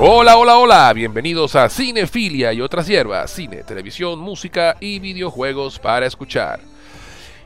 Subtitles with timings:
[0.00, 6.06] Hola, hola, hola, bienvenidos a Cinefilia y otras hierbas, cine, televisión, música y videojuegos para
[6.06, 6.60] escuchar.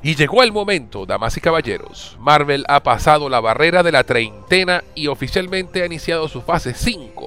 [0.03, 2.15] Y llegó el momento, damas y caballeros.
[2.21, 7.27] Marvel ha pasado la barrera de la treintena y oficialmente ha iniciado su fase 5,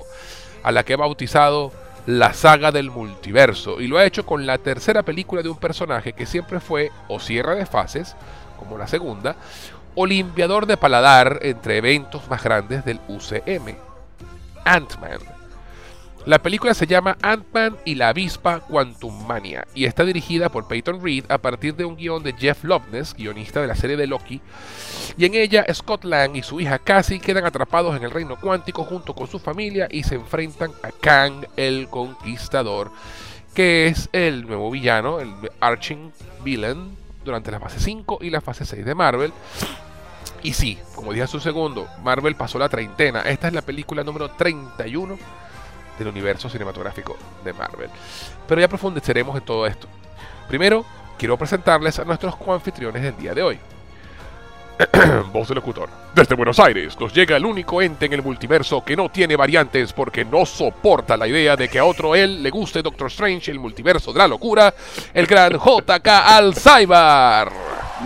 [0.62, 1.72] a la que ha bautizado
[2.06, 6.14] la saga del multiverso, y lo ha hecho con la tercera película de un personaje
[6.14, 8.16] que siempre fue o cierre de fases,
[8.60, 9.36] como la segunda,
[9.96, 13.85] o limpiador de paladar entre eventos más grandes del UCM.
[14.66, 15.20] Ant-Man.
[16.26, 21.00] La película se llama Ant-Man y la avispa Quantum Mania y está dirigida por Peyton
[21.04, 24.42] Reed a partir de un guion de Jeff Loveness, guionista de la serie de Loki,
[25.18, 28.84] y en ella Scott Lang y su hija Cassie quedan atrapados en el reino cuántico
[28.86, 32.92] junto con su familia y se enfrentan a Kang el Conquistador,
[33.54, 36.12] que es el nuevo villano, el arching
[36.44, 39.32] villain durante la fase 5 y la fase 6 de Marvel.
[40.46, 43.22] Y sí, como dije hace un segundo, Marvel pasó la treintena.
[43.22, 45.18] Esta es la película número 31
[45.98, 47.90] del universo cinematográfico de Marvel.
[48.48, 49.88] Pero ya profundizaremos en todo esto.
[50.48, 50.86] Primero,
[51.18, 53.60] quiero presentarles a nuestros coanfitriones del día de hoy.
[55.34, 55.90] Voz del locutor.
[56.14, 59.94] Desde Buenos Aires nos llega el único ente en el multiverso que no tiene variantes
[59.94, 63.58] porque no soporta la idea de que a otro él le guste Doctor Strange, el
[63.58, 64.76] multiverso de la locura,
[65.12, 67.52] el gran JK Alzheimer.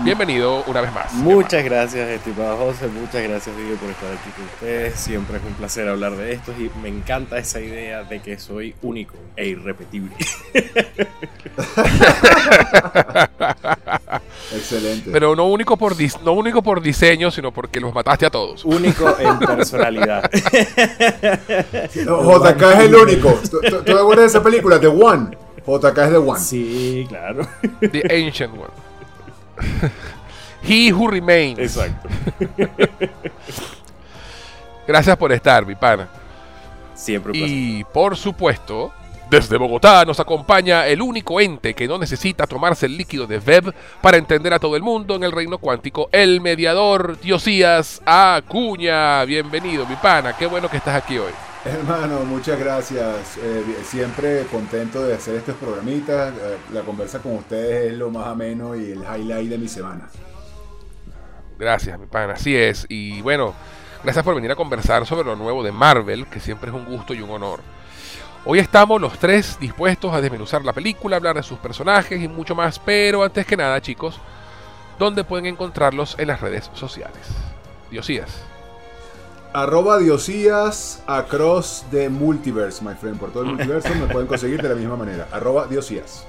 [0.03, 1.13] Bienvenido una vez más.
[1.13, 2.87] Muchas gracias, estimado José.
[2.87, 4.95] Muchas gracias, Vivi, por estar aquí con ustedes.
[4.99, 8.73] Siempre es un placer hablar de esto y me encanta esa idea de que soy
[8.81, 10.15] único e irrepetible.
[14.53, 15.11] Excelente.
[15.11, 18.63] Pero no único por dis- no único por diseño, sino porque los mataste a todos.
[18.65, 20.29] único en personalidad.
[22.05, 23.29] No, JK es el único.
[23.49, 24.79] ¿Tú, tú- tú te acuerdas de esa película?
[24.79, 25.37] The One.
[25.67, 26.39] JK es The One.
[26.39, 27.47] Sí, claro.
[27.81, 28.88] The Ancient One.
[30.63, 31.59] He Who Remains.
[31.59, 32.09] Exacto.
[34.87, 36.07] Gracias por estar, mi pana.
[36.95, 37.57] Siempre un placer.
[37.57, 38.91] Y por supuesto,
[39.29, 43.73] desde Bogotá nos acompaña el único ente que no necesita tomarse el líquido de Veb
[44.01, 49.23] para entender a todo el mundo en el reino cuántico, el mediador Diosías Acuña.
[49.25, 50.35] Bienvenido, mi pana.
[50.35, 51.31] Qué bueno que estás aquí hoy.
[51.65, 53.37] Hermano, muchas gracias.
[53.37, 56.33] Eh, siempre contento de hacer estos programitas.
[56.33, 60.07] Eh, la conversa con ustedes es lo más ameno y el highlight de mi semana.
[61.57, 62.33] Gracias, mi pana.
[62.33, 62.85] Así es.
[62.87, 63.53] Y bueno,
[64.03, 67.13] gracias por venir a conversar sobre lo nuevo de Marvel, que siempre es un gusto
[67.13, 67.59] y un honor.
[68.45, 72.55] Hoy estamos los tres dispuestos a desmenuzar la película, hablar de sus personajes y mucho
[72.55, 74.17] más, pero antes que nada, chicos,
[74.97, 77.19] ¿dónde pueden encontrarlos en las redes sociales?
[77.91, 78.48] Diosías.
[79.53, 83.17] Arroba Diosías across the multiverse, my friend.
[83.19, 85.27] Por todo el multiverso me pueden conseguir de la misma manera.
[85.31, 86.25] Arroba Diosías.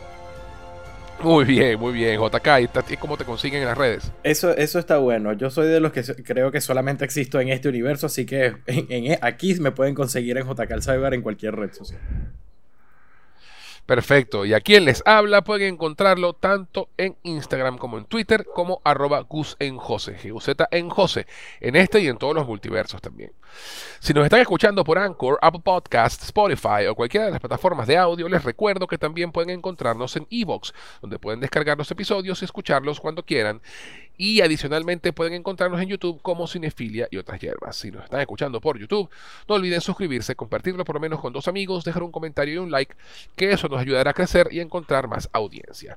[1.22, 2.48] Muy bien, muy bien, JK.
[2.91, 4.10] ¿Y cómo te consiguen en las redes?
[4.22, 5.34] Eso, eso está bueno.
[5.34, 8.86] Yo soy de los que creo que solamente existo en este universo, así que en-
[8.91, 12.00] en- aquí me pueden conseguir en JK Cyber en cualquier red social.
[13.90, 14.44] Perfecto.
[14.44, 19.18] Y a quien les habla pueden encontrarlo tanto en Instagram como en Twitter como arroba
[19.28, 21.26] Gus en Jose, G-U-Z en Jose,
[21.60, 23.32] en este y en todos los multiversos también.
[23.98, 27.96] Si nos están escuchando por Anchor, Apple Podcasts, Spotify o cualquiera de las plataformas de
[27.96, 32.44] audio, les recuerdo que también pueden encontrarnos en Evox, donde pueden descargar los episodios y
[32.44, 33.60] escucharlos cuando quieran.
[34.22, 37.75] Y adicionalmente pueden encontrarnos en YouTube como Cinefilia y otras hierbas.
[37.75, 39.08] Si nos están escuchando por YouTube,
[39.48, 42.70] no olviden suscribirse, compartirlo por lo menos con dos amigos, dejar un comentario y un
[42.70, 42.94] like,
[43.34, 45.97] que eso nos ayudará a crecer y encontrar más audiencia.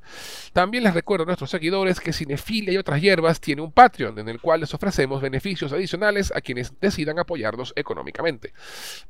[0.53, 4.29] También les recuerdo a nuestros seguidores que Cinefilia y otras hierbas tiene un Patreon en
[4.29, 8.53] el cual les ofrecemos beneficios adicionales a quienes decidan apoyarnos económicamente.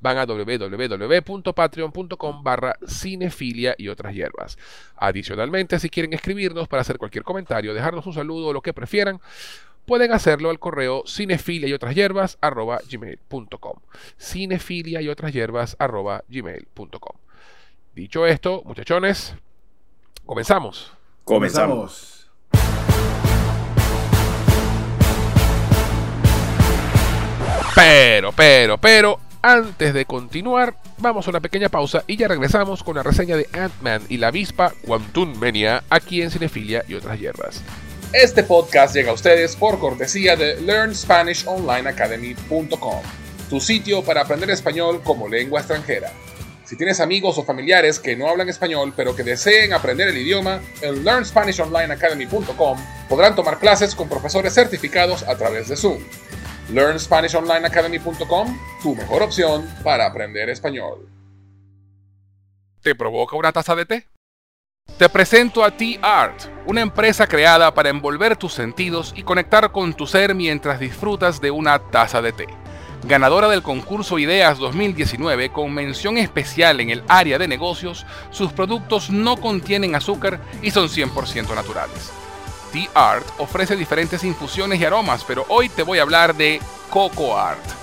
[0.02, 4.58] Van a www.patreon.com barra cinefilia y otras hierbas.
[4.98, 9.03] Adicionalmente, si quieren escribirnos para hacer cualquier comentario, dejarnos un saludo o lo que prefieran,
[9.86, 13.80] pueden hacerlo al correo cinefilia y otras hierbas arroba gmail.com.
[14.18, 17.18] Cinefilia y otras hierbas arroba gmail.com.
[17.96, 19.36] Dicho esto, muchachones,
[20.26, 20.92] comenzamos.
[21.24, 22.30] Comenzamos.
[27.76, 32.96] Pero, pero, pero, antes de continuar, vamos a una pequeña pausa y ya regresamos con
[32.96, 37.64] la reseña de Ant-Man y la avispa Quantum Mania aquí en Cinefilia y otras hierbas.
[38.14, 43.02] Este podcast llega a ustedes por cortesía de LearnSpanishOnlineAcademy.com,
[43.50, 46.12] tu sitio para aprender español como lengua extranjera.
[46.64, 50.62] Si tienes amigos o familiares que no hablan español pero que deseen aprender el idioma,
[50.84, 52.78] en LearnSpanishOnlineAcademy.com
[53.10, 55.98] podrán tomar clases con profesores certificados a través de Zoom.
[56.72, 61.10] LearnSpanishOnlineAcademy.com, tu mejor opción para aprender español.
[62.84, 64.13] ¿Te provoca una taza de té?
[65.04, 70.08] Te presento a T-Art, una empresa creada para envolver tus sentidos y conectar con tu
[70.08, 72.48] ser mientras disfrutas de una taza de té.
[73.04, 79.10] ganadora del concurso Ideas 2019 con mención especial en el área de negocios, sus productos
[79.10, 82.14] no contienen azúcar y son 100% naturales.
[82.72, 87.38] Tea Art ofrece diferentes infusiones y aromas, pero hoy te voy a hablar de Coco
[87.38, 87.83] Art.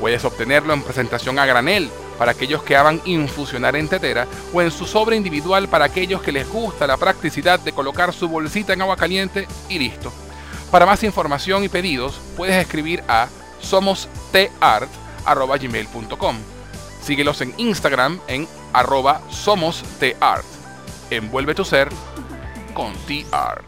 [0.00, 4.70] Puedes obtenerlo en presentación a granel para aquellos que aman infusionar en tetera o en
[4.70, 8.82] su sobre individual para aquellos que les gusta la practicidad de colocar su bolsita en
[8.82, 10.12] agua caliente y listo.
[10.70, 13.28] Para más información y pedidos, puedes escribir a
[13.60, 16.36] somostart.gmail.com.
[17.02, 20.44] Síguelos en Instagram en arroba somostart.
[21.10, 21.88] Envuelve tu ser
[22.74, 23.67] con T-Art.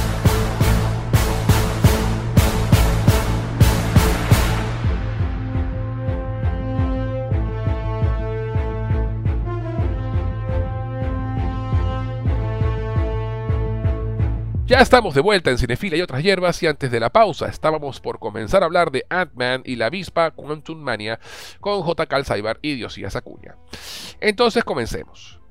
[14.71, 17.99] Ya estamos de vuelta en Cinefila y otras hierbas y antes de la pausa estábamos
[17.99, 21.19] por comenzar a hablar de Ant-Man y la avispa Quantum Mania
[21.59, 22.05] con J.
[22.05, 23.57] Calzaibar y Diosías Acuña.
[24.21, 25.41] Entonces comencemos.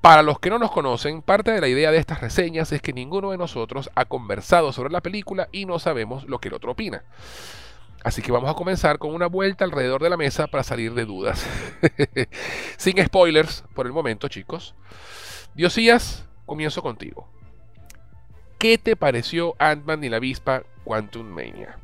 [0.00, 2.94] Para los que no nos conocen, parte de la idea de estas reseñas es que
[2.94, 6.72] ninguno de nosotros ha conversado sobre la película y no sabemos lo que el otro
[6.72, 7.04] opina.
[8.02, 11.04] Así que vamos a comenzar con una vuelta alrededor de la mesa para salir de
[11.04, 11.46] dudas.
[12.78, 14.74] Sin spoilers por el momento, chicos.
[15.54, 17.33] Diosías, comienzo contigo.
[18.64, 21.78] ¿Qué te pareció Ant-Man y la avispa Quantum Mania?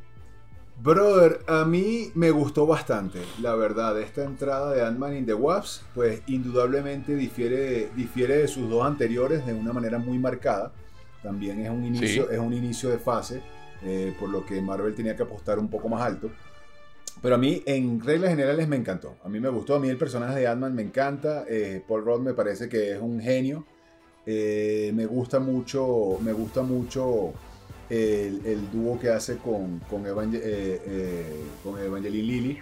[0.82, 4.00] Brother, a mí me gustó bastante, la verdad.
[4.00, 9.44] Esta entrada de Ant-Man in the Wasp, pues indudablemente difiere, difiere de sus dos anteriores
[9.44, 10.72] de una manera muy marcada.
[11.22, 13.42] También es un inicio, es un inicio de fase,
[13.82, 16.30] eh, por lo que Marvel tenía que apostar un poco más alto.
[17.20, 19.16] Pero a mí, en reglas generales, me encantó.
[19.22, 19.74] A mí me gustó.
[19.74, 21.44] A mí el personaje de Ant-Man me encanta.
[21.46, 23.66] Eh, Paul Rudd me parece que es un genio.
[24.26, 27.32] Eh, me gusta mucho, me gusta mucho
[27.88, 30.10] el, dúo que hace con, con, eh,
[30.42, 31.44] eh,
[31.84, 32.58] Evangeline Lilly.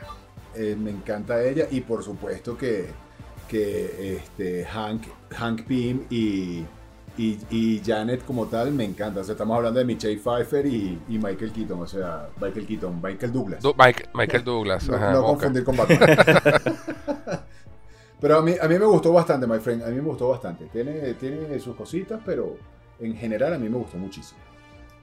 [0.77, 2.87] me encanta ella y por supuesto que,
[3.49, 6.65] que este, Hank, Hank Pym y,
[7.19, 9.21] y, Janet como tal me encanta.
[9.21, 13.65] estamos hablando de Michelle Pfeiffer y, Michael Keaton, o sea, Michael Keaton, Michael Douglas.
[14.15, 15.99] Michael, Douglas, no, confundir con Batman.
[18.21, 19.83] Pero a mí, a mí me gustó bastante, my friend.
[19.83, 20.67] A mí me gustó bastante.
[20.67, 22.57] Tiene, tiene sus cositas, pero
[22.99, 24.41] en general a mí me gustó muchísimo.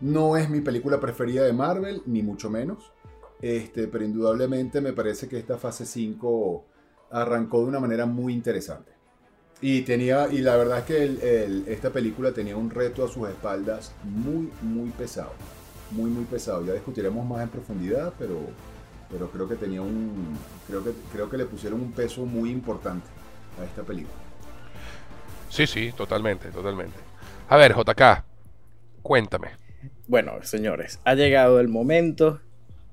[0.01, 2.91] No es mi película preferida de Marvel, ni mucho menos.
[3.41, 6.65] Este, pero indudablemente me parece que esta fase 5
[7.11, 8.91] arrancó de una manera muy interesante.
[9.61, 13.93] Y, tenía, y la verdad es que esta película tenía un reto a sus espaldas
[14.03, 15.31] muy, muy pesado.
[15.91, 16.65] Muy, muy pesado.
[16.65, 18.35] Ya discutiremos más en profundidad, pero
[19.15, 23.07] pero creo que tenía un creo que creo que le pusieron un peso muy importante
[23.57, 24.13] a esta película.
[25.49, 26.97] Sí, sí, totalmente, totalmente.
[27.47, 28.25] A ver, JK,
[29.01, 29.51] cuéntame.
[30.07, 32.41] Bueno, señores, ha llegado el momento.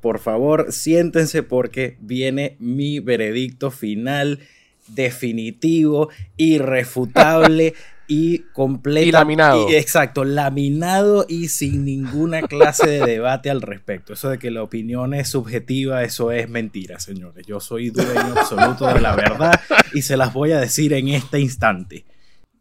[0.00, 4.38] Por favor, siéntense porque viene mi veredicto final
[4.86, 7.74] definitivo, irrefutable
[8.08, 9.06] y completo.
[9.08, 9.68] Y laminado.
[9.70, 14.12] exacto, laminado y sin ninguna clase de debate al respecto.
[14.12, 17.46] Eso de que la opinión es subjetiva, eso es mentira, señores.
[17.46, 19.60] Yo soy dueño absoluto de la verdad
[19.94, 22.04] y se las voy a decir en este instante.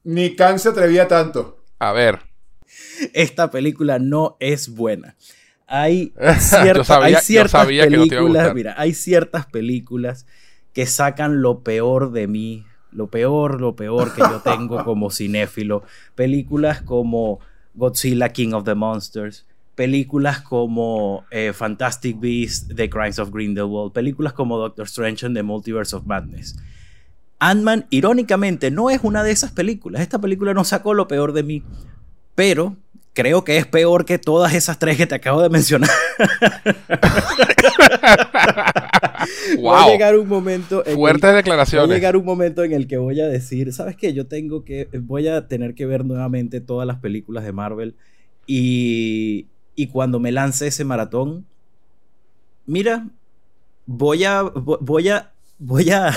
[0.03, 1.63] Ni Khan se atrevía tanto.
[1.79, 2.19] A ver.
[3.13, 5.15] Esta película no es buena.
[5.67, 10.25] Hay, cierta- sabía- hay ciertas no películas, mira, hay ciertas películas
[10.73, 15.83] que sacan lo peor de mí, lo peor, lo peor que yo tengo como cinéfilo.
[16.15, 17.39] Películas como
[17.73, 19.45] Godzilla King of the Monsters,
[19.75, 25.43] películas como eh, Fantastic Beasts, The Crimes of Grindelwald, películas como Doctor Strange and the
[25.43, 26.57] Multiverse of Madness.
[27.39, 30.01] Ant-Man, irónicamente, no es una de esas películas.
[30.01, 31.63] Esta película no sacó lo peor de mí,
[32.35, 32.75] pero
[33.13, 35.89] creo que es peor que todas esas tres que te acabo de mencionar.
[39.65, 39.91] Va a Wow.
[39.91, 41.89] llegar un momento Fuertes Va a declaraciones.
[41.89, 44.13] llegar un momento en el que voy a decir, ¿sabes qué?
[44.13, 47.95] Yo tengo que, voy a tener que ver nuevamente todas las películas de Marvel
[48.47, 51.45] y, y cuando me lance ese maratón,
[52.65, 53.07] mira,
[53.85, 56.11] voy a, vo- voy a, voy a,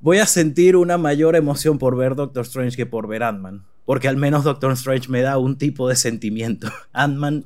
[0.00, 4.08] voy a sentir una mayor emoción por ver Doctor Strange que por ver Ant-Man, porque
[4.08, 6.68] al menos Doctor Strange me da un tipo de sentimiento.
[6.92, 7.44] Ant-Man,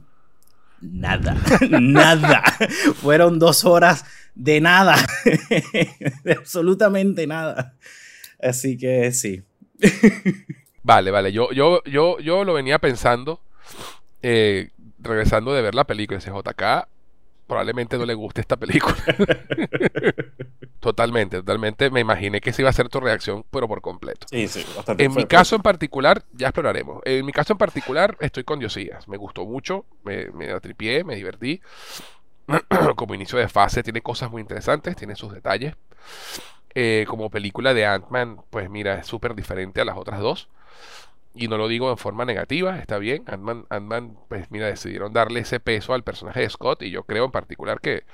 [0.80, 1.36] nada,
[1.70, 2.42] nada.
[2.96, 4.96] Fueron dos horas de nada,
[6.24, 7.74] de absolutamente nada.
[8.40, 9.42] Así que sí.
[10.82, 11.32] Vale, vale.
[11.32, 13.40] Yo, yo, yo, yo lo venía pensando,
[14.22, 16.18] eh, regresando de ver la película.
[16.18, 16.88] Ese JK
[17.46, 18.96] probablemente no le guste esta película.
[20.80, 21.90] totalmente, totalmente.
[21.90, 24.26] Me imaginé que esa iba a ser tu reacción, pero por completo.
[24.30, 25.28] Sí, sí, bastante En mi fuerte.
[25.36, 27.00] caso en particular, ya exploraremos.
[27.04, 29.08] En mi caso en particular, estoy con Diosías.
[29.08, 31.60] Me gustó mucho, me, me atripié, me divertí.
[32.96, 35.74] como inicio de fase, tiene cosas muy interesantes, tiene sus detalles.
[36.74, 40.48] Eh, como película de Ant-Man, pues mira, es súper diferente a las otras dos.
[41.34, 43.24] Y no lo digo en forma negativa, está bien.
[43.26, 46.82] Ant-Man, Ant-Man, pues mira, decidieron darle ese peso al personaje de Scott.
[46.82, 48.04] Y yo creo en particular que,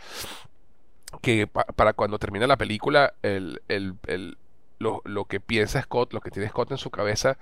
[1.22, 4.38] que pa- para cuando termina la película, el, el- el-
[4.78, 7.36] lo, lo que piensa Scott, lo que tiene Scott en su cabeza,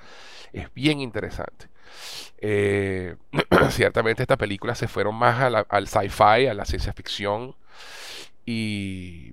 [0.52, 1.68] es bien interesante.
[2.38, 3.16] Eh,
[3.70, 7.54] ciertamente esta película se fueron más a la- al sci-fi, a la ciencia ficción
[8.46, 9.32] y,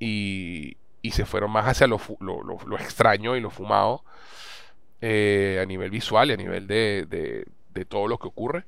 [0.00, 4.04] y, y se fueron más hacia lo- lo- lo extraño y lo fumado
[5.00, 8.64] eh, a nivel visual y a nivel de, de- de todo lo que ocurre.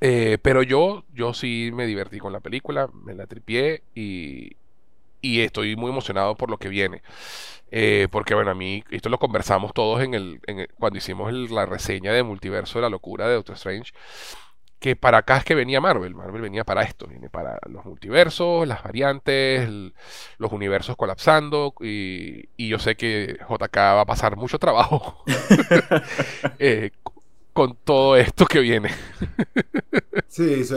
[0.00, 4.52] Eh, pero yo, yo sí me divertí con la película, me la tripié y,
[5.34, 7.02] y estoy muy emocionado por lo que viene.
[7.70, 11.30] Eh, porque bueno, a mí, esto lo conversamos todos en el, en el- cuando hicimos
[11.30, 13.92] el- la reseña de Multiverso de la Locura de Doctor Strange,
[14.78, 18.68] que para acá es que venía Marvel, Marvel venía para esto, viene para los multiversos,
[18.68, 19.94] las variantes, el-
[20.38, 25.24] los universos colapsando, y, y yo sé que JK va a pasar mucho trabajo
[26.58, 26.90] eh,
[27.52, 28.90] con todo esto que viene.
[30.28, 30.74] Sí, sí,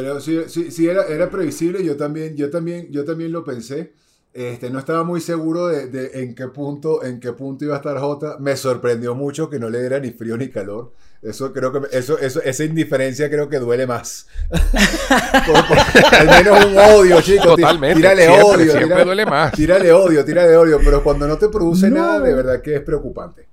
[0.47, 1.83] sí, sí, era, era previsible.
[1.83, 3.93] Yo también, yo también, yo también lo pensé.
[4.39, 7.77] Este, no estaba muy seguro de, de en qué punto, en qué punto iba a
[7.79, 8.37] estar J.
[8.39, 10.93] Me sorprendió mucho que no le diera ni frío ni calor.
[11.21, 14.27] Eso creo que eso, eso, esa indiferencia creo que duele más.
[14.49, 15.77] Por- por-
[16.15, 17.47] al menos un odio, chicos.
[17.47, 17.97] Totalmente.
[17.97, 19.51] Tírale siempre, odio, siempre tírale, duele más.
[19.51, 20.79] tírale odio, tírale odio.
[20.85, 21.97] Pero cuando no te produce No.
[21.97, 23.49] nada, de verdad que es preocupante.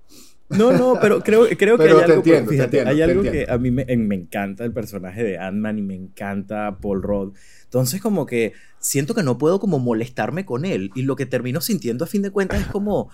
[0.48, 3.22] No, no, pero creo, creo que Pero hay algo, entiendo, te fíjate, entiendo, hay algo
[3.22, 7.34] que a mí me, me encanta el personaje de Ant-Man y me encanta Paul Rudd.
[7.64, 11.60] Entonces como que siento que no puedo como molestarme con él y lo que termino
[11.60, 13.10] sintiendo a fin de cuentas es como,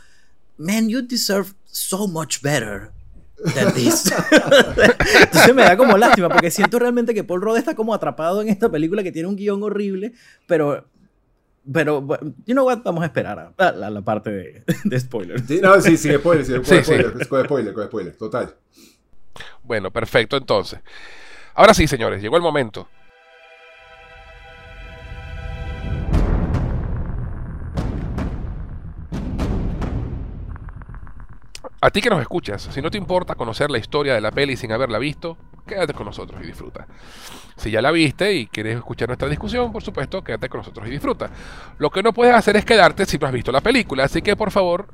[0.59, 2.91] man, you deserve so much better
[3.55, 4.13] than this.
[5.23, 8.49] Entonces me da como lástima porque siento realmente que Paul Rudd está como atrapado en
[8.49, 10.13] esta película que tiene un guion horrible,
[10.47, 10.87] pero...
[11.71, 12.05] Pero,
[12.47, 15.47] you know what, vamos a esperar a, a la, la parte de, de spoilers.
[15.47, 16.83] Sí, no, sí, sí, spoiler, sí, con Sí, sí.
[16.83, 18.55] spoiler, con spoiler, con spoiler, total.
[19.63, 20.81] Bueno, perfecto entonces.
[21.55, 22.89] Ahora sí, señores, llegó el momento.
[31.81, 34.57] A ti que nos escuchas, si no te importa conocer la historia de la peli
[34.57, 35.37] sin haberla visto,
[35.75, 36.87] quédate con nosotros y disfruta.
[37.57, 40.91] Si ya la viste y quieres escuchar nuestra discusión, por supuesto, quédate con nosotros y
[40.91, 41.31] disfruta.
[41.79, 44.37] Lo que no puedes hacer es quedarte si no has visto la película, así que
[44.37, 44.89] por favor,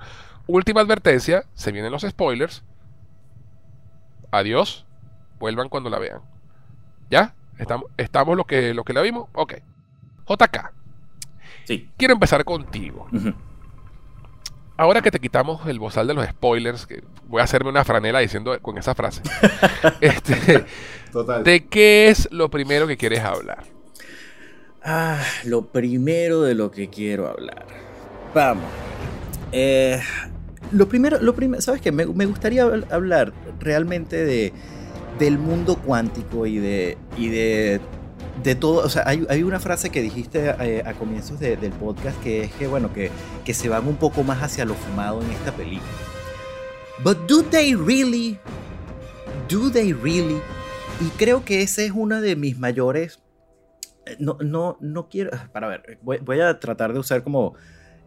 [0.47, 2.63] última advertencia, se vienen los spoilers.
[4.31, 4.85] Adiós,
[5.39, 6.21] vuelvan cuando la vean.
[7.11, 7.35] ¿Ya?
[7.59, 9.29] ¿Estamos, estamos lo que, lo que la vimos?
[9.33, 9.55] Ok.
[10.29, 10.73] JK,
[11.65, 11.89] Sí.
[11.97, 13.09] quiero empezar contigo.
[14.79, 18.21] Ahora que te quitamos el bozal de los spoilers, que voy a hacerme una franela
[18.21, 19.23] diciendo con esa frase.
[20.01, 20.65] este,
[21.11, 21.43] Total.
[21.43, 23.65] ¿De qué es lo primero que quieres hablar?
[24.85, 27.67] Ah, lo primero de lo que quiero hablar.
[28.33, 28.67] Vamos.
[29.51, 30.01] Eh,
[30.71, 31.91] lo primero, lo primero, ¿sabes qué?
[31.91, 34.53] Me, me gustaría hablar realmente de,
[35.19, 37.81] del mundo cuántico y de, y de,
[38.43, 38.85] de todo.
[38.85, 42.53] O sea, hay, hay una frase que dijiste eh, a, comienzos del podcast que es
[42.53, 43.11] que, bueno, que,
[43.45, 45.91] que se van un poco más hacia lo fumado en esta película.
[47.03, 48.39] But do they really?
[49.49, 50.41] Do they really?
[51.01, 53.21] Y creo que ese es uno de mis mayores.
[54.07, 55.31] Eh, no, no, no quiero.
[55.53, 57.55] Para ver, voy, a tratar de usar como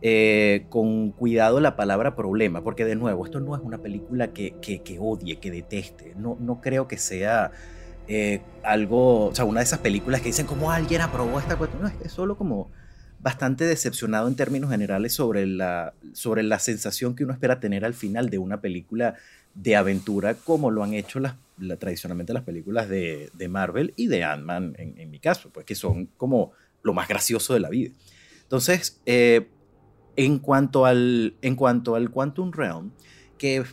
[0.01, 4.55] eh, con cuidado la palabra problema, porque de nuevo, esto no es una película que,
[4.59, 7.51] que, odie, que deteste, no, no creo que sea
[8.07, 11.91] eh, algo, o sea, una de esas películas que dicen como alguien aprobó esta cuestión,
[12.03, 12.71] es, solo como
[13.19, 17.93] bastante decepcionado en términos generales sobre la, sobre la sensación que uno espera tener al
[17.93, 19.15] final de una película
[19.53, 21.19] de aventura como lo han hecho
[21.77, 26.07] tradicionalmente las películas de, Marvel y de Ant-Man en, en, mi caso, pues que son
[26.17, 27.91] como lo más gracioso de la vida.
[28.43, 29.47] Entonces, eh,
[30.15, 32.91] en cuanto al, en cuanto al Quantum Realm,
[33.37, 33.63] que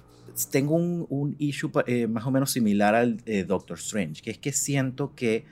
[0.47, 4.53] tengo un, issue eh, más o menos similar al eh, Doctor Strange, que es que
[4.53, 5.45] siento que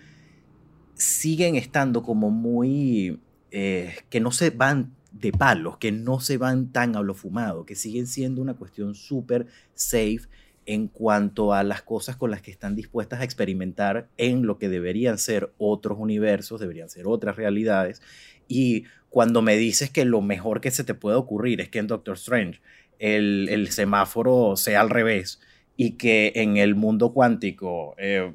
[0.94, 3.20] siguen estando como muy...
[3.50, 7.64] Eh, que no se van de palos, que no se van tan a lo fumado,
[7.64, 10.28] que siguen siendo una cuestión súper safe
[10.66, 14.68] en cuanto a las cosas con las que están dispuestas a experimentar en lo que
[14.68, 18.02] deberían ser otros universos, deberían ser otras realidades.
[18.48, 21.86] Y cuando me dices que lo mejor que se te puede ocurrir es que en
[21.86, 22.60] Doctor Strange
[22.98, 25.40] el, semáforo sea al revés
[25.76, 28.32] y que en el mundo cuántico eh,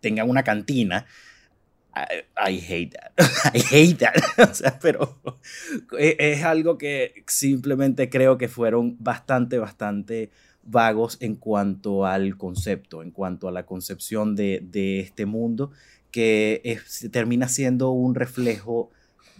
[0.00, 1.06] tengan una cantina,
[2.36, 3.12] I, hate that.
[3.54, 4.14] I hate that.
[4.50, 5.20] o sea, pero
[5.98, 10.30] e, es, algo que simplemente creo que fueron bastante, bastante
[10.62, 15.72] vagos en cuanto al concepto, en cuanto a la concepción de, de este mundo,
[16.10, 16.78] que
[17.10, 18.90] termina siendo un reflejo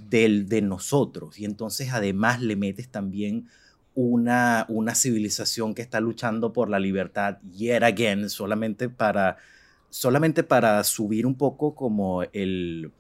[0.09, 1.39] del de nosotros.
[1.39, 3.49] Y entonces además le metes también
[3.95, 9.37] una, una civilización que está luchando por la libertad, yet again, solamente para,
[9.91, 12.93] solamente para subir un poco como el,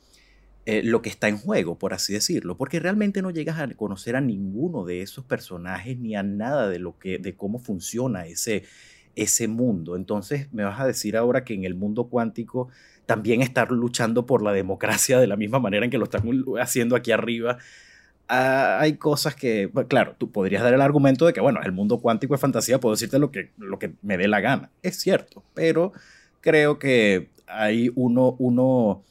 [0.67, 4.15] eh, lo que está en juego, por así decirlo, porque realmente no llegas a conocer
[4.15, 8.65] a ninguno de esos personajes ni a nada de lo que, de cómo funciona ese,
[9.17, 9.97] ese mundo.
[9.97, 12.69] Entonces me vas a decir ahora que en el mundo cuántico
[13.07, 16.23] también estar luchando por la democracia de la misma manera en que lo están
[16.61, 17.59] haciendo aquí arriba.
[18.33, 21.99] Ah, hay cosas que, claro, tú podrías dar el argumento de que, bueno, el mundo
[21.99, 24.71] cuántico es fantasía, puedo decirte lo que, lo que me dé la gana.
[24.83, 25.93] Es cierto, pero
[26.41, 29.03] creo que hay uno, uno,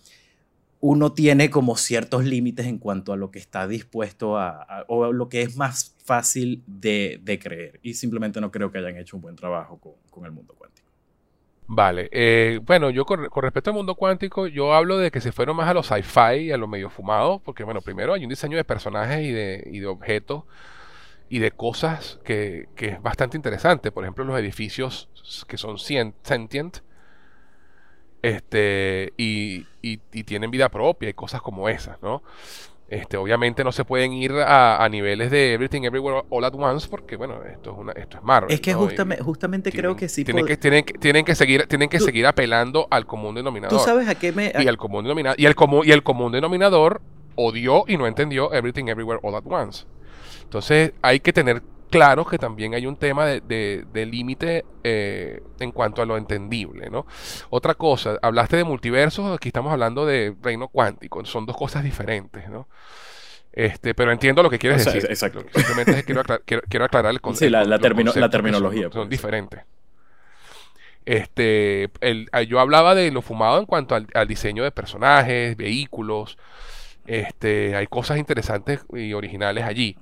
[0.79, 5.27] uno tiene como ciertos límites en cuanto a lo que está dispuesto a, o lo
[5.27, 7.81] que es más fácil de, de, creer.
[7.83, 10.78] Y simplemente no creo que hayan hecho un buen trabajo con, con el mundo cuántico.
[11.71, 15.55] Vale, eh, bueno, yo con, respecto al mundo cuántico, yo hablo de que se fueron
[15.55, 18.57] más a los sci-fi y a lo medio fumado, porque bueno, primero hay un diseño
[18.57, 20.45] de personajes y de, y de objetos
[21.29, 23.91] y de cosas que, que, es bastante interesante.
[23.91, 25.09] Por ejemplo, los edificios
[25.47, 26.79] que son sentient
[28.23, 32.23] este, y, y tienen vida propia y cosas como esas, ¿no?
[32.89, 37.15] Este, obviamente no se pueden ir a, niveles de Everything Everywhere All at Once porque
[37.17, 38.51] bueno, esto es una, esto es Marvel.
[38.51, 40.23] Es que justamente, justamente creo que sí.
[40.23, 43.77] Tienen que, tienen, tienen que seguir, tienen que seguir apelando al común denominador.
[43.77, 46.31] ¿Tú sabes a qué me y al común denominador y el común y el común
[46.31, 47.01] denominador
[47.35, 49.85] odió y no entendió Everything Everywhere All at Once.
[50.43, 55.71] Entonces hay que tener claro que también hay un tema de, de, límite eh, en
[55.71, 57.05] cuanto a lo entendible, ¿no?
[57.49, 62.49] Otra cosa, hablaste de multiversos, aquí estamos hablando de reino cuántico, son dos cosas diferentes,
[62.49, 62.67] ¿no?
[63.51, 65.05] Este, pero entiendo lo que quieres decir.
[65.09, 65.43] Exacto.
[65.53, 67.45] Simplemente quiero, quiero, aclarar el concepto.
[67.45, 68.83] Sí, la, la, terminología.
[68.83, 69.09] Son, pues.
[69.09, 69.61] diferentes.
[71.05, 76.37] Este, el, yo hablaba de lo fumado en cuanto al, al diseño de personajes, vehículos.
[77.07, 79.97] Este, hay cosas interesantes y originales allí.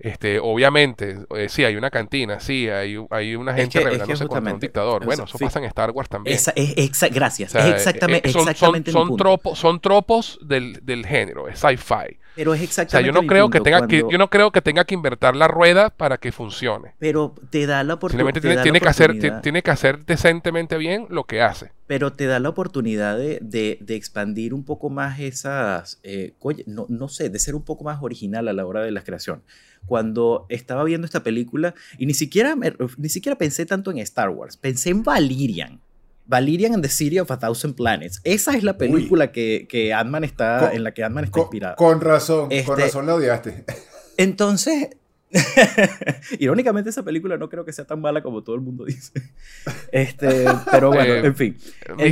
[0.00, 4.58] Este, obviamente, eh, sí, hay una cantina, sí, hay, hay una gente rebelándose contra un
[4.58, 5.04] dictador.
[5.04, 6.38] Bueno, eso pasa en Star Wars también.
[6.56, 12.18] es, gracias, es exactamente, son, exactamente son, tropos, son tropos del, del género, es sci-fi.
[12.34, 13.10] Pero es exactamente.
[13.10, 15.36] O sea, yo no creo que tenga que, yo no creo que tenga que invertir
[15.36, 16.94] la rueda para que funcione.
[16.98, 18.32] Pero te da la oportunidad.
[18.40, 21.72] Tiene, tiene que hacer, tiene que hacer decentemente bien lo que hace.
[21.86, 26.32] Pero te da la oportunidad de, de, expandir un poco más esas, eh,
[26.66, 29.42] no, no sé, de ser un poco más original a la hora de la creación
[29.86, 32.56] cuando estaba viendo esta película y ni siquiera,
[32.96, 35.80] ni siquiera pensé tanto en Star Wars, pensé en Valirian.
[36.26, 38.20] Valirian and the City of a Thousand Planets.
[38.22, 41.76] Esa es la película que, que Ant-Man está, en la que Ant-Man está inspirado.
[41.76, 43.64] Con razón, con este, razón la odiaste.
[44.16, 44.90] Entonces,
[46.38, 49.12] Irónicamente, esa película no creo que sea tan mala como todo el mundo dice.
[49.92, 51.56] Este, pero bueno, eh, en fin.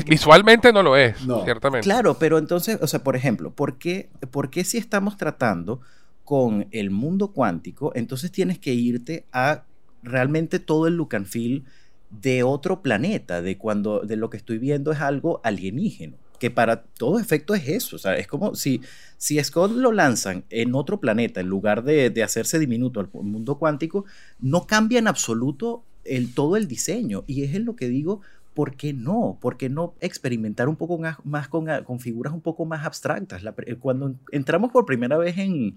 [0.06, 1.84] Visualmente no lo es, ciertamente.
[1.84, 5.80] Claro, pero entonces, o sea, por ejemplo, ¿por qué, ¿por qué si estamos tratando
[6.28, 9.64] con el mundo cuántico, entonces tienes que irte a
[10.02, 11.64] realmente todo el look and feel
[12.10, 16.82] de otro planeta, de cuando de lo que estoy viendo es algo alienígeno, que para
[16.82, 18.82] todo efecto es eso, o sea, es como si,
[19.16, 23.56] si Scott lo lanzan en otro planeta en lugar de, de hacerse diminuto al mundo
[23.56, 24.04] cuántico,
[24.38, 28.20] no cambia en absoluto el, todo el diseño, y es en lo que digo,
[28.52, 29.38] ¿por qué no?
[29.40, 33.42] ¿Por qué no experimentar un poco más, con, figuras un poco más abstractas?
[33.80, 35.74] Cuando entramos por primera vez en,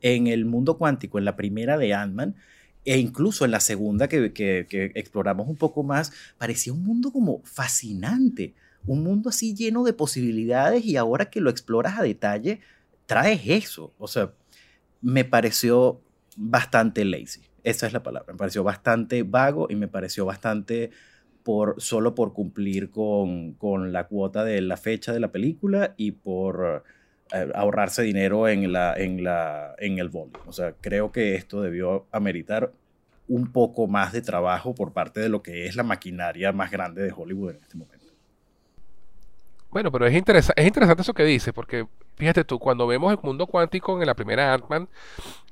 [0.00, 2.36] en el mundo cuántico, en la primera de Ant-Man,
[2.84, 7.42] e incluso en la segunda que, que, exploramos un poco más, parecía un mundo como
[7.44, 8.54] fascinante,
[8.86, 12.60] un mundo así lleno de posibilidades y ahora que lo exploras a detalle,
[13.06, 13.92] traes eso.
[13.98, 14.32] O sea,
[15.02, 16.00] me pareció
[16.36, 17.42] bastante lazy.
[17.64, 18.32] Esa es la palabra.
[18.32, 20.90] Me pareció bastante vago y me pareció bastante
[21.42, 26.12] por, solo por cumplir con, con la cuota de la fecha de la película y
[26.12, 26.84] por
[27.54, 30.40] ahorrarse dinero en, la, en, la, en el volumen.
[30.46, 32.72] O sea, creo que esto debió ameritar
[33.28, 37.02] un poco más de trabajo por parte de lo que es la maquinaria más grande
[37.02, 38.06] de Hollywood en este momento.
[39.70, 41.86] Bueno, pero es, es interesante eso que dice, porque
[42.16, 44.88] fíjate tú, cuando vemos el mundo cuántico en la primera Ant-Man,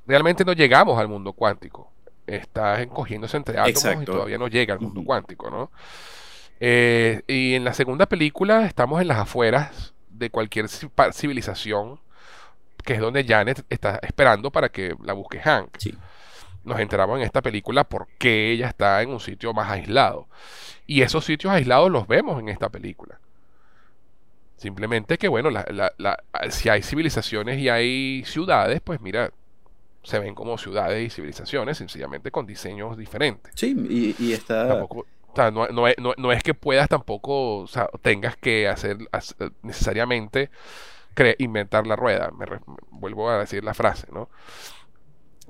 [0.06, 1.92] realmente no llegamos al mundo cuántico.
[2.26, 5.70] Está encogiéndose entre átomos y todavía no llega al mundo cuántico, ¿no?
[6.58, 12.00] Eh, y en la segunda película estamos en las afueras de cualquier civilización,
[12.84, 15.78] que es donde Janet está esperando para que la busque Hank.
[16.64, 20.28] Nos enteramos en esta película por qué ella está en un sitio más aislado.
[20.86, 23.20] Y esos sitios aislados los vemos en esta película.
[24.56, 25.50] Simplemente que, bueno,
[26.50, 29.30] si hay civilizaciones y hay ciudades, pues mira,
[30.02, 33.52] se ven como ciudades y civilizaciones, sencillamente con diseños diferentes.
[33.54, 34.86] Sí, y, está
[35.36, 38.98] no, no, no, es que puedas tampoco, o sea, tengas que hacer,
[39.62, 40.50] necesariamente
[41.38, 42.30] inventar la rueda.
[42.30, 42.46] Me,
[42.90, 44.28] vuelvo a decir la frase, ¿no?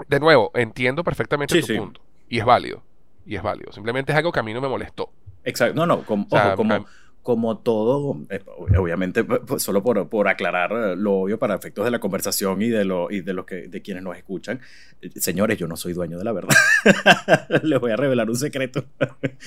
[0.08, 2.00] De nuevo, entiendo perfectamente tu punto.
[2.28, 2.82] Y es válido.
[3.24, 3.72] Y es válido.
[3.72, 5.10] Simplemente es algo que a mí no me molestó.
[5.44, 5.74] Exacto.
[5.74, 6.86] No, no, como, como,
[7.26, 8.40] como todo, eh,
[8.78, 12.68] obviamente, pues, solo por, por, aclarar eh, lo obvio para efectos de la conversación y
[12.68, 14.60] de, lo, y de, los que, de quienes nos escuchan,
[15.02, 16.54] eh, señores, yo no soy dueño de la verdad.
[17.64, 18.84] Les voy a revelar un secreto.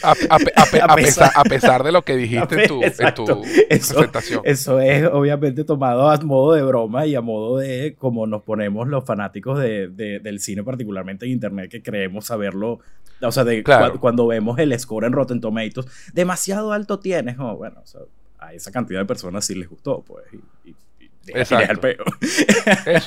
[0.04, 4.42] A, pesar, de lo que dijiste en tu, presentación.
[4.44, 8.90] Eso es obviamente tomado a modo de broma y a modo de cómo nos ponemos
[8.90, 12.80] los fanáticos de, del cine, particularmente en Internet, que creemos saberlo.
[13.22, 13.64] O sea, de
[14.00, 17.38] cuando vemos el score en Rotten Tomatoes, demasiado alto tienes.
[17.40, 17.84] Oh, bueno,
[18.40, 20.26] a esa cantidad de personas sí les gustó, pues.
[20.64, 20.76] Y, y,
[21.32, 22.04] el peo.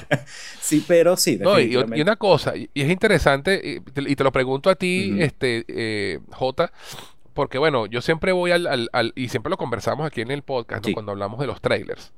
[0.60, 1.40] sí, pero sí.
[1.60, 6.70] y, una cosa, y es interesante, y te, lo pregunto a ti, este, eh, J,
[7.34, 11.12] porque bueno, yo siempre voy al, y siempre lo conversamos aquí en el podcast, cuando
[11.12, 12.12] hablamos de los trailers.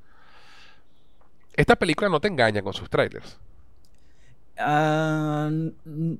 [1.54, 3.38] Esta película no te engaña con sus trailers.
[4.58, 6.14] Ah, hmm.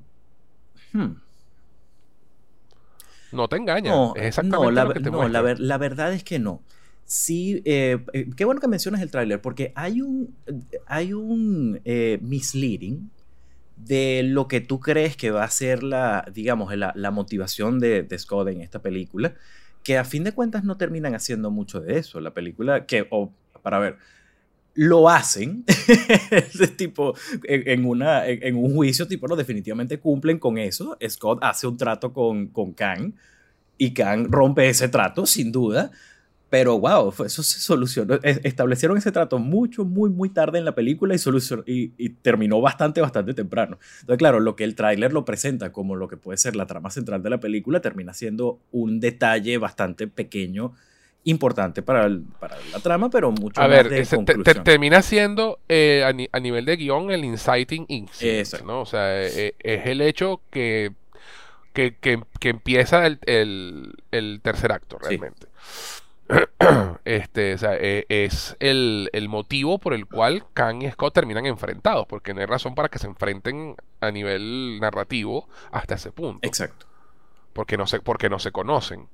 [3.35, 3.91] No te engaña.
[3.91, 6.61] No, es exactamente la, lo que te no la, verdad es que no.
[7.05, 10.35] Sí, eh, eh, qué bueno que mencionas el tráiler, porque hay un,
[10.87, 13.11] hay un eh, misleading
[13.75, 18.01] de lo que tú crees que va a ser la, digamos, la, la motivación de,
[18.03, 19.35] de, Scott en esta película,
[19.83, 22.19] que a fin de cuentas no terminan haciendo mucho de eso.
[22.21, 23.97] La película, que, o, para ver,
[24.75, 25.63] lo hacen,
[26.77, 30.97] tipo, en, una, en, un juicio, tipo, no, definitivamente cumplen con eso.
[31.07, 33.13] Scott hace un trato con, con Kang
[33.77, 35.91] y Kang rompe ese trato, sin duda.
[36.49, 38.19] Pero wow, eso se solucionó.
[38.21, 41.19] Establecieron ese trato mucho, muy, muy tarde en la película y,
[41.65, 43.79] y, y, terminó bastante, bastante temprano.
[44.01, 46.91] Entonces, claro, lo que el tráiler lo presenta como lo que puede ser la trama
[46.91, 50.73] central de la película termina siendo un detalle bastante pequeño
[51.25, 52.07] importante para,
[52.39, 53.89] para la trama, pero mucho a ver,
[54.63, 58.81] termina siendo eh, a, nivel de guion el inciting incident, ¿no?
[58.81, 60.93] O sea, eh, es el hecho que,
[61.73, 63.19] que, empieza el,
[64.11, 65.47] el, tercer acto realmente.
[67.05, 71.45] Este, o sea, e, es el, el, motivo por el cual Kang y Scott terminan
[71.45, 76.39] enfrentados, porque no hay razón para que se enfrenten a nivel narrativo hasta ese punto.
[76.47, 76.87] Exacto.
[77.53, 79.07] Porque no se, porque no se conocen.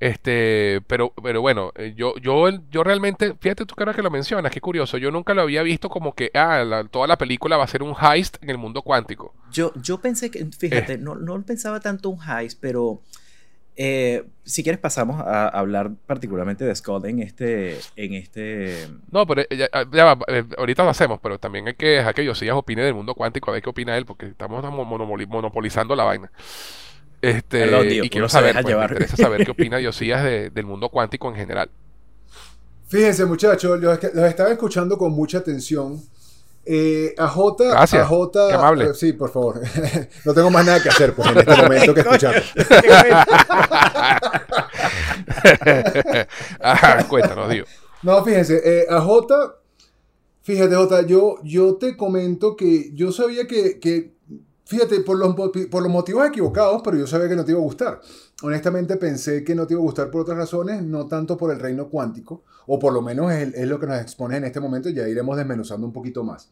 [0.00, 4.60] Este, pero, pero bueno, eh, yo, yo, yo realmente, fíjate tú que lo mencionas, qué
[4.60, 7.82] curioso, yo nunca lo había visto como que, ah, toda la película va a ser
[7.82, 9.34] un heist en el mundo cuántico.
[9.52, 10.98] Yo, yo pensé que, fíjate, eh.
[10.98, 13.02] no, no pensaba tanto un heist, pero
[13.76, 18.88] eh, si quieres pasamos a hablar particularmente de Scott en este, en este...
[19.10, 20.18] No, pero ya, ya
[20.56, 23.52] ahorita lo hacemos, pero también hay que dejar que Josías opine del mundo cuántico, a
[23.52, 26.32] ver qué opina él, porque estamos monopolizando la vaina.
[27.22, 31.34] Este, y quiero saber, pues, me interesa saber qué opina Diosías del mundo cuántico en
[31.36, 31.70] general.
[32.88, 36.00] Fíjense, muchachos, los, estaba escuchando con mucha atención
[36.64, 38.84] Eh, a J, Gracias, a J, qué amable.
[38.86, 39.60] eh, sí, por favor.
[40.24, 42.42] no tengo más nada que hacer pues, en este momento que escuchar.
[46.60, 47.64] Ajá, cuéntanos, Dio.
[48.02, 49.54] No, fíjense, eh, a J,
[50.42, 54.12] fíjate J, yo, yo te comento que yo sabía que, que
[54.70, 57.64] fíjate, por los, por los motivos equivocados, pero yo sabía que no te iba a
[57.64, 58.00] gustar.
[58.40, 61.58] Honestamente pensé que no te iba a gustar por otras razones, no tanto por el
[61.58, 64.88] reino cuántico, o por lo menos es, es lo que nos expone en este momento,
[64.88, 66.48] ya iremos desmenuzando un poquito más.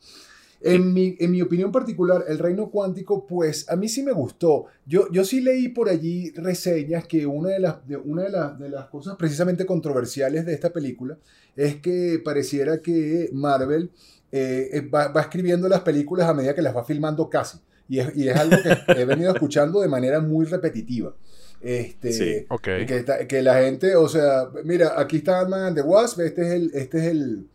[0.61, 4.65] En mi, en mi opinión particular, el reino cuántico, pues a mí sí me gustó.
[4.85, 8.59] Yo, yo sí leí por allí reseñas que una de las, de, una de, las,
[8.59, 11.17] de las cosas precisamente controversiales de esta película
[11.55, 13.93] es que pareciera que Marvel
[14.33, 17.59] eh, eh, va, va escribiendo las películas a medida que las va filmando casi.
[17.89, 21.15] Y es, y es algo que he venido escuchando de manera muy repetitiva.
[21.61, 22.47] Este, Sí.
[22.51, 22.69] Ok.
[22.83, 26.21] y que, está- que la gente, o sea, mira, aquí está Ant-Man and the Wasp,
[26.21, 27.47] este es el, este es el,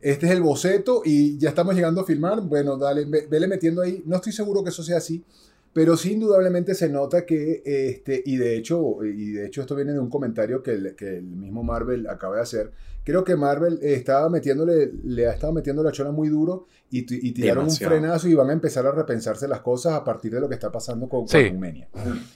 [0.00, 2.40] este es el boceto y ya estamos llegando a filmar.
[2.42, 4.02] Bueno, dale, ve- vele metiendo ahí.
[4.06, 5.24] No estoy seguro que eso sea así,
[5.72, 9.92] pero sí indudablemente se nota que, este, y de hecho, y de hecho esto viene
[9.92, 12.70] de un comentario que el, que el mismo Marvel acaba de hacer.
[13.04, 17.64] Creo que Marvel estaba metiéndole, le ha estado metiendo la chola muy duro y, tiraron
[17.64, 17.94] Demasiado.
[17.94, 20.54] un frenazo y van a empezar a repensarse las cosas a partir de lo que
[20.54, 21.50] está pasando con Sí.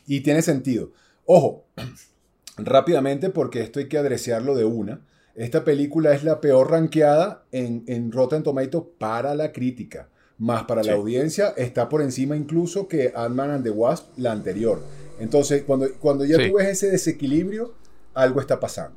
[0.06, 0.92] Y tiene sentido.
[1.26, 1.66] Ojo,
[2.56, 5.00] rápidamente, porque esto hay que adreciarlo de una.
[5.34, 10.08] Esta película es la peor rankeada en, en Rotten Tomatoes para la crítica.
[10.38, 10.88] Más para Sí.
[10.88, 14.80] la audiencia está por encima incluso que Ant-Man and the Wasp, la anterior.
[15.20, 16.48] Entonces, cuando, cuando ya Sí.
[16.50, 17.74] tú ves ese desequilibrio,
[18.14, 18.96] algo está pasando.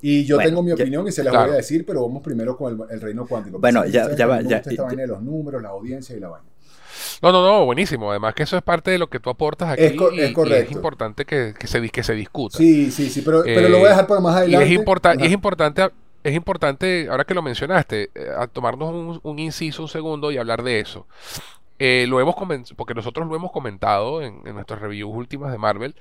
[0.00, 1.46] Y yo Bueno, tengo mi ya- opinión y se las claro.
[1.48, 3.58] voy a decir, pero vamos primero con el, el reino cuántico.
[3.58, 6.28] Bueno, ya- ya va, ya- esta ya- vaina de los números, la audiencia y la
[6.28, 6.48] vaina.
[7.22, 8.10] No, no, no, buenísimo.
[8.10, 10.30] Además que eso es parte de lo que tú aportas aquí Es co- y- es
[10.30, 10.70] y, correcto.
[10.70, 12.58] es importante que, que se, que se discuta.
[12.58, 14.66] Sí, sí, sí, pero, pero Eh, lo voy a dejar para más y adelante.
[14.66, 15.82] es, importa- y es importante,
[16.22, 20.38] es importante, ahora que lo mencionaste, eh, a tomarnos un, un inciso, un segundo y
[20.38, 21.06] hablar de eso.
[21.78, 22.34] Eh, lo hemos
[22.76, 25.94] porque nosotros lo hemos comentado en, en nuestras reviews últimas de Marvel,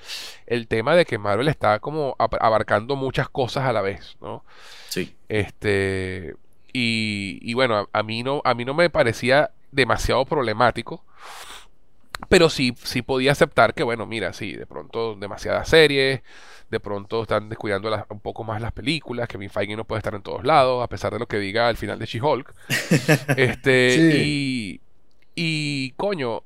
[0.47, 4.43] el tema de que Marvel está como abarcando muchas cosas a la vez, ¿no?
[4.89, 5.15] Sí.
[5.29, 6.35] Este,
[6.73, 11.03] y, y bueno, a, a mí no, a mí no me parecía demasiado problemático,
[12.29, 16.21] pero sí, sí podía aceptar que, bueno, mira, sí, de pronto demasiadas series,
[16.69, 19.99] de pronto están descuidando las- un poco más las películas, que mi Feige no puede
[19.99, 22.53] estar en todos lados, a pesar de lo que diga al final de She-Hulk.
[23.37, 24.81] Este, y,
[25.39, 26.41] y coño,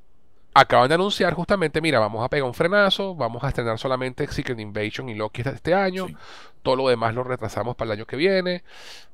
[0.54, 4.60] acaban de anunciar justamente, mira, vamos a pegar un frenazo, vamos a estrenar solamente Secret
[4.60, 6.16] Invasion y Loki este año, Sí.
[6.62, 8.64] todo lo demás lo retrasamos para el año que viene,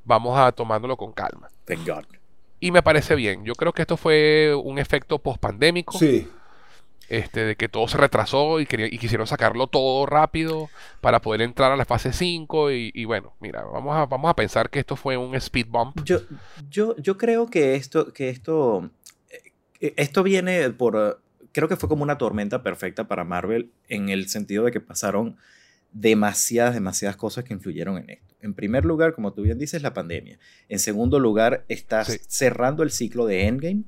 [0.03, 1.47] vamos a tomándolo con calma.
[1.65, 2.05] Thank God.
[2.59, 6.27] Y me parece bien, yo creo que esto fue un efecto post-pandémico, Sí,
[7.07, 11.41] este, de que todo se retrasó y, quería- y quisieron sacarlo todo rápido para poder
[11.43, 14.79] entrar a la fase 5 y, y bueno, mira, vamos a, vamos a pensar que
[14.79, 16.01] esto fue un speed bump.
[16.03, 16.17] Yo,
[16.69, 18.89] yo, yo creo que esto, que esto,
[19.79, 24.27] esto viene por, eh, creo que fue como una tormenta perfecta para Marvel en el
[24.29, 25.37] sentido de que pasaron
[25.93, 28.35] demasiadas, demasiadas cosas que influyeron en esto.
[28.41, 30.37] En primer lugar, como tú bien dices, la pandemia.
[30.69, 32.19] En segundo lugar, estás Sí.
[32.27, 33.83] cerrando el ciclo de Endgame,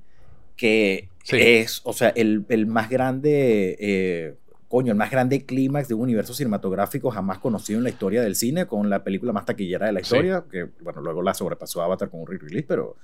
[0.55, 1.37] que Sí.
[1.39, 4.35] es, o sea, el, el más grande, eh,
[4.67, 8.35] coño, el más grande clímax de un universo cinematográfico jamás conocido en la historia del
[8.35, 10.03] cine, con la película más taquillera de la Sí.
[10.05, 12.95] historia, que, bueno, luego la sobrepasó Avatar con un re-release, pero,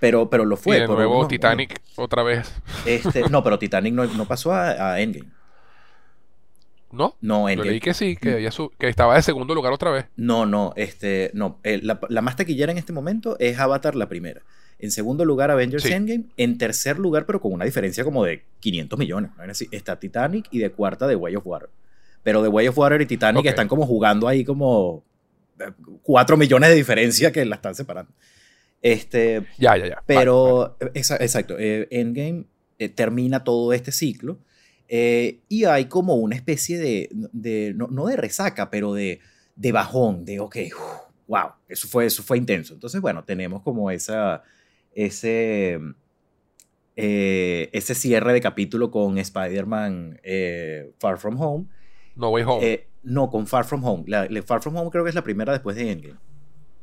[0.00, 0.78] pero, pero lo fue.
[0.78, 2.52] y de nuevo unos- Titanic otra vez.
[2.86, 5.28] este, no, pero Titanic no, no pasó a, a Endgame.
[6.92, 7.16] ¿No?
[7.20, 7.70] No, Yo Endgame.
[7.70, 10.06] leí que sí, que, su- que estaba de segundo lugar otra vez.
[10.16, 11.60] No, no, este, no.
[11.62, 14.42] eh, la, la más taquillera en este momento es Avatar la primera.
[14.80, 15.92] En segundo lugar, Avengers Sí.
[15.92, 16.24] Endgame.
[16.36, 19.30] En tercer lugar, pero con una diferencia como de 500 millones.
[19.70, 21.68] Está Titanic y de cuarta The Way of Water.
[22.24, 25.04] Pero The Way of Water y Titanic están como jugando ahí como
[26.02, 28.10] 4 millones de diferencia que la están separando.
[28.82, 30.02] Este, Ya, ya, ya.
[30.06, 32.46] pero, exa- exacto, eh, Endgame
[32.78, 34.38] eh, termina todo este ciclo
[34.88, 39.20] eh, y hay como una especie de, de- no, no de resaca, pero de,
[39.56, 40.82] de bajón, de, ok, uf,
[41.28, 42.72] wow, eso fue, eso fue intenso.
[42.74, 44.42] Entonces, bueno, tenemos como esa,
[44.94, 45.78] ese,
[46.96, 50.20] ese cierre de capítulo con Spider-Man
[50.98, 51.64] Far From Home.
[51.66, 51.80] Vale.
[52.16, 52.86] No Way Home.
[53.02, 54.04] No, con Far From Home.
[54.08, 56.18] La, la Far From Home creo que es la primera después de Endgame.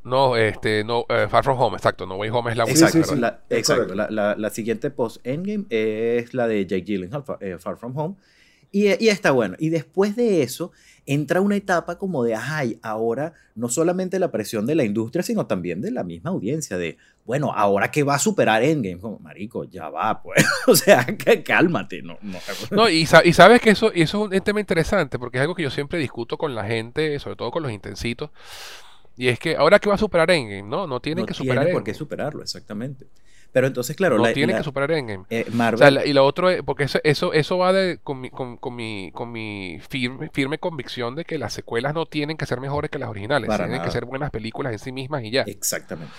[0.08, 2.06] No, este, no, eh, Far From Home, exacto.
[2.06, 2.98] No Way Home es la última, sí,
[3.50, 3.94] exacto.
[3.96, 8.16] La, la- la siguiente post-Endgame es la de Jake Gyllenhaal, eh, Far From Home.
[8.70, 9.56] Y, y está bueno.
[9.60, 10.74] Y después de eso,
[11.06, 15.46] entra una etapa como de, ay, ahora no solamente la presión de la industria, sino
[15.48, 19.64] también de la misma audiencia, de, bueno, ahora que va a superar Endgame, como, marico,
[19.64, 20.46] ya va, pues.
[20.68, 22.40] o sea, que cálmate, no, no.
[22.72, 25.42] No, y, sa- y sabes que eso, y eso es un tema interesante, porque es
[25.44, 28.32] algo que yo siempre discuto con la gente, sobre todo con los intensitos.
[29.18, 30.86] Y es que ahora que va a superar Endgame, ¿no?
[30.88, 31.98] No tienen no que superar tiene por qué Endgame.
[32.00, 33.08] superarlo, exactamente.
[33.52, 35.26] Pero entonces, claro, no la- tienen la- que superar Endgame.
[35.30, 35.80] eh, O Marvel.
[35.80, 38.58] sea, la- y lo otro es, porque eso, eso, eso va de, con, mi, con,
[38.58, 42.60] con mi, con mi firme, firme convicción de que las secuelas no tienen que ser
[42.60, 45.42] mejores que las originales, Para tienen que ser buenas películas en sí mismas y ya.
[45.44, 46.14] Exactamente.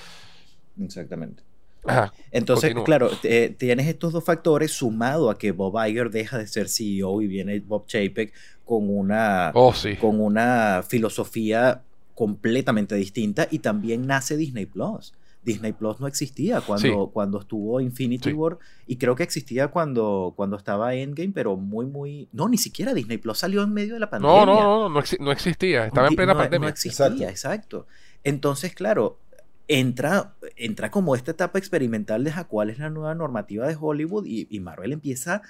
[0.82, 1.42] Exactamente.
[1.86, 2.12] Ajá.
[2.32, 2.84] Entonces, Continúa.
[2.84, 3.10] claro,
[3.56, 7.60] tienes estos dos factores sumado a que Bob Iger deja de ser CEO y viene
[7.60, 8.32] Bob Chapek
[8.64, 9.96] con una, Oh, sí.
[9.96, 11.82] con una filosofía
[12.18, 15.14] completamente distinta y también nace Disney Plus.
[15.44, 18.34] Disney Plus no existía cuando, cuando estuvo Infinity Sí.
[18.34, 22.28] War y creo que existía cuando, cuando estaba Endgame, pero muy, muy...
[22.32, 24.44] No, ni siquiera Disney Plus salió en medio de la pandemia.
[24.44, 25.86] No, no, no, no, no, exi- no existía.
[25.86, 26.66] Estaba en plena no, pandemia.
[26.66, 27.28] No existía, Exacto.
[27.28, 27.86] exacto.
[28.24, 29.20] Entonces, claro,
[29.68, 34.26] entra, entra como esta etapa experimental de ja, cuál es la nueva normativa de Hollywood
[34.26, 35.42] y, y Marvel empieza a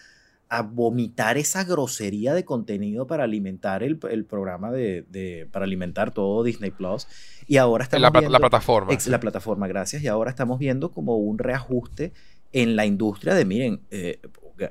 [0.62, 6.42] vomitar esa grosería de contenido para alimentar el, el programa de, de- para alimentar todo
[6.42, 7.06] Disney Plus
[7.46, 8.92] y ahora estamos la, viendo, la plataforma.
[8.92, 10.02] Ex- la plataforma, gracias.
[10.02, 12.12] Y ahora estamos viendo como un reajuste
[12.52, 14.20] en la industria de, miren, eh,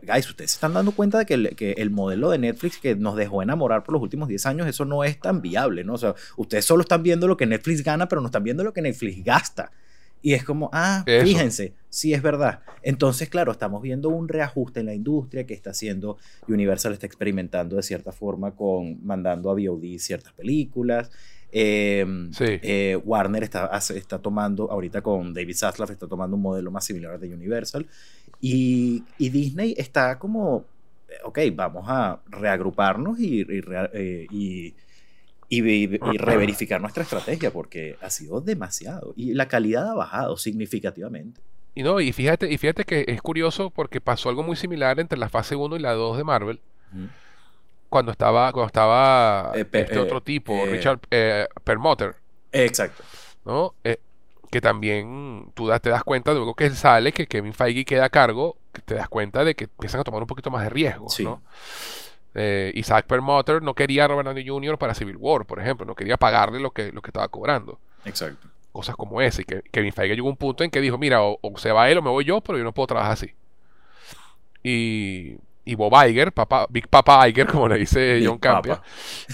[0.05, 2.95] guys, ustedes se están dando cuenta de que el, que el modelo de Netflix que
[2.95, 5.93] nos dejó enamorar por los últimos 10 años, eso no es tan viable, ¿no?
[5.93, 8.73] O sea, ustedes solo están viendo lo que Netflix gana, pero no están viendo lo
[8.73, 9.71] que Netflix gasta.
[10.21, 11.25] Y es como, ah, Eso.
[11.25, 12.61] fíjense, sí es verdad.
[12.83, 17.75] Entonces, claro, estamos viendo un reajuste en la industria que está haciendo, Universal está experimentando
[17.75, 21.09] de cierta forma con mandando a VOD ciertas películas.
[21.51, 22.45] Eh, Sí.
[22.61, 27.13] eh, Warner está, está tomando, ahorita con David Zaslav, está tomando un modelo más similar
[27.13, 27.87] al de Universal.
[28.41, 30.65] Y, y Disney está como,
[31.09, 34.75] eh, ok, vamos a reagruparnos y, y, rea- eh, y,
[35.49, 39.13] y, y reverificar nuestra estrategia porque ha sido demasiado.
[39.15, 41.41] Y la calidad ha bajado significativamente.
[41.77, 45.19] Y no, y fíjate, y fíjate que es curioso porque pasó algo muy similar entre
[45.19, 46.59] la fase 1 y la 2 de Marvel.
[47.89, 52.15] Cuando estaba, cuando estaba Eh, pe- este eh, otro tipo, eh, Richard eh, Permotter,
[52.51, 53.03] Exacto.
[53.45, 53.75] ¿no?
[53.83, 53.97] Eh,
[54.49, 58.05] que también tú da- te das cuenta luego que él sale, que Kevin Feige queda
[58.05, 60.69] a cargo, que te das cuenta de que empiezan a tomar un poquito más de
[60.69, 61.23] riesgo, Sí.
[61.25, 61.41] ¿no?
[62.33, 64.77] Eh, Isaac Permotter no quería a Robert Downey Jr.
[64.79, 67.79] para Civil War, por ejemplo, no quería pagarle lo que, lo que estaba cobrando.
[68.03, 68.47] Exacto.
[68.77, 69.41] Cosas como esa.
[69.41, 71.71] Y que Kevin Feige llegó a un punto en que dijo, mira, o, o se
[71.71, 73.33] va él o me voy yo, pero yo no puedo trabajar así.
[74.61, 78.83] Y, y Bob Iger, papá, Big Papa Iger, como le dice Big John Campia,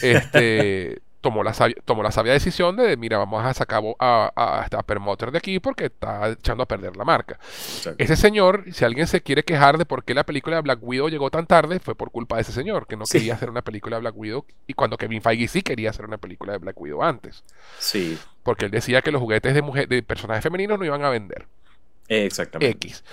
[0.01, 4.59] este, tomó, la sabia, tomó la sabia decisión de, mira, vamos a sacar a, a,
[4.59, 7.39] a esta Permotter de aquí porque está echando a perder la marca.
[7.41, 8.03] exacto.
[8.03, 11.07] Ese señor, si alguien se quiere quejar de por qué la película de Black Widow
[11.09, 13.17] llegó tan tarde, fue por culpa de ese señor, que no Sí.
[13.17, 16.17] quería hacer una película de Black Widow, y cuando Kevin Feige sí quería hacer una
[16.17, 17.43] película de Black Widow antes,
[17.79, 21.09] Sí, porque él decía que los juguetes de, mujer, de personajes femeninos no iban a
[21.09, 21.47] vender.
[22.09, 22.87] exactamente.
[22.87, 23.03] X.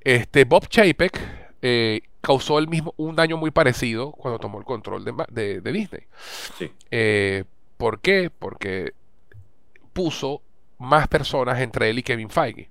[0.00, 1.20] Este, Bob Chapek
[1.62, 5.62] eh, causó el mismo, un daño muy parecido cuando tomó el control de, Ma- de-
[5.62, 6.02] de Disney.
[6.58, 6.70] Sí.
[6.90, 7.44] Eh,
[7.78, 8.30] ¿Por qué?
[8.30, 8.92] Porque
[9.94, 10.42] puso
[10.78, 12.68] más personas entre él y Kevin Feige.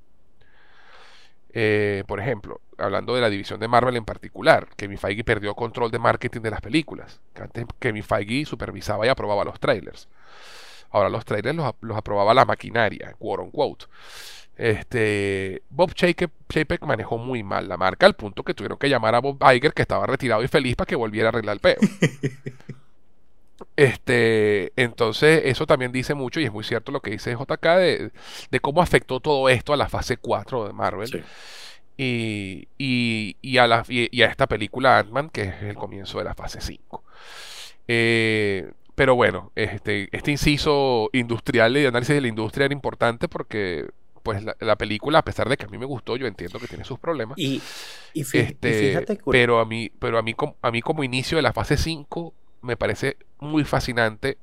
[1.53, 5.89] Eh, por ejemplo, hablando de la división de Marvel en particular, Kevin Feige perdió control
[5.91, 7.19] de marketing de las películas.
[7.33, 10.07] Que Antes Kevin Feige supervisaba y aprobaba los trailers.
[10.91, 13.85] Ahora los trailers los, los aprobaba la maquinaria, quote unquote.
[14.57, 19.19] Este, Bob Chapek, manejó muy mal la marca al punto que tuvieron que llamar a
[19.19, 21.77] Bob Iger, que estaba retirado y feliz, para que volviera a arreglar el peo.
[23.75, 28.11] Este, entonces, eso también dice mucho, y es muy cierto lo que dice JK, de,
[28.51, 31.19] de cómo afectó todo esto a la fase 4 de Marvel Sí.
[31.97, 36.19] y, y, y a la, y, y a esta película Ant-Man, que es el comienzo
[36.19, 37.03] de la fase 5.
[37.87, 43.27] Eh, pero bueno, este, este inciso industrial y de análisis de la industria era importante
[43.27, 43.87] porque
[44.27, 46.67] pues la, la película, a pesar de que a mí me gustó, yo entiendo que
[46.67, 47.37] tiene sus problemas.
[47.37, 47.61] Y,
[48.13, 51.37] y, fí- y Este, fíjate, pero a mí, pero a mí, a mí como inicio
[51.37, 54.37] de la fase 5 me parece muy fascinante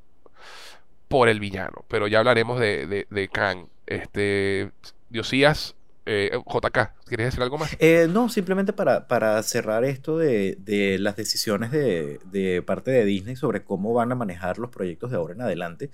[1.08, 1.84] por el villano.
[1.88, 3.66] Pero ya hablaremos de, de, de Kang.
[3.86, 4.72] Este,
[5.10, 7.78] Diosías, eh, JK, ¿quieres decir algo más?
[7.78, 13.04] Eh, no, simplemente para, para cerrar esto de, de las decisiones de, de parte de
[13.04, 15.90] Disney sobre cómo van a manejar los proyectos de ahora en adelante.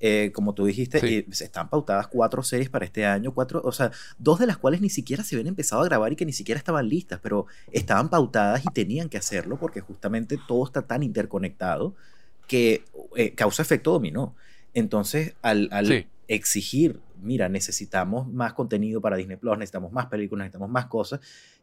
[0.00, 1.06] Eh, como tú dijiste, Sí.
[1.06, 4.58] eh, se están pautadas cuatro series para este año, cuatro, o sea, dos de las
[4.58, 7.46] cuales ni siquiera se habían empezado a grabar y que ni siquiera estaban listas, pero
[7.72, 11.94] estaban pautadas y tenían que hacerlo porque justamente todo está tan interconectado
[12.46, 12.84] que
[13.16, 14.34] eh, causa efecto dominó.
[14.74, 16.06] Entonces, al, al Sí.
[16.28, 21.20] exigir, mira, necesitamos más contenido para Disney Plus, necesitamos más películas, necesitamos más cosas,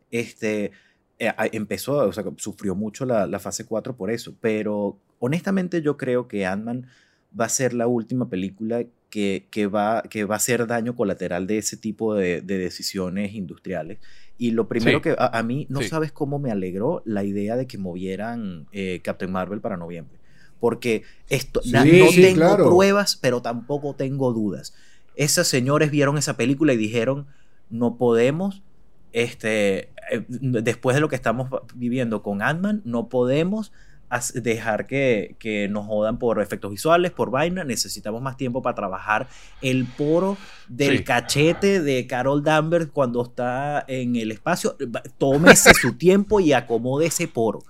[0.10, 0.72] este,
[1.20, 5.98] eh, empezó, o sea, sufrió mucho la, la fase 4 por eso, pero honestamente yo
[5.98, 6.88] creo que Ant-Man
[7.40, 11.48] va a ser la última película que, que, va, que va a ser daño colateral
[11.48, 14.00] de ese tipo de, de decisiones industriales.
[14.38, 15.04] Y lo primero Sí.
[15.04, 15.90] que a, a mí, no Sí.
[15.90, 20.18] sabes cómo me alegró la idea de que movieran eh, Captain Marvel para noviembre.
[20.60, 22.66] Porque esto, Sí, na- no sí, tengo claro.
[22.70, 24.74] pruebas, pero tampoco tengo dudas.
[25.16, 27.28] Esas señores vieron esa película y dijeron,
[27.70, 28.62] no podemos,
[29.14, 33.72] este, eh, después de lo que estamos viviendo con Ant-Man, no podemos
[34.34, 37.64] dejar que, que, nos jodan por efectos visuales, por vaina.
[37.64, 39.28] Necesitamos más tiempo para trabajar
[39.62, 40.38] el poro
[40.68, 44.76] del cachete de Carol Danvers cuando está en el espacio.
[45.18, 47.64] Tómese su tiempo y acomode ese poro.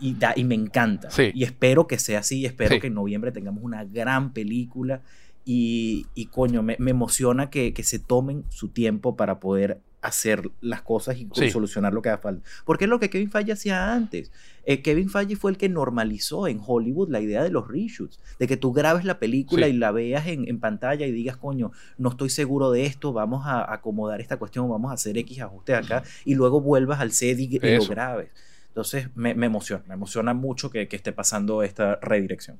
[0.00, 1.08] Y, da, y me encanta.
[1.32, 2.44] Y espero que sea así.
[2.44, 5.02] Espero que en noviembre tengamos una gran película.
[5.44, 10.50] Y, y coño, me, me emociona que, que se tomen su tiempo para poder hacer
[10.60, 12.46] las cosas y solucionar lo que haga falta.
[12.66, 14.30] Porque es lo que Kevin Feige hacía antes.
[14.66, 18.46] Eh, Kevin Feige fue el que normalizó en Hollywood la idea de los reshoots, de
[18.46, 22.28] que tú grabes la película y la veas en, pantalla y digas, coño, no estoy
[22.28, 26.34] seguro de esto, vamos a acomodar esta cuestión, vamos a hacer X ajustes acá, y
[26.34, 28.28] luego vuelvas al set y, lo grabes.
[28.68, 32.58] Entonces me, emociona, me emociona mucho que, que esté pasando esta redirección.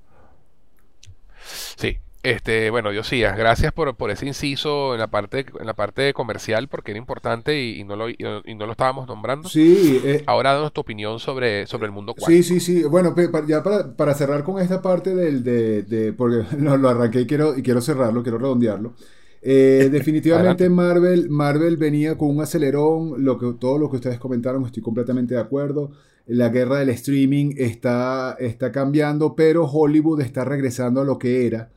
[1.76, 6.14] Sí, este, bueno, Diosías, gracias por, por ese inciso en la parte en la parte
[6.14, 9.46] comercial porque era importante y, no lo y, no lo estábamos nombrando.
[9.50, 10.00] Sí.
[10.02, 12.42] Eh, Ahora danos tu opinión sobre, sobre el mundo cuántico.
[12.42, 12.84] Sí, sí, sí.
[12.84, 13.14] Bueno,
[13.46, 17.58] ya para, para cerrar con esta parte del de, de porque lo, arranqué y quiero
[17.58, 18.94] y quiero cerrarlo, quiero redondearlo.
[19.42, 24.64] Eh, definitivamente Marvel, Marvel venía con un acelerón, lo que, todo lo que ustedes comentaron,
[24.64, 25.90] estoy completamente de acuerdo.
[26.26, 31.74] La guerra del streaming está, está cambiando, pero Hollywood está regresando a lo que era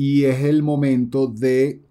[0.00, 1.82] y es el momento de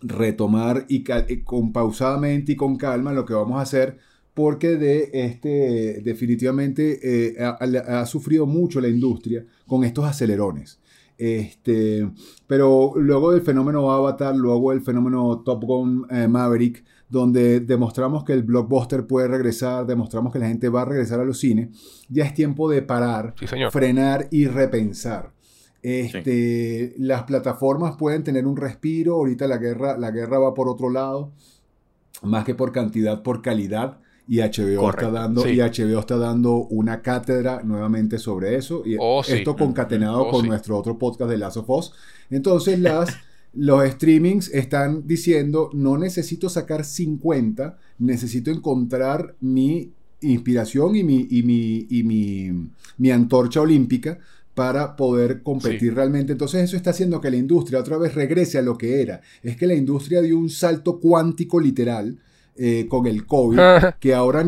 [0.00, 1.04] retomar y
[1.44, 3.98] con pausadamente y con calma lo que vamos a hacer
[4.32, 10.80] porque de este definitivamente eh, ha, sufrido mucho la industria con estos acelerones.
[11.18, 12.10] Este,
[12.46, 18.32] pero luego del fenómeno Avatar, luego el fenómeno Top Gun eh, Maverick, donde demostramos que
[18.32, 21.68] el blockbuster puede regresar, demostramos que la gente va a regresar a los cines,
[22.08, 23.34] ya es tiempo de parar,
[23.70, 25.35] frenar y repensar.
[25.82, 30.90] Este, Las plataformas pueden tener un respiro, ahorita la guerra, la guerra va por otro
[30.90, 31.30] lado,
[32.22, 33.98] más que por cantidad, por calidad.
[34.28, 38.82] Y HBO, está dando, y HBO está dando una cátedra nuevamente sobre eso.
[38.84, 41.92] Y oh, esto concatenado oh, con nuestro otro podcast de Last of Us.
[42.28, 43.08] Entonces las,
[43.54, 51.42] los streamings están diciendo, no necesito sacar 50, necesito encontrar mi inspiración y mi, y
[51.44, 52.68] mi, y mi,
[52.98, 54.18] mi antorcha olímpica
[54.56, 56.32] para poder competir realmente.
[56.32, 59.20] Entonces eso está haciendo que la industria otra vez regrese a lo que era.
[59.42, 62.18] Es que la industria dio un salto cuántico literal
[62.56, 63.58] eh, con el COVID,
[64.00, 64.42] que ahora,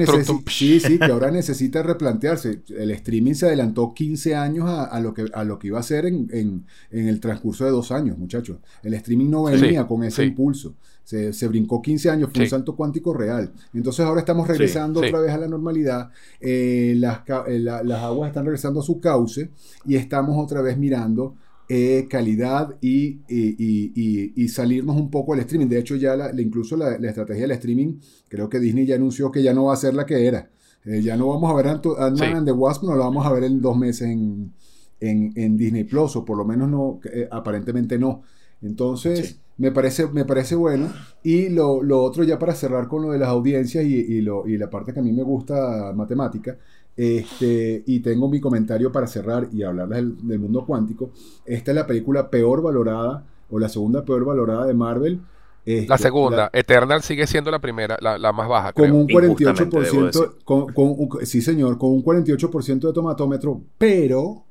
[0.46, 2.62] sí, sí, que ahora necesita replantearse.
[2.70, 6.06] El streaming se adelantó 15 años a, lo, que, a lo que iba a ser
[6.06, 8.60] en, el transcurso de dos años, muchachos.
[8.82, 10.74] El streaming no venía con ese impulso.
[11.08, 13.50] Se, brincó 15 años, fue un salto cuántico real.
[13.72, 18.44] Entonces ahora estamos regresando otra vez a la normalidad, eh, las, eh, las, aguas están
[18.44, 19.48] regresando a su cauce
[19.86, 21.34] y estamos otra vez mirando
[21.66, 25.68] eh, calidad y, y, salirnos un poco del streaming.
[25.68, 27.94] De hecho, ya la, incluso la, estrategia del streaming,
[28.28, 30.50] creo que Disney ya anunció que ya no va a ser la que era.
[30.84, 33.62] ya no vamos a ver Ant-Man and the Wasp, no lo vamos a ver en
[33.62, 34.52] dos meses en,
[35.00, 37.00] en, Disney Plus, o por lo menos no,
[37.30, 38.20] aparentemente no.
[38.60, 40.90] Entonces, me, parece, me parece bueno.
[41.22, 44.70] Y lo, otro, ya para cerrar con lo de las audiencias y, lo, y la
[44.70, 46.56] parte que a mí me gusta, matemática,
[46.96, 51.10] este, y tengo mi comentario para cerrar y hablar del, mundo cuántico.
[51.44, 55.20] Esta es la película peor valorada, o la segunda peor valorada de Marvel.
[55.64, 58.72] Este, la segunda, Eternal sigue siendo la primera, la, más baja.
[58.72, 64.44] Con un 48%, con, sí señor, con un 48% de tomatómetro, pero,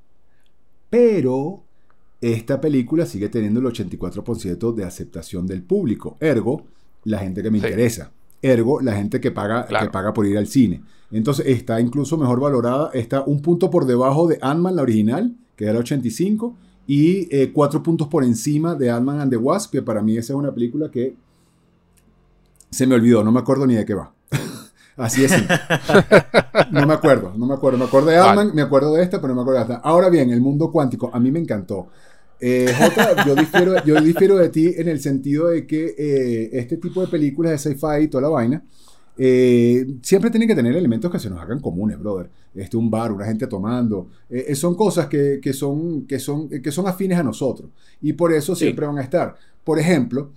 [0.89, 1.64] pero
[2.22, 6.18] esta película sigue teniendo el 84% de aceptación del público.
[6.20, 6.65] Ergo,
[7.03, 8.11] la gente que me interesa.
[8.41, 10.82] Ergo, la gente que paga, que paga por ir al cine.
[11.11, 12.91] Entonces, está incluso mejor valorada.
[12.93, 16.55] Está un punto por debajo de Ant-Man, la original, que era 85.
[16.88, 20.34] Y eh, cuatro puntos por encima de Ant-Man and the Wasp, que para mí esa
[20.34, 21.15] es una película que
[22.70, 24.13] se me olvidó, no me acuerdo ni de qué va.
[24.98, 25.32] Así es.
[26.72, 27.78] no me acuerdo, no me acuerdo.
[27.78, 29.88] Me acuerdo de Ant-Man, me acuerdo de esta, pero no me acuerdo de esta.
[29.88, 31.88] Ahora bien, el mundo cuántico, a mí me encantó.
[32.39, 36.78] Eh, Jota, yo difiero, yo difiero de ti en el sentido de que eh, este
[36.78, 38.64] tipo de películas de sci-fi y toda la vaina,
[39.20, 42.30] eh, siempre tienen que tener elementos que se nos hagan comunes, brother.
[42.54, 44.10] Este, un bar, una gente tomando.
[44.30, 47.70] Eh, son cosas que, son, que, son, que son afines a nosotros.
[48.02, 49.36] Y por eso siempre van a estar.
[49.64, 50.32] Por ejemplo,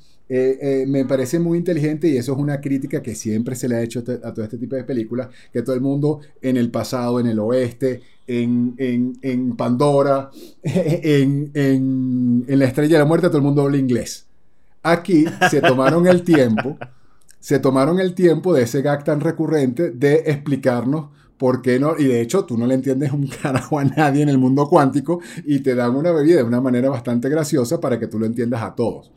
[0.87, 4.01] me parece muy inteligente y eso es una crítica que siempre se le ha hecho
[4.22, 7.39] a todo este tipo de películas, que todo el mundo en el pasado, en el
[7.41, 8.01] oeste,
[8.31, 10.31] en, Pandora,
[10.62, 14.26] en, en, La Estrella de la Muerte, todo el mundo habla inglés.
[14.83, 16.78] Aquí se tomaron el tiempo,
[17.41, 22.05] se tomaron el tiempo de ese gag tan recurrente de explicarnos por qué no, y
[22.05, 25.61] de hecho tú no le entiendes un carajo a nadie en el mundo cuántico y
[25.61, 28.74] te dan una bebida de una manera bastante graciosa para que tú lo entiendas a
[28.74, 29.11] todos.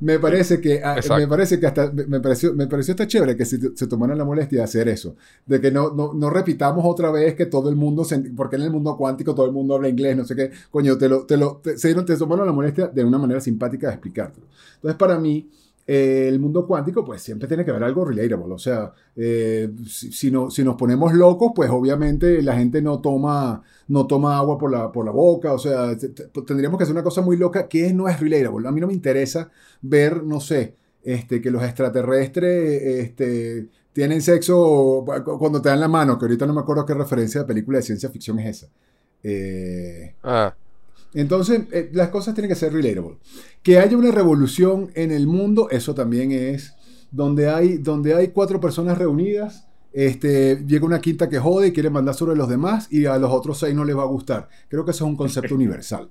[0.00, 3.44] Me parece que ah, me parece que hasta me pareció me pareció hasta chévere que
[3.44, 5.16] se, se tomaran la molestia de hacer eso
[5.46, 8.62] de que no, no, no repitamos otra vez que todo el mundo se, porque en
[8.62, 11.36] el mundo cuántico todo el mundo habla inglés no sé qué coño te lo te
[11.36, 14.46] lo te, se te tomaron la molestia de una manera simpática de explicártelo.
[14.76, 15.48] Entonces para mí
[15.86, 18.52] eh, el mundo cuántico pues siempre tiene que haber algo relatable.
[18.54, 23.62] O sea eh, si, no, si nos ponemos locos pues obviamente la gente no toma
[23.88, 25.52] no toma agua por la, por la boca.
[25.52, 28.66] O sea te- tendríamos que hacer una cosa muy loca que no es relatable.
[28.68, 29.50] A mí no me interesa
[29.82, 30.74] ver, no sé,
[31.04, 36.46] este, que los extraterrestres este, tienen sexo cu- cuando te dan la mano, que ahorita
[36.46, 38.68] no me acuerdo qué referencia de película de ciencia ficción es esa.
[39.22, 40.54] Eh, Ah,
[41.20, 43.16] entonces, eh, las cosas tienen que ser relatable.
[43.62, 46.74] Que haya una revolución en el mundo, eso también es
[47.10, 49.66] donde hay, donde hay cuatro personas reunidas.
[49.92, 53.30] Este, llega una quinta que jode y quiere mandar sobre los demás y a los
[53.30, 54.48] otros seis no les va a gustar.
[54.68, 56.10] Creo que eso es un concepto universal.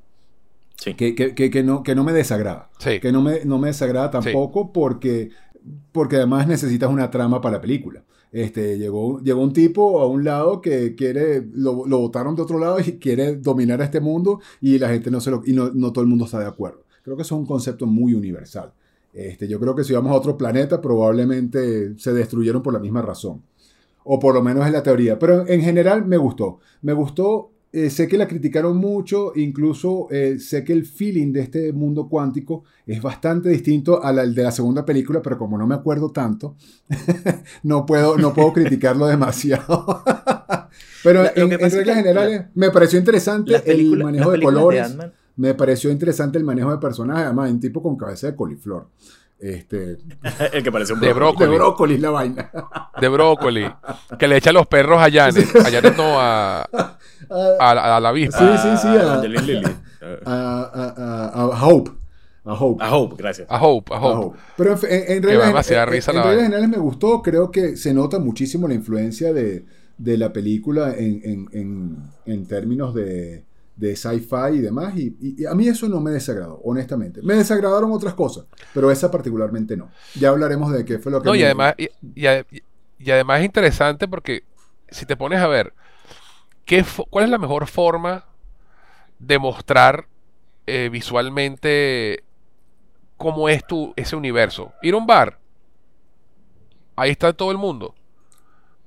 [0.78, 0.94] Sí.
[0.96, 3.00] Que, que- no, que no me desagrada sí.
[3.00, 5.30] que no me, no me desagrada tampoco porque,
[5.94, 8.04] porque además necesitas una trama para la película.
[8.36, 12.60] Este, llegó, llegó un tipo a un lado que quiere, lo, lo botaron de otro
[12.60, 15.72] lado y quiere dominar a este mundo y la gente no se lo, y no,
[15.74, 16.84] no todo el mundo está de acuerdo.
[17.02, 18.74] Creo que eso es un concepto muy universal.
[19.14, 23.02] Este, yo creo que si vamos a otro planeta probablemente se destruyeron por la misma
[23.02, 23.42] razón.
[24.04, 25.18] O por lo menos es la teoría.
[25.18, 26.60] Pero en general me gustó.
[26.82, 31.42] Me gustó eh, sé que la criticaron mucho, incluso eh, sé que el feeling de
[31.42, 35.68] este mundo cuántico es bastante distinto al al de la segunda película, pero como no
[35.68, 36.56] me acuerdo tanto,
[37.64, 40.04] no, puedo, no puedo criticarlo demasiado.
[41.04, 45.54] pero La- en, en reglas generales me pareció interesante el manejo de colores, de me
[45.54, 48.88] pareció interesante el manejo de personajes, además un tipo con cabeza de coliflor.
[49.40, 49.98] Este,
[50.54, 51.50] el que parece un De brócoli.
[51.52, 51.98] de Brócoli.
[51.98, 52.52] la vaina.
[53.02, 53.70] De brócoli.
[54.18, 55.56] Que le echa los perros a Janet.
[55.58, 56.62] A Janet no, a,
[57.60, 58.38] a, a la avispa.
[58.40, 59.20] Sí, sí, sí, a-
[60.26, 61.92] a, a- a- a Hope.
[62.46, 62.84] A Hope.
[62.84, 63.48] A Hope, gracias.
[63.50, 64.26] A Hope, a A Hope.
[64.28, 64.40] Hope.
[64.56, 67.22] Pero en, en, en reglas, generales me gustó.
[67.24, 69.66] Creo que se nota muchísimo la influencia de,
[69.98, 73.44] de la película en, en- en- en términos de,
[73.76, 74.96] de sci-fi y demás.
[74.98, 77.22] Y, y- a mí eso no me desagradó, honestamente.
[77.22, 79.92] Me desagradaron otras cosas, pero esa particularmente no.
[80.14, 81.30] Ya hablaremos de qué fue lo que...
[81.30, 82.46] No, y además, y, y ade-
[82.98, 84.44] y además es interesante porque
[84.90, 85.74] si te pones a ver
[86.66, 88.26] ¿qué cuál es la mejor forma
[89.20, 90.08] de mostrar
[90.68, 92.24] eh, visualmente
[93.18, 94.74] cómo es tu, ese universo.
[94.82, 95.40] Ir a un bar.
[96.96, 97.95] Ahí está todo el mundo.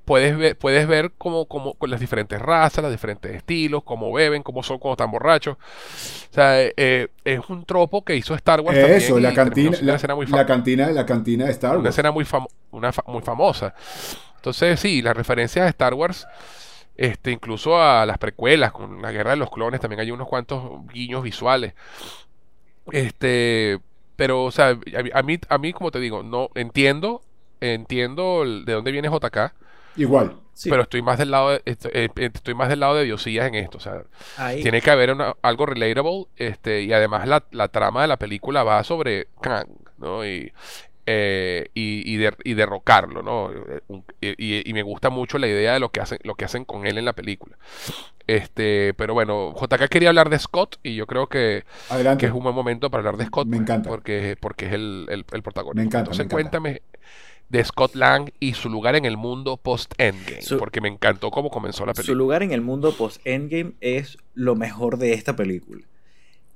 [0.09, 4.43] Puedes ver, puedes ver cómo, cómo- con las diferentes razas, los diferentes estilos, cómo beben,
[4.43, 5.57] cómo son cuando están borrachos.
[5.59, 8.97] O sea, eh, eh, es un tropo que hizo Star Wars también.
[9.03, 11.81] Eso, y la cantina, una la, escena muy la cantina, la cantina de Star una
[11.81, 11.91] Wars.
[11.91, 13.75] escena muy, famo- una fa- muy famosa.
[14.37, 16.27] Entonces, sí, las referencias a Star Wars,
[16.97, 20.63] este, incluso a las precuelas, con la Guerra de los Clones, también hay unos cuantos
[20.91, 21.75] guiños visuales.
[22.93, 23.79] Este,
[24.17, 24.69] pero, o sea,
[25.15, 27.23] a, mí- a mí, como te digo, no entiendo,
[27.61, 29.53] entiendo de dónde viene JK,
[29.99, 30.37] Igual.
[30.55, 33.47] Sí, pero estoy más del lado de, estoy, eh, estoy más del lado de Diosillas
[33.47, 34.03] en esto, o sea,
[34.37, 38.17] ahí- tiene que haber una- algo relatable, este, y además la, la trama de la
[38.17, 39.69] película va sobre Kang,
[39.99, 40.27] ¿no?
[40.27, 40.53] Y,
[41.07, 43.51] eh, y, y, de- y derrocarlo, ¿no?
[43.53, 43.81] Eh,
[44.21, 46.65] y, y- y me gusta mucho la idea de lo que hacen, lo que hacen
[46.65, 47.57] con él en la película.
[48.27, 51.65] Este, pero bueno, JK quería hablar de Scott y yo creo que,
[52.19, 53.47] que es un buen momento para hablar de Scott.
[53.47, 53.89] Me encanta.
[53.89, 55.81] Porque, porque es el, el, el protagonista.
[55.81, 56.59] Me encanta, Entonces me encanta.
[56.61, 56.83] cuéntame
[57.49, 61.51] de Scott Lang y su lugar en el mundo post-Endgame, Su- porque me encantó cómo
[61.51, 62.19] comenzó la Su película.
[62.19, 65.83] lugar en el mundo post-Endgame es lo mejor de esta película.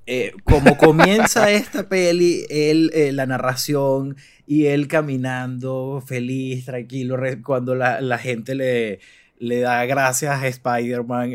[0.07, 4.17] Eh, como comienza esta peli, él, eh, la narración
[4.47, 8.99] y él caminando feliz, tranquilo, cuando la, la gente le,
[9.43, 11.33] le da gracias a Spider-Man,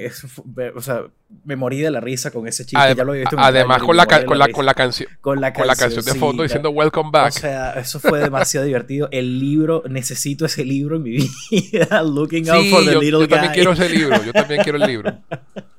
[0.76, 1.02] o sea,
[1.44, 2.78] me morí de la risa con ese chiste.
[2.78, 5.42] Adem- ya lo había visto además con la, de con, la, con la canción con
[5.42, 7.34] la con la canción de fondo diciendo Welcome Back.
[7.36, 9.10] O sea, eso fue demasiado divertido.
[9.12, 11.18] El libro, necesito ese libro en mi
[11.52, 12.02] vida.
[12.04, 13.56] Looking out Sí, for the yo, little yo también guy.
[13.56, 15.14] quiero ese libro, yo también quiero el libro.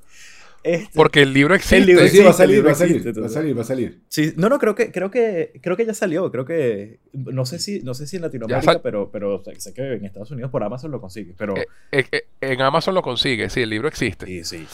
[0.68, 1.80] Este, Porque el libro existe.
[1.80, 3.56] libro Sí, sí, va a salir, el va a libro salir, existe, va a salir,
[3.56, 4.00] va a salir.
[4.08, 6.30] sí, no, no, creo que, creo que, creo que ya salió.
[6.30, 9.94] Creo que, no sé si, no sé si en Latinoamérica, pero, pero sé, sé que
[9.94, 11.34] en Estados Unidos por Amazon lo consigue.
[11.38, 14.26] Pero Eh, eh, eh, en Amazon lo consigue, sí, el libro existe.
[14.26, 14.66] sí, sí.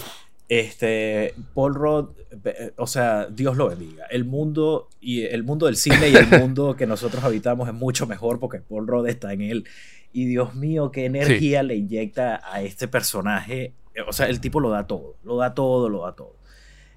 [0.49, 2.09] Este, Paul Rudd,
[2.45, 4.07] eh, o sea, Dios lo bendiga.
[4.11, 8.07] El mundo y el mundo del cine y el mundo que nosotros habitamos es mucho
[8.07, 9.64] mejor porque Paul Rudd está en él.
[10.12, 13.72] Y Dios mío, qué energía le inyecta a este personaje.
[14.09, 16.36] O sea, el tipo lo da todo, lo da todo, lo da todo.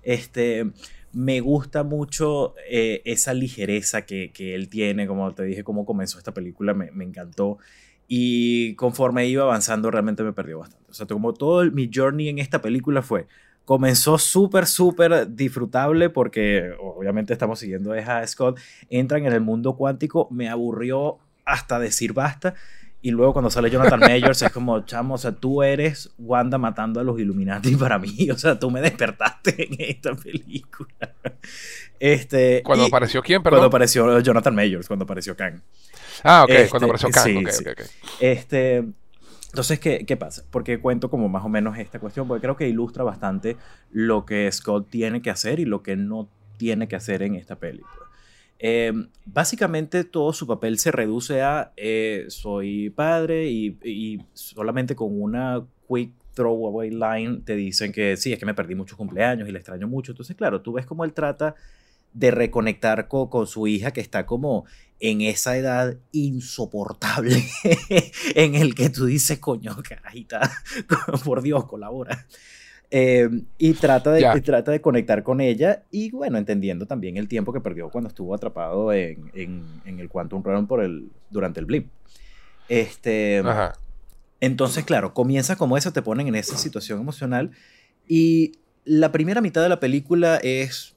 [0.03, 0.65] Este,
[1.13, 6.17] me gusta mucho eh, esa ligereza que, que él tiene, como te dije, cómo comenzó
[6.17, 7.57] esta película, me, me encantó.
[8.07, 10.85] Y conforme iba avanzando, realmente me perdió bastante.
[10.89, 13.27] O sea, como todo el- mi journey en esta película fue,
[13.65, 18.59] comenzó súper, súper disfrutable porque obviamente estamos siguiendo a Scott.
[18.89, 22.55] Entran en el mundo cuántico, me aburrió hasta decir basta.
[23.01, 26.99] Y luego cuando sale Jonathan Majors es como, chamo, o sea, tú eres Wanda matando
[26.99, 28.29] a los Illuminati para mí.
[28.31, 31.13] O sea, tú me despertaste en esta película.
[31.99, 33.59] Este, ¿Cuando apareció quién, perdón?
[33.59, 35.61] Cuando apareció Jonathan Majors, cuando apareció Kang.
[36.23, 37.51] Ah, ok, cuando este, apareció Kang.
[37.51, 37.85] Sí, okay,
[38.19, 38.77] Este,
[39.47, 40.43] entonces, ¿qué, ¿qué, pasa?
[40.51, 43.57] Porque cuento como más o menos esta cuestión, porque creo que ilustra bastante
[43.91, 47.55] lo que Scott tiene que hacer y lo que no tiene que hacer en esta
[47.55, 48.06] película.
[48.59, 48.91] Eh,
[49.25, 56.11] básicamente todo su papel se reduce a eh, soy padre y, solamente con una quick
[56.33, 59.87] throwaway line te dicen que sí, es que me perdí muchos cumpleaños y le extraño
[59.87, 60.11] mucho.
[60.11, 61.55] Entonces, claro, tú ves cómo él trata
[62.13, 64.65] de reconectar con, con, su hija que está como
[64.99, 67.43] en esa edad insoportable
[68.35, 70.51] en el que tú dices, coño, carajita,
[71.25, 72.25] por Dios, colabora.
[72.89, 77.51] Eh, y trata de, trata de conectar con ella y bueno, entendiendo también el tiempo
[77.51, 81.89] que perdió cuando estuvo atrapado en, en, el Quantum Realm por el, durante el blip.
[82.69, 83.43] Este,
[84.39, 87.51] Entonces, claro, comienza como eso, te ponen en esa situación emocional
[88.07, 88.53] y
[88.85, 90.95] la primera mitad de la película es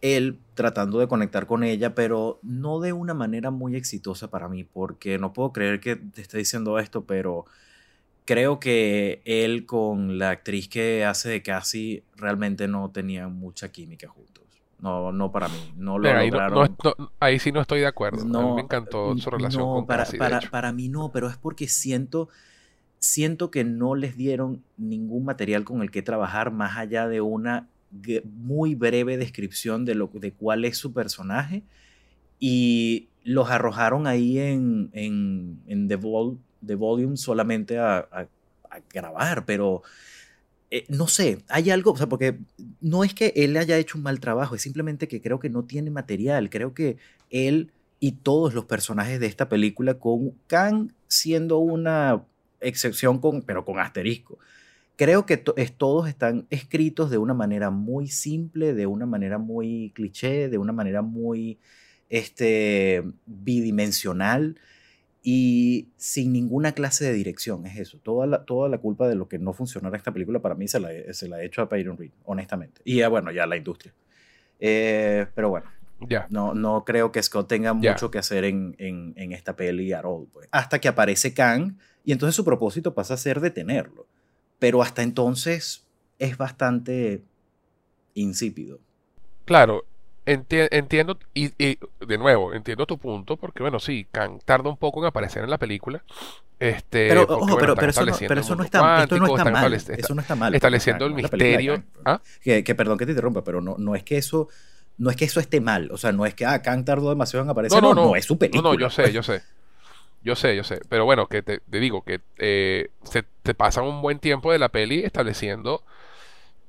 [0.00, 4.64] él tratando de conectar con ella, pero no de una manera muy exitosa para mí,
[4.64, 7.44] porque no puedo creer que te esté diciendo esto, pero
[8.30, 14.06] creo que él con la actriz que hace de Cassie realmente no tenían mucha química
[14.06, 14.44] juntos.
[14.78, 15.72] No, no para mí.
[15.76, 16.30] No lo ahí,
[17.18, 18.24] ahí sí no estoy de acuerdo.
[18.24, 20.18] No, me encantó su relación con para, Cassie.
[20.20, 22.28] Para, para mí no, pero es porque siento,
[23.00, 27.66] siento que no les dieron ningún material con el que trabajar más allá de una
[28.24, 31.64] muy breve descripción de, lo, de cuál es su personaje
[32.38, 35.96] y los arrojaron ahí en, en, en The,
[36.60, 38.28] Volume solamente a,
[38.92, 39.82] grabar, pero
[40.70, 42.38] eh, no sé, hay algo, o sea, porque
[42.80, 45.64] no es que él haya hecho un mal trabajo, es simplemente que creo que no
[45.64, 46.96] tiene material, creo que
[47.30, 52.24] él y todos los personajes de esta película, con Kang siendo una
[52.60, 54.38] excepción, con, pero con asterisco,
[54.96, 60.48] creo que todos están escritos de una manera muy simple, de una manera muy cliché,
[60.48, 61.58] de una manera muy
[62.10, 64.56] este, bidimensional
[65.22, 67.66] y sin ninguna clase de dirección.
[67.66, 67.98] Es eso.
[67.98, 70.80] Toda la, toda la culpa de lo que no funcionara esta película para mí se
[70.80, 72.80] la, se la he hecho a Peyton Reed, honestamente.
[72.84, 73.92] Y bueno, ya la industria.
[74.58, 75.70] Eh, pero bueno,
[76.08, 79.92] ya no, no creo que Scott tenga mucho que hacer en, en, en, esta peli
[79.92, 80.26] at all.
[80.32, 80.48] Pues.
[80.50, 84.06] Hasta que aparece Kang y entonces su propósito pasa a ser detenerlo
[84.60, 85.88] pero hasta entonces
[86.20, 87.24] es bastante
[88.14, 88.78] insípido.
[89.46, 89.84] Claro,
[90.26, 95.06] entiendo, y, de nuevo, entiendo tu punto, porque bueno, sí, Kang tarda un poco en
[95.06, 96.02] aparecer en la película.
[96.58, 99.72] Este, pero, ojo, pero, eso no, pero eso no está, esto no está mal.
[99.72, 100.54] eso no está mal.
[100.54, 101.82] Estableciendo el misterio.
[102.04, 102.20] ¿Ah?
[102.42, 104.48] Que, perdón que te interrumpa, pero no, no es que eso
[104.98, 105.90] no es que eso esté mal.
[105.90, 107.82] O sea, no es que ah, Kang tardó demasiado en aparecer.
[107.82, 108.62] No, no, no, es su película.
[108.62, 109.42] No, no, yo sé, yo sé.
[110.22, 110.80] Yo sé, yo sé.
[110.90, 114.68] Pero bueno, que te, digo que eh, se te pasan un buen tiempo de la
[114.68, 115.82] peli estableciendo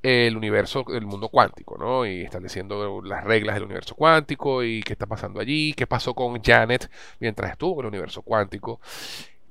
[0.04, 2.06] el universo, el mundo cuántico, ¿no?
[2.06, 6.42] Y estableciendo las reglas del universo cuántico y qué está pasando allí, qué pasó con
[6.42, 6.90] Janet
[7.20, 8.80] mientras estuvo en el universo cuántico.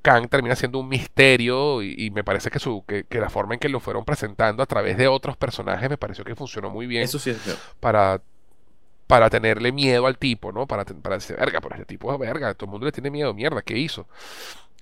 [0.02, 3.68] Kang termina siendo un misterio y, me parece que, su, que, la forma en que
[3.68, 7.02] lo fueron presentando a través de otros personajes me pareció que funcionó muy bien.
[7.02, 7.38] Eso sí es
[7.80, 8.22] Para
[9.06, 10.68] para tenerle miedo al tipo, ¿no?
[10.68, 13.34] Para, para decir, verga, pero este tipo es verga, todo el mundo le tiene miedo,
[13.34, 14.06] mierda, ¿qué hizo?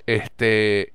[0.04, 0.92] Este,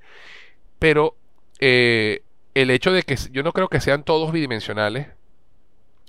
[0.78, 1.16] pero
[1.60, 2.22] eh,
[2.54, 5.08] el hecho de que yo no creo que sean todos bidimensionales,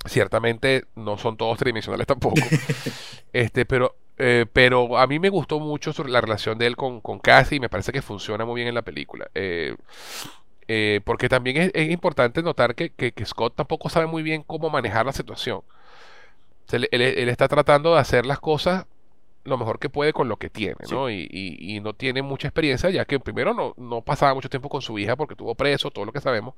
[0.07, 2.40] ciertamente no son todos tridimensionales tampoco,
[3.32, 7.18] este, pero, eh, pero a mí me gustó mucho la relación de él con, con
[7.18, 9.28] Cassie y me parece que funciona muy bien en la película.
[9.34, 15.05] Eh, porque también es, importante notar que, que, Scott tampoco sabe muy bien cómo manejar
[15.05, 15.61] la situación.
[16.72, 18.86] Él, está tratando de hacer las cosas
[19.45, 21.11] lo mejor que puede con lo que tiene, ¿no?
[21.11, 24.99] Y, no tiene mucha experiencia, ya que primero no, no, pasaba mucho tiempo con su
[24.99, 26.55] hija porque estuvo preso, todo lo que sabemos.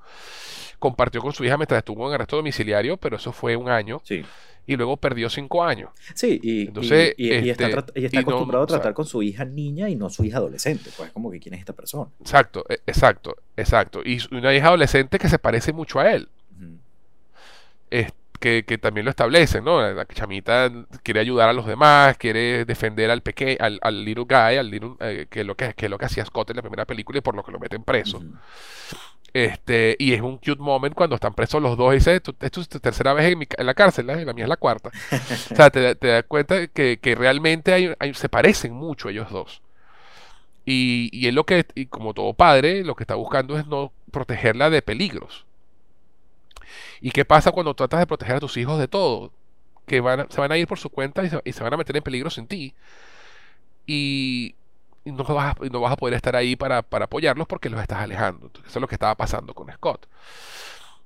[0.78, 4.00] Compartió con su hija mientras estuvo en arresto domiciliario, pero eso fue un año.
[4.04, 4.24] Sí.
[4.68, 5.90] Y luego perdió cinco años.
[6.14, 10.10] Sí, y, Entonces, y, está, este, acostumbrado a tratar con su hija niña y no
[10.10, 10.90] su hija adolescente.
[10.96, 12.10] Pues como que quién es esta persona.
[12.20, 14.02] Exacto, e, exacto, exacto.
[14.04, 16.28] Y una hija adolescente que se parece mucho a él.
[17.90, 19.80] Este que, también lo establecen, ¿no?
[19.80, 20.70] La chamita
[21.02, 24.94] quiere ayudar a los demás, quiere defender al pequeño, al, al, little guy, al little,
[25.00, 27.22] eh, que, es lo que, que lo que hacía Scott en la primera película y
[27.22, 28.22] por lo que lo meten preso.
[29.32, 32.68] Este, y es un cute moment cuando están presos los dos y dice, esto, es
[32.68, 34.24] tu tercera vez en, la cárcel, ¿eh?
[34.24, 34.90] la mía es la cuarta.
[35.52, 39.62] o sea, te, das cuenta que, que realmente hay, se parecen mucho ellos dos.
[40.64, 43.92] Y, y es lo que, y como todo padre, lo que está buscando es no
[44.10, 45.45] protegerla de peligros.
[47.00, 49.32] ¿Y qué pasa cuando tratas de proteger a tus hijos de todo?
[49.86, 52.02] Que van, se van a ir por su cuenta y se, van a meter en
[52.02, 52.74] peligro sin ti.
[53.86, 54.54] Y,
[55.04, 58.00] no, vas a, no vas a poder estar ahí para, para apoyarlos porque los estás
[58.00, 58.50] alejando.
[58.54, 60.06] Eso es lo que estaba pasando con Scott.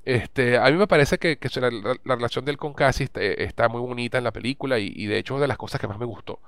[0.04, 3.04] Este, a mí me parece que, que la, la- la relación de él con Cassie
[3.04, 5.80] está, está muy bonita en la película y, y de hecho es de las cosas
[5.80, 6.40] que más me gustó.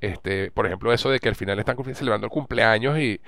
[0.00, 3.20] Este, por ejemplo, eso de que al final están celebrando el cumpleaños y,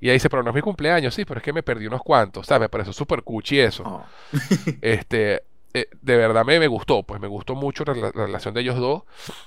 [0.00, 2.02] y ella dice, pero no es mi cumpleaños, sí, pero es que me perdí unos
[2.02, 2.62] cuantos, ¿sabes?
[2.66, 3.82] Me pareció súper cuchi eso.
[3.86, 4.04] Oh.
[4.82, 5.42] Este,
[5.74, 8.76] eh, de verdad me, me gustó, pues me gustó mucho la, la relación de ellos
[8.78, 9.02] dos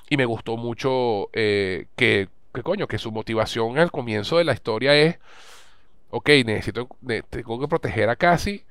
[0.10, 4.54] y me gustó mucho eh, que, que coño, que su motivación al comienzo de la
[4.54, 5.20] historia es,
[6.10, 8.66] ok, necesito, ne- tengo que proteger a Cassie,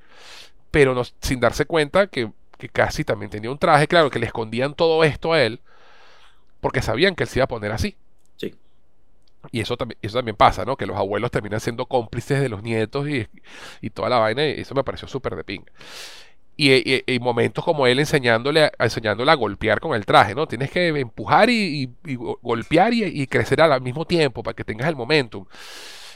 [0.70, 4.26] pero no- sin darse cuenta que, que Cassie también tenía un traje, claro, que le
[4.26, 5.60] escondían todo esto a él,
[6.64, 7.94] porque sabían que él se iba a poner así.
[8.38, 8.54] Sí.
[9.52, 10.78] Y eso también, eso también pasa, ¿no?
[10.78, 13.28] Que los abuelos terminan siendo cómplices de los nietos y,
[13.82, 15.70] y toda la vaina, y eso me pareció súper de pinga.
[16.56, 20.46] Y, y- y momentos como él enseñándole a, enseñándole a golpear con el traje, ¿no?
[20.48, 24.64] Tienes que empujar y, y- y go- golpear y, crecer al mismo tiempo para que
[24.64, 25.44] tengas el momentum.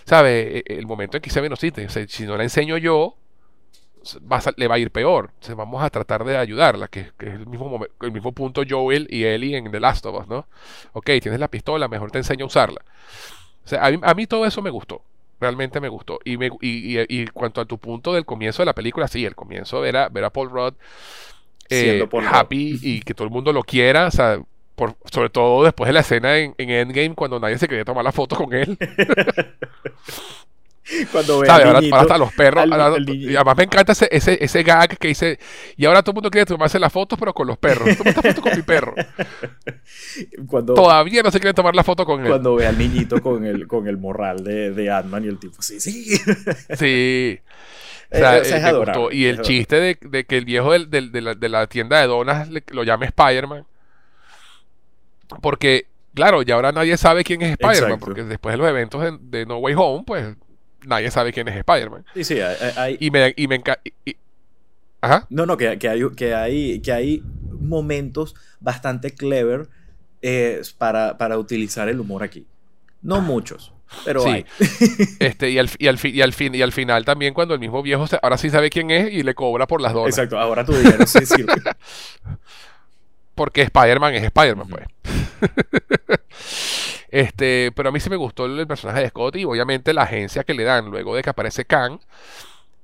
[0.06, 0.62] ¿Sabes?
[0.66, 3.16] E- El momento en que se ve, no, sí, te- si no la enseño yo,
[4.30, 5.30] va a le va a ir peor.
[5.34, 8.62] Entonces vamos a tratar de ayudarla, que, que es el mismo, momen- el mismo punto
[8.68, 10.46] Joel y Ellie en The Last of Us, ¿no?
[10.92, 12.82] Ok, tienes la pistola, mejor te enseño a usarla.
[13.64, 15.02] O sea, a mí, a mí todo eso me gustó.
[15.40, 16.18] Realmente me gustó.
[16.24, 19.24] Y, me, y, y, y cuanto a tu punto del comienzo de la película, sí,
[19.24, 20.74] el comienzo ver a, ver a Paul Rudd
[21.70, 22.24] eh, Rudd.
[22.24, 24.40] happy y que todo el mundo lo quiera, o sea,
[24.74, 28.04] por, sobre todo después de la escena en, en Endgame cuando nadie se quería tomar
[28.04, 28.78] la foto con él.
[31.12, 31.62] Cuando ve ¿Sabes?
[31.62, 32.62] al Ahora, niñito, ahora hasta los perros.
[32.64, 33.30] al- ahora- al niñito.
[33.30, 35.38] y además me encanta ese, ese, ese gag que dice.
[35.76, 37.96] Y ahora todo el mundo quiere tomarse las fotos, pero con los perros.
[37.96, 38.94] Toma esta foto con mi perro.
[40.46, 42.28] cuando, Todavía no se quiere tomar la foto con él.
[42.28, 45.60] cuando ve al niñito con el, con el morral de, de Ant-Man y el tipo,
[45.62, 46.16] sí, sí.
[46.76, 47.40] Sí.
[48.10, 49.14] O Eh, sea, o sea, es me adorable, gustó.
[49.14, 49.54] Y el adorable.
[49.54, 52.48] chiste de, de que el viejo del- del- de, la, de la tienda de donas
[52.48, 53.66] le- lo llame Spider-Man.
[55.42, 57.98] Porque, claro, ya ahora nadie sabe quién es Spider-Man.
[58.00, 60.36] Porque después de los eventos de, de No Way Home, pues
[60.86, 62.04] nadie sabe quién es Spider-Man.
[62.14, 63.80] Sí, sí, hay, Y me, y me encanta.
[65.00, 65.26] Ajá.
[65.30, 67.22] No, no, que, que hay, que, hay, que hay
[67.60, 69.68] momentos bastante clever
[70.22, 72.46] eh, para, para utilizar el humor aquí.
[73.00, 73.72] No muchos,
[74.04, 74.28] pero Sí.
[74.28, 74.46] hay.
[75.20, 77.80] Este, y al, y, al, y, al fin, y al final también cuando el mismo
[77.82, 80.08] viejo se- ahora sí sabe quién es y le cobra por las donas.
[80.16, 81.52] Exacto, ahora tu dinero sí sirve.
[83.36, 84.84] Porque Spider-Man es Spider-Man, pues.
[87.10, 90.02] este, pero a mí sí me gustó el, el personaje de Scott y obviamente la
[90.02, 92.00] agencia que le dan luego de que aparece Khan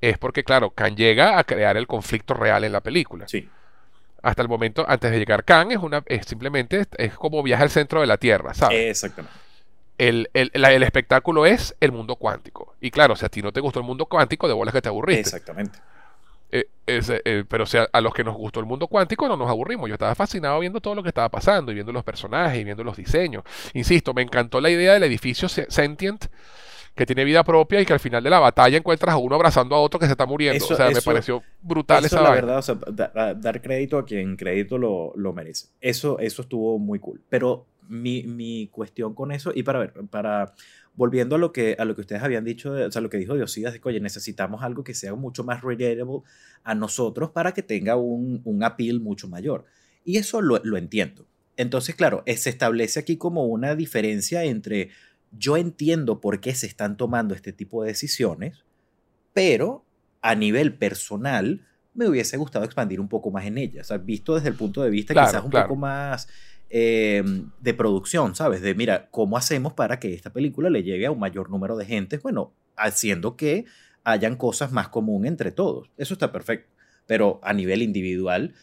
[0.00, 3.26] es porque, claro, Khan llega a crear el conflicto real en la película.
[3.28, 3.48] Sí,
[4.22, 7.70] Hasta el momento, antes de llegar Khan, es, una, es simplemente es como viaje al
[7.70, 8.90] centro de la Tierra, ¿sabes?
[8.90, 9.32] exactamente.
[9.98, 12.74] el, el, la- el espectáculo es el mundo cuántico.
[12.80, 14.88] Y claro, si a ti no te gustó el mundo cuántico, de bolas que te
[14.88, 15.20] aburriste.
[15.20, 15.78] Exactamente.
[16.56, 19.36] Eh, ese, eh, pero o sea, a los que nos gustó el mundo cuántico no
[19.36, 19.88] nos aburrimos.
[19.88, 22.84] Yo estaba fascinado viendo todo lo que estaba pasando y viendo los personajes y viendo
[22.84, 23.42] los diseños.
[23.72, 26.26] Insisto, me encantó la idea del edificio se- sentient
[26.94, 29.74] que tiene vida propia y que al final de la batalla encuentras a uno abrazando
[29.74, 30.64] a otro que se está muriendo.
[30.64, 32.46] Eso- o sea, me pareció brutal Eso, esa la vaina.
[32.46, 35.66] verdad, o sea, da- da- dar crédito a quien crédito lo, lo merece.
[35.80, 37.20] Eso, eso estuvo muy cool.
[37.28, 40.54] Pero mi, mi cuestión con eso, y para ver, para
[40.96, 43.16] volviendo a lo que, a lo que ustedes habían dicho, de- o sea, lo que
[43.16, 46.22] dijo Diosidas, de que, oye, necesitamos algo que sea mucho más relatable
[46.62, 49.64] a nosotros para que tenga un, un appeal mucho mayor.
[50.04, 51.26] Y eso lo, lo entiendo.
[51.56, 54.90] Entonces, claro, eh, se establece aquí como una diferencia entre
[55.36, 58.64] yo entiendo por qué se están tomando este tipo de decisiones,
[59.32, 59.84] pero
[60.22, 63.80] a nivel personal me hubiese gustado expandir un poco más en ella.
[63.82, 65.68] O sea, visto desde el punto de vista Claro, quizás un claro.
[65.68, 66.28] poco más
[66.76, 67.22] eh,
[67.60, 68.60] de producción, ¿sabes?
[68.60, 71.86] De, mira, ¿cómo hacemos para que esta película le llegue a un mayor número de
[71.86, 72.18] gente?
[72.18, 73.64] Bueno, haciendo que
[74.02, 75.88] hayan cosas más común entre todos.
[75.98, 76.68] Eso está perfecto.
[77.06, 78.54] Pero a nivel individual,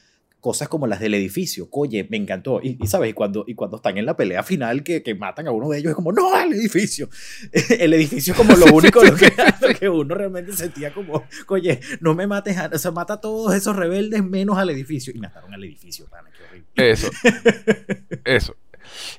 [0.42, 2.60] cosas como las del edificio, oye, me encantó.
[2.62, 5.48] Y, y, sabes, y cuando, y cuando están en la pelea final que, que matan
[5.48, 7.10] a uno de ellos, es como, no, el edificio.
[7.80, 9.32] el edificio es como lo único lo que,
[9.62, 13.22] lo que uno realmente sentía como, oye, no me mates, a, o sea, mata a
[13.22, 15.14] todos esos rebeldes menos al edificio.
[15.16, 16.92] Y mataron al edificio, pana, qué horrible.
[16.92, 17.10] Eso.
[18.26, 18.56] Eso.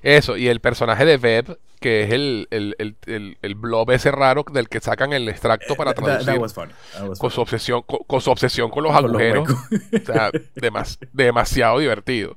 [0.02, 0.36] Eso.
[0.36, 4.44] Y el personaje de Beb, que es el, el, el, el, el blob ese raro
[4.52, 6.32] del que sacan el extracto para That- traducir.
[6.34, 6.72] that was funny.
[6.94, 10.30] That was con su obsesión con, con su obsesión con los Con agujeros o sea
[10.54, 12.36] demas- demasiado divertido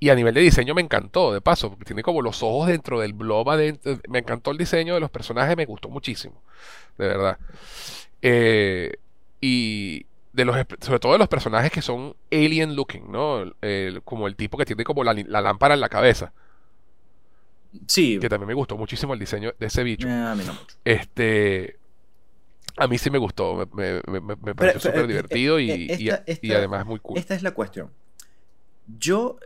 [0.00, 2.98] y a nivel de diseño me encantó de paso porque tiene como los ojos dentro
[2.98, 4.00] del blob adentro.
[4.08, 6.42] me encantó el diseño de los personajes me gustó muchísimo
[6.98, 7.38] de verdad
[8.20, 8.94] Eh,
[9.40, 13.44] y de los sobre todo de los personajes que son alien looking no
[14.04, 16.32] como el tipo que tiene como la, la lámpara en la cabeza
[17.86, 20.52] Sí, que también me gustó muchísimo el diseño de ese bicho eh, a mí no
[20.52, 20.76] mucho.
[20.84, 21.76] este.
[22.76, 25.70] A mí sí me gustó, me, me, me, me pareció súper eh, divertido eh, y,
[25.70, 27.18] y- esta- y esta- además muy cool.
[27.18, 27.90] Esta es la cuestión.
[28.98, 29.38] Yo,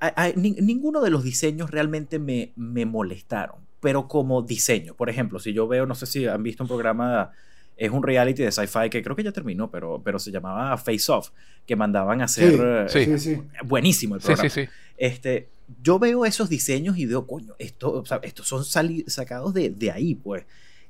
[0.00, 5.08] a- a- ni- ninguno de los diseños realmente me, me molestaron, pero como diseño, por
[5.10, 7.32] ejemplo, si yo veo, no sé si han visto un programa,
[7.76, 11.10] es un reality de sci-fi que creo que ya terminó, pero, pero se llamaba Face
[11.10, 11.30] Off,
[11.66, 12.86] que mandaban a hacer...
[12.88, 13.18] Sí, Sí.
[13.18, 13.42] Sí, sí.
[13.64, 14.48] Buenísimo el Sí, programa.
[14.50, 14.70] sí, sí.
[14.96, 15.48] Este,
[15.82, 19.90] yo veo esos diseños y digo, coño, esto, o sea, estos son sacados de, de
[19.90, 20.44] ahí, pues.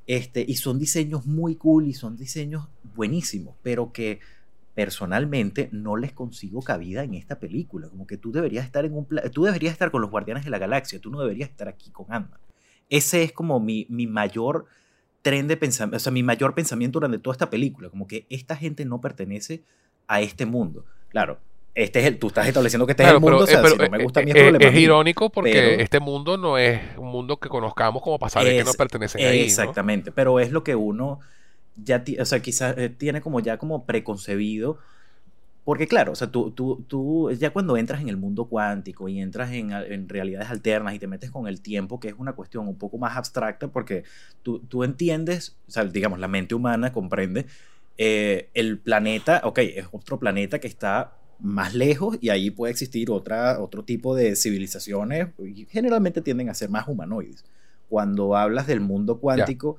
[0.07, 4.21] Este, y son diseños muy cool y son diseños buenísimos, pero que
[4.75, 7.89] personalmente no les consigo cabida en esta película.
[7.89, 10.59] Como que tú deberías estar en un tú deberías estar con los Guardianes de la
[10.59, 12.41] Galaxia, tú no deberías estar aquí con Ant-Man.
[12.91, 14.67] Ese es como mi, mi mayor
[15.23, 18.57] tren de pensamiento, o sea, mi mayor pensamiento durante toda esta película, como que esta
[18.57, 19.63] gente no pertenece
[20.07, 20.85] a este mundo.
[21.09, 21.39] Claro,
[21.75, 23.59] este es el, tú estás estableciendo que este Claro, es el mundo, pero, o sea,
[23.61, 26.37] eh, pero, si no me gusta a mí es es irónico porque pero- este mundo
[26.37, 29.39] no es un mundo que conozcamos como para saber que no Es- pertenecen ahí.
[29.39, 29.45] ¿no?
[29.45, 31.21] Exactamente, pero es lo que uno
[31.77, 34.79] ya, o sea, quizás eh, tiene como ya como preconcebido.
[35.65, 39.19] Porque claro, o sea, tú, tú, tú ya cuando entras en el mundo cuántico y
[39.21, 42.35] entras en, a- en realidades alternas y te metes con el tiempo, que es una
[42.35, 44.05] cuestión un poco más abstracta, porque
[44.43, 47.47] tú, tú entiendes, o sea, digamos, la mente humana comprende
[47.97, 53.11] eh, el planeta, ok, es otro planeta que está más lejos y ahí puede existir
[53.11, 57.45] otra, otro tipo de civilizaciones y generalmente tienden a ser más humanoides.
[57.89, 59.79] Cuando hablas del mundo cuántico,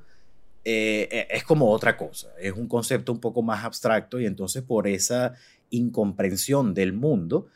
[0.64, 4.62] eh, eh, es como otra cosa, es un concepto un poco más abstracto y entonces
[4.62, 5.34] por esa
[5.70, 7.46] incomprensión del mundo,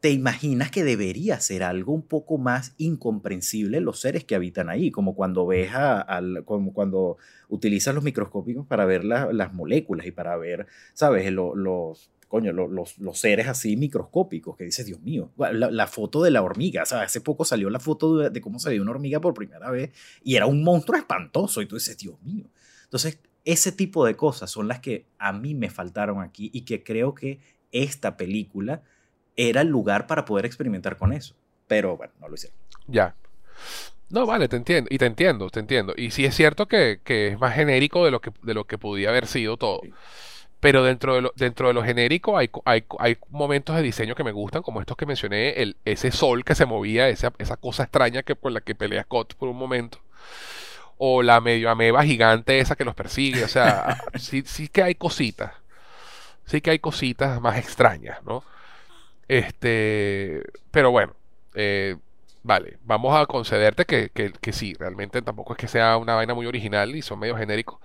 [0.00, 4.92] te imaginas que debería ser algo un poco más incomprensible los seres que habitan ahí,
[4.92, 7.16] como cuando ves a, al- como cuando
[7.48, 11.32] utilizas los microscópicos para ver la- las moléculas y para ver, ¿sabes?
[11.32, 15.86] Lo- los, coño, lo- los, los seres así microscópicos, que dices, Dios mío, la, la
[15.86, 18.68] foto de la hormiga, o sea, hace poco salió la foto de, de cómo se
[18.68, 19.90] veía una hormiga por primera vez
[20.22, 22.44] y era un monstruo espantoso y tú dices, Dios mío.
[22.84, 26.82] Entonces, ese tipo de cosas son las que a mí me faltaron aquí y que
[26.82, 27.40] creo que
[27.72, 28.82] esta película
[29.36, 31.34] era el lugar para poder experimentar con eso.
[31.66, 32.56] Pero bueno, no lo hicieron.
[32.86, 33.14] Ya.
[34.10, 34.88] No, vale, te entiendo.
[34.90, 35.92] Y te entiendo, te entiendo.
[35.96, 38.78] Y sí es cierto que, que es más genérico de lo que, de lo que
[38.78, 39.80] podía haber sido todo.
[40.60, 44.24] Pero dentro de lo, dentro de lo genérico hay, hay, hay momentos de diseño que
[44.24, 47.84] me gustan, como estos que mencioné, el, ese sol que se movía, esa, esa cosa
[47.84, 49.98] extraña que, por la que pelea Scott por un momento.
[50.98, 53.44] O la medio ameba gigante esa que los persigue.
[53.44, 55.52] O sea, sí, sí que hay cositas.
[56.46, 58.42] Sí que hay cositas más extrañas, ¿no?
[59.28, 61.14] Este, pero bueno,
[61.54, 61.96] eh,
[62.42, 66.34] vale, vamos a concederte que, que, que sí, realmente tampoco es que sea una vaina
[66.34, 67.78] muy original y son medio genéricos,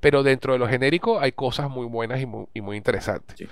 [0.00, 3.36] pero dentro de lo genérico hay cosas muy buenas y muy, y muy interesantes.
[3.38, 3.48] Sí.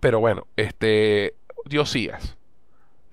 [0.00, 1.34] Pero bueno, este,
[1.66, 2.36] Diosías,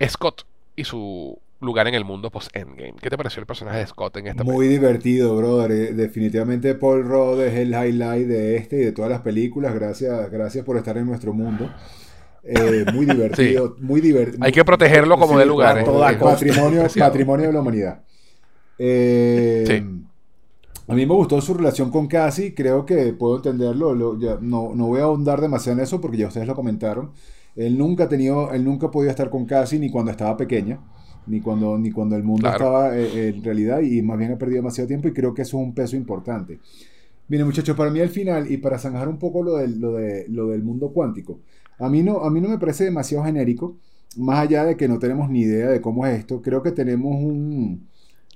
[0.08, 2.94] Scott y su lugar en el mundo post-Endgame.
[3.00, 5.70] ¿Qué te pareció el personaje de Scott en esta Muy divertido, brother.
[5.70, 9.74] Eh, Definitivamente Paul Rudd es el highlight de este y de todas las películas.
[9.74, 11.70] Gracias, gracias por estar en nuestro mundo.
[12.44, 14.44] Eh, muy divertido, muy divertido.
[14.44, 15.84] Hay que protegerlo como de lugar, ¿eh?
[15.84, 18.02] toda patrimonio, patrimonio de la humanidad.
[18.78, 19.98] Eh, Sí.
[20.88, 23.94] A mí me gustó su relación con Cassie, creo que puedo entenderlo.
[23.94, 27.12] lo- ya- no, no voy a ahondar demasiado en eso porque ya ustedes lo comentaron.
[27.54, 30.80] Él nunca ha tenido, él nunca podía estar con Cassie ni cuando estaba pequeña,
[31.28, 32.56] ni cuando, ni cuando el mundo Claro.
[32.56, 35.58] estaba eh, en realidad y más bien ha perdido demasiado tiempo y creo que eso
[35.60, 36.58] es un peso importante.
[37.28, 40.26] Miren muchachos, para mí al final y para zanjar un poco lo del, lo de,
[40.28, 41.38] lo del mundo cuántico,
[41.84, 43.76] a mí, no, a mí no me parece demasiado genérico,
[44.16, 47.14] más allá de que no tenemos ni idea de cómo es esto, creo que tenemos
[47.16, 47.88] un,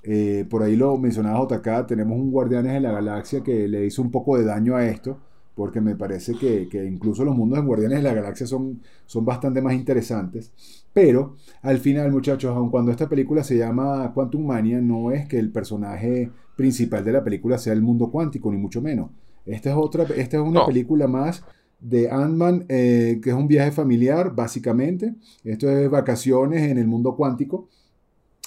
[0.02, 4.02] eh, por ahí lo mencionaba JK, tenemos un Guardianes de la Galaxia que le hizo
[4.02, 5.18] un poco de daño a esto,
[5.54, 9.24] porque me parece que, que incluso los mundos de Guardianes de la Galaxia son, son
[9.24, 10.52] bastante más interesantes.
[10.92, 15.38] Pero al final, muchachos, aun cuando esta película se llama Quantum Mania, no es que
[15.38, 19.10] el personaje principal de la película sea el mundo cuántico, ni mucho menos.
[19.46, 20.66] Esta es, otra, esta es una No.
[20.66, 21.42] película más
[21.80, 25.14] de Ant-Man, eh, que es un viaje familiar, básicamente.
[25.44, 27.68] Esto es vacaciones en el mundo cuántico.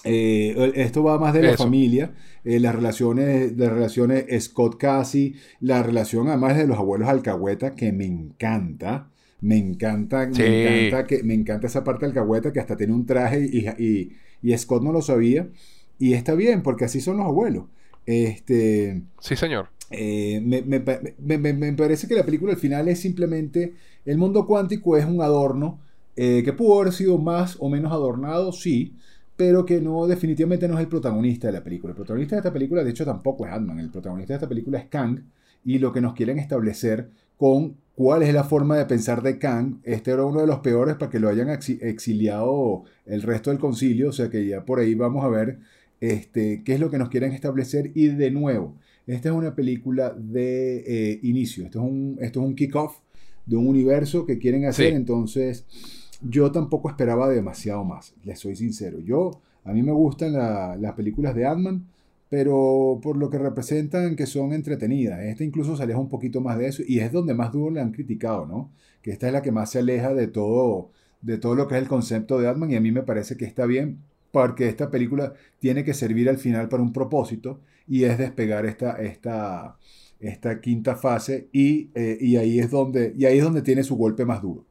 [0.05, 1.63] Eh, esto va más de la Eso.
[1.63, 2.13] familia,
[2.45, 7.91] eh, las relaciones, las relaciones Scott Cassie, la relación además de los abuelos Alcahueta, que
[7.91, 9.09] me encanta.
[9.41, 10.41] Me encanta, Sí.
[10.41, 14.11] me encanta, que, me encanta esa parte Alcahueta que hasta tiene un traje y, y,
[14.41, 15.49] y Scott no lo sabía.
[15.97, 17.65] Y está bien, porque así son los abuelos.
[18.05, 19.67] Este, Sí, señor.
[19.90, 20.80] Eh, me, me
[21.38, 23.76] me- me- parece que la película al final es simplemente
[24.06, 25.80] el mundo cuántico es un adorno
[26.16, 28.96] eh, que pudo haber sido más o menos adornado, sí,
[29.36, 31.92] pero que no definitivamente no es el protagonista de la película.
[31.92, 33.80] El protagonista de esta película, de hecho, tampoco es Ant-Man.
[33.80, 35.22] El protagonista de esta película es Kang
[35.66, 39.78] y lo que nos quieren establecer con cuál es la forma de pensar de Kang.
[39.84, 43.60] Este era uno de los peores para que lo hayan exi- exiliado el resto del
[43.60, 45.60] concilio, o sea que ya por ahí vamos a ver
[46.02, 48.76] este, qué es lo que nos quieren establecer y de nuevo.
[49.14, 52.97] Esta es una película de eh, inicio, esto es un, esto es un kickoff
[53.45, 54.95] de un universo que quieren hacer, Sí.
[54.95, 55.66] entonces
[56.22, 58.99] yo tampoco esperaba demasiado más, les soy sincero.
[58.99, 59.32] Yo,
[59.64, 61.86] a mí me gustan la- las películas de Ant-Man,
[62.30, 65.20] pero por lo que representan que son entretenidas.
[65.22, 67.82] Esta incluso se aleja un poquito más de eso y es donde más duro le
[67.82, 68.70] han criticado, ¿no?
[69.01, 70.91] Que esta es la que más se aleja de todo,
[71.22, 73.45] de todo lo que es el concepto de Ant-Man y a mí me parece que
[73.45, 73.97] está bien
[74.32, 78.93] porque esta película tiene que servir al final para un propósito y es despegar esta,
[79.01, 79.77] esta,
[80.19, 83.95] esta quinta fase y, eh, y ahí es donde y ahí es donde tiene su
[83.95, 84.65] golpe más duro.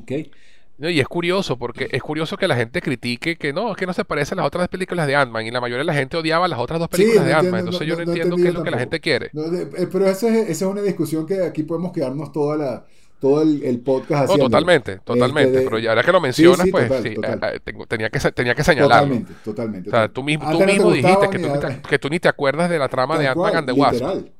[0.00, 0.12] ¿Ok?
[0.76, 3.86] No, y es curioso, porque es curioso que la gente critique que no, es que
[3.86, 6.16] no se parecen a las otras películas de Ant-Man, y la mayoría de la gente
[6.16, 8.62] odiaba las otras dos películas de Ant-Man, entonces no- yo no, entiendo qué es lo
[8.64, 9.30] que la gente quiere.
[9.32, 12.56] No, de- eh, pero esa es, esa es una discusión que aquí podemos quedarnos toda
[12.56, 12.86] la,
[13.28, 14.44] todo el, el podcast No, haciendo.
[14.44, 17.54] totalmente, totalmente, Este de- pero ya ahora que lo mencionas, sí, pues total, sí, total.
[17.54, 19.06] eh, tengo- tenía, que, tenía que señalarlo.
[19.14, 19.88] Totalmente, totalmente.
[19.88, 22.08] O sea, tú mismo, tú no mismo dijiste que tú, ni ahora- te, que tú
[22.10, 23.94] ni te acuerdas de la trama de Ant-Man and the Wasp.
[23.94, 24.32] Literal,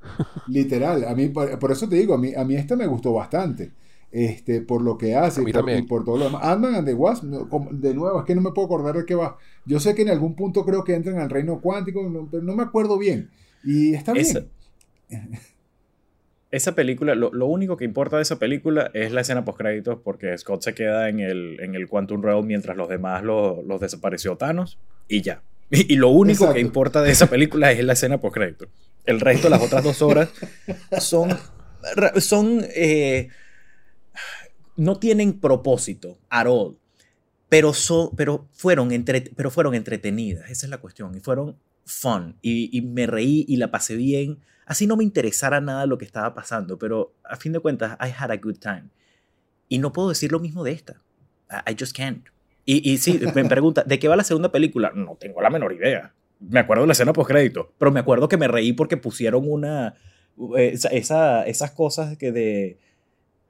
[0.48, 1.04] literal.
[1.08, 3.72] A mí, por, por eso te digo, a mí, a mí esta me gustó bastante.
[4.12, 6.42] Este, por lo que hace A y mí por, y por todo lo demás.
[6.44, 9.04] Ant-Man and the Wasp, no, como- de nuevo, es que no me puedo acordar de
[9.06, 9.38] qué va.
[9.64, 12.54] Yo sé que en algún punto creo que entran al reino cuántico, no- pero no
[12.54, 13.30] me acuerdo bien.
[13.64, 14.26] Y está bien.
[14.26, 14.44] Esa,
[16.56, 19.98] esa película, lo, lo único que importa de esa película es la escena post créditos
[20.02, 23.80] porque Scott se queda en el, en el Quantum Realm mientras los demás lo- los
[23.80, 24.78] desapareció Thanos
[25.08, 25.42] y ya.
[25.70, 26.54] Y, y lo único Exacto.
[26.54, 28.68] que importa de esa película es la escena post créditos.
[29.06, 30.30] El resto, las otras dos horas,
[31.00, 31.30] son,
[32.18, 33.28] son eh,
[34.76, 36.76] no tienen propósito at all,
[37.48, 42.36] pero, son, pero, fueron entre, pero fueron entretenidas, esa es la cuestión, y fueron fun,
[42.42, 46.04] y, y me reí y la pasé bien, así no me interesara nada lo que
[46.04, 48.90] estaba pasando, pero a fin de cuentas, I had a good time.
[49.68, 51.02] Y no puedo decir lo mismo de esta,
[51.66, 52.26] I, just can't.
[52.64, 54.92] Y, y sí, me pregunta, ¿de qué va la segunda película?
[54.94, 56.14] No tengo la menor idea.
[56.40, 59.44] Me acuerdo de la escena post crédito, pero me acuerdo que me reí porque pusieron
[59.50, 59.94] una,
[60.58, 62.78] eh, esa, esa- esas cosas que de...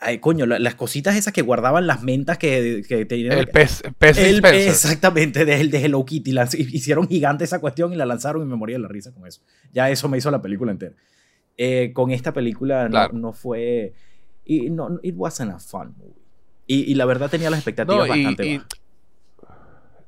[0.00, 3.38] Ay, coño, la- las cositas esas que guardaban las mentas que, que tenían...
[3.38, 6.32] El pez, pez El- exactamente, de, de Hello Kitty.
[6.32, 9.26] la- hicieron gigante esa cuestión y la lanzaron y me moría de la risa con
[9.26, 9.40] eso.
[9.72, 10.94] Ya eso me hizo la película entera.
[11.56, 13.12] Eh, con esta película no, Claro.
[13.14, 13.94] no fue...
[14.44, 16.22] Y no, it wasn't a fun movie.
[16.66, 18.68] Y, y la verdad tenía las expectativas No, y- bastante y- bajas.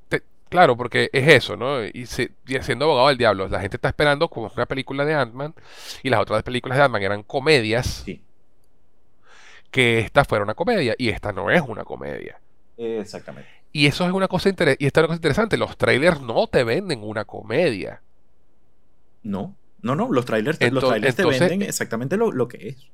[0.09, 1.85] te- claro, porque es eso, ¿no?
[1.85, 5.15] Y, se- y siendo abogado del diablo, la gente está esperando como una película de
[5.15, 5.55] Ant-Man
[6.03, 8.23] y las otras películas de Ant-Man eran comedias, Sí,
[9.77, 12.41] que esta fuera una comedia y esta no es una comedia.
[12.77, 13.67] exactamente.
[13.73, 16.47] Y eso es una cosa interesante, y esta es una cosa interesante, los trailers no
[16.49, 18.03] te venden una comedia.
[19.23, 22.91] No, no, no, los trailers, te- los trailers te venden exactamente lo, lo que es.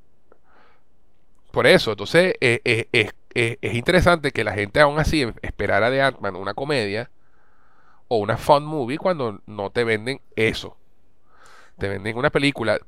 [1.51, 2.89] Por eso, entonces eh, eh,
[3.35, 7.11] eh, es interesante que la gente aún así esperara de Ant-Man una comedia
[8.09, 10.77] o una fun movie cuando no te venden eso.
[11.79, 12.79] Te venden una película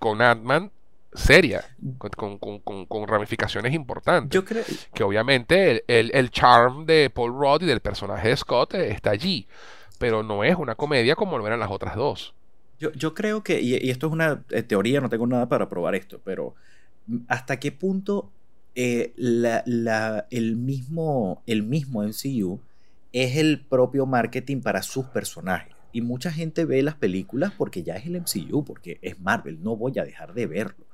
[0.00, 0.70] con Ant-Man
[1.16, 1.64] seria,
[1.98, 4.34] con, con- con- con- con ramificaciones importantes.
[4.34, 4.64] Yo creo...
[4.94, 8.90] que obviamente el, el- el charm de Paul Rudd y del personaje de Scott eh,
[8.92, 9.48] está allí,
[9.98, 12.34] pero no es una comedia como lo eran las otras dos.
[12.78, 15.68] Yo, yo creo que, y, y esto es una eh, teoría, no tengo nada para
[15.68, 16.54] probar esto, pero
[17.28, 18.30] ¿hasta qué punto
[18.74, 22.60] eh, la- la- el, mismo, el mismo MCU
[23.12, 25.74] es el propio marketing para sus personajes?
[25.92, 29.76] Y mucha gente ve las películas porque ya es el MCU, porque es Marvel, no
[29.76, 30.85] voy a dejar de verlo.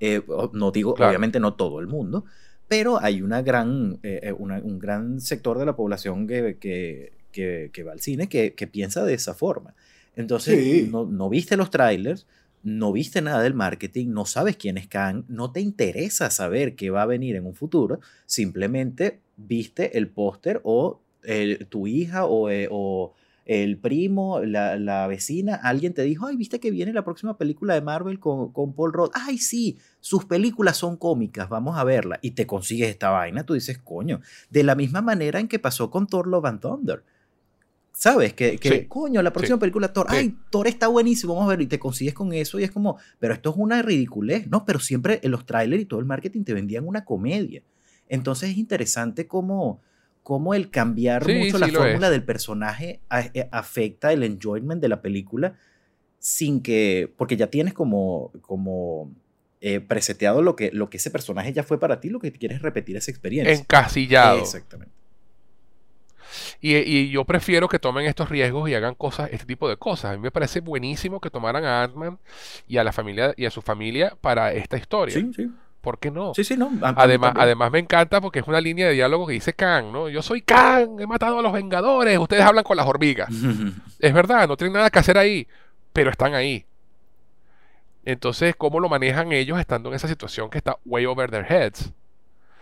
[0.00, 0.22] Eh,
[0.52, 1.10] no digo, Claro.
[1.10, 2.24] obviamente no todo el mundo,
[2.68, 7.12] pero hay una gran, eh, eh, una- un gran sector de la población que, que,
[7.32, 9.74] que- que va al cine que, que piensa de esa forma.
[10.16, 10.88] Entonces, Sí.
[10.90, 12.26] no, no viste los trailers,
[12.62, 16.90] no viste nada del marketing, no sabes quién es Kang, no te interesa saber qué
[16.90, 22.48] va a venir en un futuro, simplemente viste el póster o el- tu hija o,
[22.50, 23.12] eh, o
[23.46, 27.74] el primo, la, la vecina, alguien te dijo, ay, viste que viene la próxima película
[27.74, 32.18] de Marvel con, con Paul Rudd, ay, sí, sus películas son cómicas, vamos a verla,
[32.22, 34.20] y te consigues esta vaina, tú dices, coño,
[34.50, 37.02] de la misma manera en que pasó con Thor Love and Thunder.
[37.96, 38.32] ¿Sabes?
[38.34, 38.86] Que, que Sí.
[38.88, 39.60] coño, la próxima Sí.
[39.60, 40.16] película Thor, Sí.
[40.16, 42.96] ay, Thor está buenísimo, vamos a ver, y te consigues con eso, y es como,
[43.20, 44.64] pero esto es una ridiculez, ¿no?
[44.64, 47.62] Pero siempre en los trailers y todo el marketing te vendían una comedia.
[48.08, 49.80] Entonces es interesante cómo,
[50.24, 52.10] cómo el cambiar Sí, mucho sí la fórmula es.
[52.10, 55.54] del personaje a- eh, afecta el enjoyment de la película
[56.18, 59.12] sin que, porque ya tienes como, como
[59.60, 62.56] eh, preseteado lo que, lo que ese personaje ya fue para ti, lo que quieres
[62.56, 63.54] es repetir esa experiencia.
[63.54, 64.40] Encasillado.
[64.40, 64.92] Exactamente.
[66.60, 70.12] Y, y yo prefiero que tomen estos riesgos y hagan cosas, este tipo de cosas.
[70.12, 72.18] A mí me parece buenísimo que tomaran a Ant-Man
[72.66, 75.14] y a la familia y a su familia para esta historia.
[75.14, 75.50] Sí, sí.
[75.84, 76.32] ¿Por qué no?
[76.34, 76.72] Sí, sí, no.
[76.82, 80.08] Además, además me encanta porque es una línea de diálogo que dice Kang, ¿no?
[80.08, 83.28] Yo soy Kang, he matado a los Vengadores, ustedes hablan con las hormigas.
[84.00, 85.46] Es verdad, no tienen nada que hacer ahí,
[85.92, 86.66] pero están ahí.
[88.04, 91.90] Entonces, ¿cómo lo manejan ellos estando en esa situación que está way over their heads?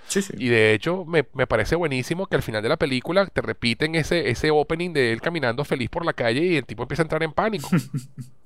[0.06, 0.34] Sí, sí.
[0.36, 3.94] Y de hecho, me, me parece buenísimo que al final de la película te repiten
[3.94, 7.06] ese, ese opening de él caminando feliz por la calle y el tipo empieza a
[7.06, 7.68] entrar en pánico.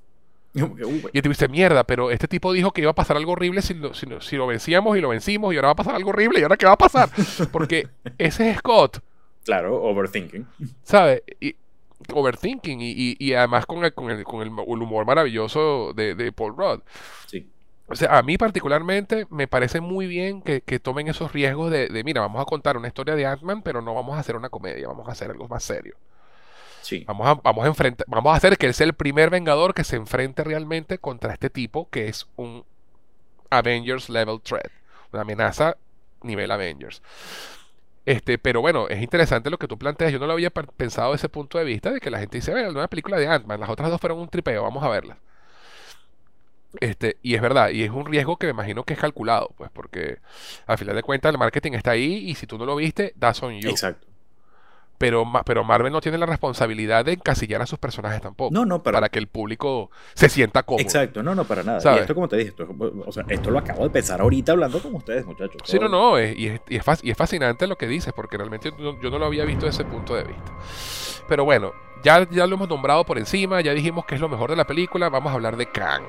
[0.53, 3.61] Y el tipo dice, mierda, pero este tipo dijo que iba a pasar algo horrible
[3.61, 5.95] si lo, si lo- si lo vencíamos y lo vencimos y ahora va a pasar
[5.95, 7.09] algo horrible y ahora qué va a pasar.
[7.51, 7.87] Porque
[8.17, 8.99] ese es Scott,
[9.45, 10.45] Claro, overthinking.
[10.83, 11.21] ¿sabes?
[11.39, 11.55] Y,
[12.13, 16.31] overthinking y, y- y además con el, con el, con el humor maravilloso de, de
[16.31, 16.81] Paul Rudd.
[17.27, 17.49] Sí.
[17.89, 21.87] O sea, a mí particularmente me parece muy bien que, que tomen esos riesgos de,
[21.87, 24.49] de, mira, vamos a contar una historia de Ant-Man, pero no vamos a hacer una
[24.49, 25.95] comedia, vamos a hacer algo más serio.
[26.87, 27.03] Sí.
[27.05, 29.83] Vamos a, vamos a enfrentar, vamos a hacer que él sea el primer Vengador que
[29.83, 32.63] se enfrente realmente contra este tipo que es un
[33.49, 34.71] Avengers level threat,
[35.11, 35.75] una amenaza
[36.21, 37.01] nivel Avengers.
[38.05, 40.13] Este, pero bueno, es interesante lo que tú planteas.
[40.13, 42.51] Yo no lo había pensado desde ese punto de vista de que la gente dice,
[42.51, 45.17] bueno, la nueva película de Ant-Man, las otras dos fueron un tripeo, vamos a verlas.
[46.79, 49.69] Este, y es verdad, y es un riesgo que me imagino que es calculado, pues,
[49.71, 50.19] porque
[50.67, 53.43] al final de cuentas el marketing está ahí y si tú no lo viste, that's
[53.43, 53.69] on you.
[53.69, 54.06] Exacto.
[54.97, 58.51] Pero, pero Marvel no tiene la responsabilidad de encasillar a sus personajes tampoco.
[58.51, 60.81] No, no, pero- para que el público se sienta cómodo.
[60.81, 61.79] Exacto, no, no, para nada.
[61.81, 61.99] ¿Sabes?
[61.99, 62.67] Y esto, como te dije, esto,
[63.05, 65.61] o sea, esto lo acabo de pensar ahorita hablando con ustedes, muchachos.
[65.65, 68.37] Sí, no, no, es- y, es, y es y es fascinante lo que dices, porque
[68.37, 70.51] realmente yo, yo no lo había visto desde ese punto de vista.
[71.27, 71.73] Pero bueno,
[72.03, 74.65] ya, ya lo hemos nombrado por encima, ya dijimos que es lo mejor de la
[74.65, 76.03] película, vamos a hablar de Kang.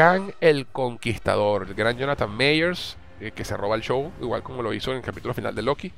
[0.00, 4.62] Kang el Conquistador, el gran Jonathan Mayers, eh, que se roba el show, igual como
[4.62, 5.92] lo hizo en el capítulo final de Loki.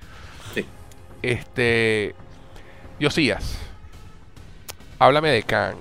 [0.53, 0.65] Sí.
[1.23, 2.13] Este.
[2.99, 3.59] Diosías,
[4.99, 5.77] háblame de Kang.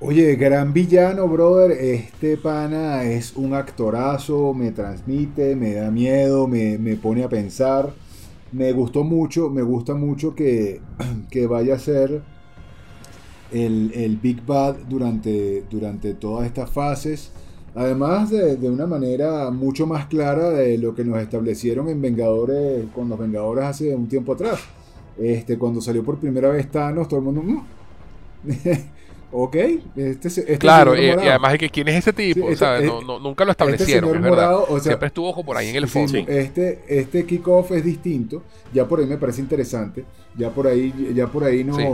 [0.00, 1.72] Oye, gran villano, brother.
[1.72, 7.92] Este pana es un actorazo, me transmite, me da miedo, me, me pone a pensar.
[8.52, 10.80] Me gustó mucho, me gusta mucho que,
[11.30, 12.22] que vaya a ser
[13.54, 17.30] el, el Big Bad durante, durante todas estas fases.
[17.76, 22.84] Además de, de una manera mucho más clara de lo que nos establecieron en Vengadores,
[22.94, 24.60] con los Vengadores hace un tiempo atrás.
[25.18, 27.42] Este, cuando salió por primera vez Thanos, todo el mundo...
[27.42, 27.62] "Mm".
[29.32, 29.56] ok,
[29.96, 32.82] este, este Claro, y, además de que quién es ese tipo, Sí, este- ¿sabes?
[32.84, 34.36] eh, No, no- nunca lo este establecieron, señor es verdad.
[34.50, 36.08] morado, o sea, Siempre estuvo como por ahí en el fondo.
[36.12, 38.42] sí, Este, este kickoff es distinto.
[38.72, 40.04] Ya por ahí me parece interesante.
[40.36, 41.76] Ya por ahí, ya por ahí no.
[41.76, 41.84] Sí.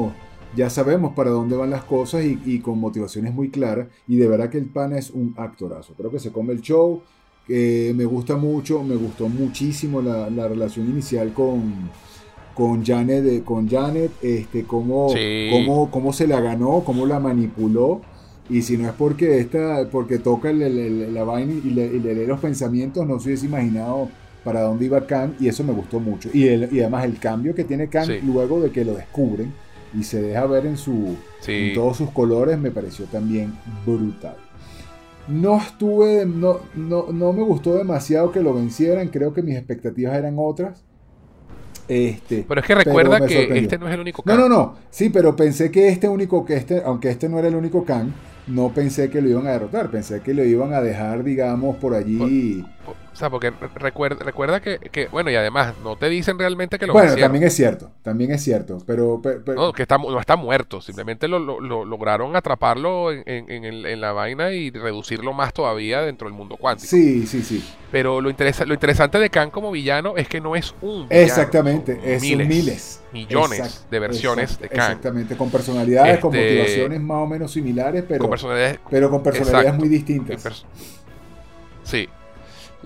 [0.57, 3.87] Ya sabemos para dónde van las cosas y, y con motivaciones muy claras.
[4.09, 5.95] Y de verdad que el pana es un actorazo.
[5.97, 7.03] Creo que se come el show.
[7.47, 8.83] que me gusta mucho.
[8.83, 11.73] Me gustó muchísimo la, la relación inicial con,
[12.55, 13.45] con Janet.
[13.45, 15.49] Con Janet este, cómo, Sí.
[15.53, 18.01] cómo, cómo se la ganó, cómo la manipuló.
[18.49, 22.15] Y si no es porque esta, porque toca el- la vaina y le, y le
[22.17, 24.09] lee los pensamientos, no se hubiese imaginado
[24.43, 26.29] para dónde iba Kang y eso me gustó mucho.
[26.33, 28.15] Y, el- y además el cambio que tiene Sí.
[28.25, 29.53] luego de que lo descubren
[29.95, 31.53] y se deja ver en, su, Sí.
[31.71, 33.53] en todos sus colores me pareció también
[33.87, 34.37] brutal.
[35.29, 40.17] No estuve, no, no, no me gustó demasiado que lo vencieran, creo que mis expectativas
[40.17, 40.85] eran otras.
[41.89, 43.63] Este, Pero es que recuerda que sorprendió.
[43.63, 44.41] este no es el único no, Kang.
[44.41, 44.75] no, no.
[44.91, 48.11] Sí, pero pensé que este único, que este, aunque este no era el único Kang,
[48.47, 49.91] no pensé que lo iban a derrotar.
[49.91, 52.65] Pensé que lo iban a dejar, digamos, por allí.
[53.21, 56.87] Sea, porque re- recuerda, recuerda que, que, bueno, y además, no te dicen realmente que
[56.87, 58.79] lo bueno, también es cierto, también es cierto.
[58.87, 63.13] Pero, pero- pero- No, que está, no está muerto, simplemente lo, lo- lo- lograron atraparlo
[63.13, 66.89] en, en- en el- en la vaina y reducirlo más todavía dentro del mundo cuántico.
[66.89, 67.65] sí, sí, sí.
[67.93, 71.27] Pero lo, interesa, lo interesante de Kang como villano es que no es un villano,
[71.27, 73.03] Exactamente, es miles, miles.
[73.13, 74.81] millones Exact- de versiones exact- de Kang.
[74.91, 79.23] Exactamente, con personalidades, con Este- motivaciones más o menos similares, pero con personalidades pero con
[79.23, 79.81] personalidades Exacto.
[79.81, 80.65] muy distintas.
[81.83, 82.09] Sí.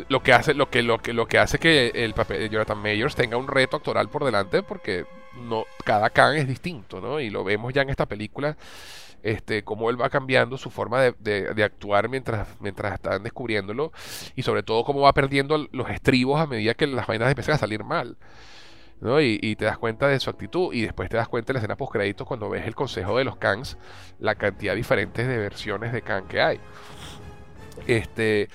[0.08, 2.78] Lo que hace, lo que, lo que, lo que hace que el papel de Jonathan
[2.78, 5.06] Mayers tenga un reto actoral por delante, porque
[5.36, 7.20] no, cada Kang es distinto, ¿no?
[7.20, 8.56] Y lo vemos ya en esta película,
[9.22, 11.14] este, cómo él va cambiando su forma de,
[11.54, 13.92] de- actuar mientras, mientras están descubriéndolo,
[14.34, 17.58] y sobre todo cómo va perdiendo los estribos a medida que las vainas empiezan a
[17.58, 18.16] salir mal.
[19.00, 19.20] ¿no?
[19.20, 21.76] Y, te das cuenta de su actitud y después te das cuenta en la escena
[21.76, 23.76] post créditos cuando ves el consejo de los Kangs,
[24.18, 26.60] la cantidad diferentes de versiones de Kang que hay.
[27.86, 28.48] Este,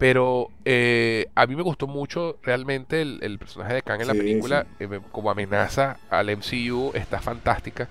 [0.00, 4.14] pero eh, a mí me gustó mucho realmente el, el personaje de Kang en la
[4.14, 4.86] película, sí.
[4.86, 7.86] eh, como amenaza al MCU, está fantástica,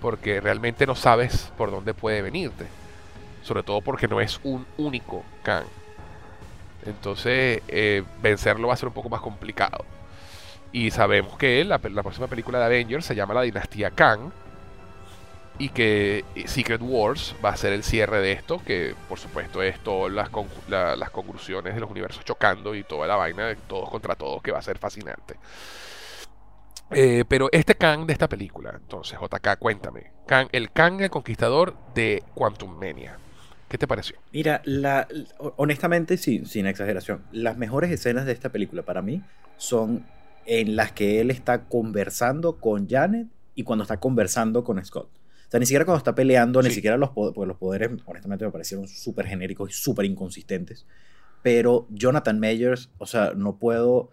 [0.00, 2.66] porque realmente no sabes por dónde puede venirte,
[3.42, 5.66] sobre todo porque no es un único Kang.
[6.84, 9.84] Entonces, eh, vencerlo va a ser un poco más complicado.
[10.70, 14.30] Y sabemos que la, la próxima película de Avengers se llama La Dinastía Kang.
[15.58, 19.78] Y que Secret Wars va a ser el cierre de esto, que por supuesto es
[19.80, 20.28] todas las,
[20.68, 24.42] la- las conclusiones de los universos chocando y toda la vaina de todos contra todos,
[24.42, 25.36] que va a ser fascinante.
[26.90, 30.12] Eh, pero este Kang de esta película, entonces, JK, cuéntame.
[30.26, 33.18] Kang, el Kang el conquistador de Quantum Mania.
[33.68, 34.16] ¿Qué te pareció?
[34.32, 34.62] Mira,
[35.56, 39.22] honestamente, sin, sin exageración, las mejores escenas de esta película para mí
[39.56, 40.04] son
[40.44, 43.26] en las que él está conversando con Janet
[43.56, 45.08] y cuando está conversando con Scott.
[45.46, 46.76] O sea, ni siquiera cuando está peleando, ni Sí.
[46.76, 50.86] siquiera los, po- porque los poderes, honestamente, me parecieron súper genéricos y súper inconsistentes.
[51.42, 54.10] Pero Jonathan Majors, o sea, no puedo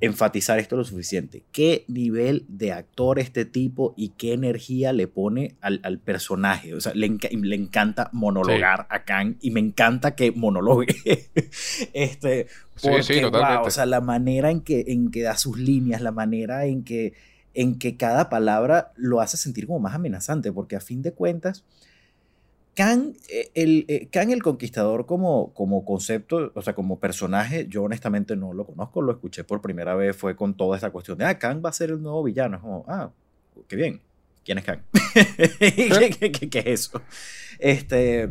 [0.00, 1.44] enfatizar esto lo suficiente.
[1.52, 6.74] ¿Qué nivel de actor este tipo y qué energía le pone al, al personaje?
[6.74, 10.88] O sea, le, enca- le encanta monologar a Kang y me encanta que monologue.
[11.94, 13.56] este, Sí, porque, sí, totalmente.
[13.58, 16.82] wow, o sea, la manera en que, en que da sus líneas, la manera en
[16.84, 17.12] que,
[17.54, 21.64] en que cada palabra lo hace sentir como más amenazante, porque a fin de cuentas,
[22.74, 27.84] Kang, eh, el, eh, Kang el Conquistador como, como concepto, o sea, como personaje, yo
[27.84, 31.24] honestamente no lo conozco, lo escuché por primera vez, fue con toda esta cuestión de,
[31.24, 32.56] ah, Kang va a ser el nuevo villano.
[32.56, 33.10] Es como, ah,
[33.68, 34.00] qué bien.
[34.44, 34.80] ¿Quién es Kang?
[35.14, 37.00] ¿Qué, qué- qué- qué es eso?
[37.60, 38.28] Este,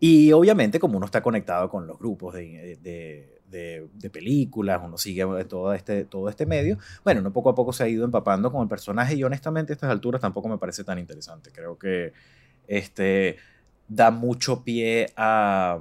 [0.00, 4.98] y obviamente como uno está conectado con los grupos de, de- de- de películas, uno
[4.98, 8.50] sigue todo este, todo este medio, bueno, uno poco a poco se ha ido empapando
[8.52, 11.50] con el personaje y honestamente a estas alturas tampoco me parece tan interesante.
[11.52, 12.12] Creo que
[12.68, 13.36] este,
[13.88, 15.80] da mucho pie a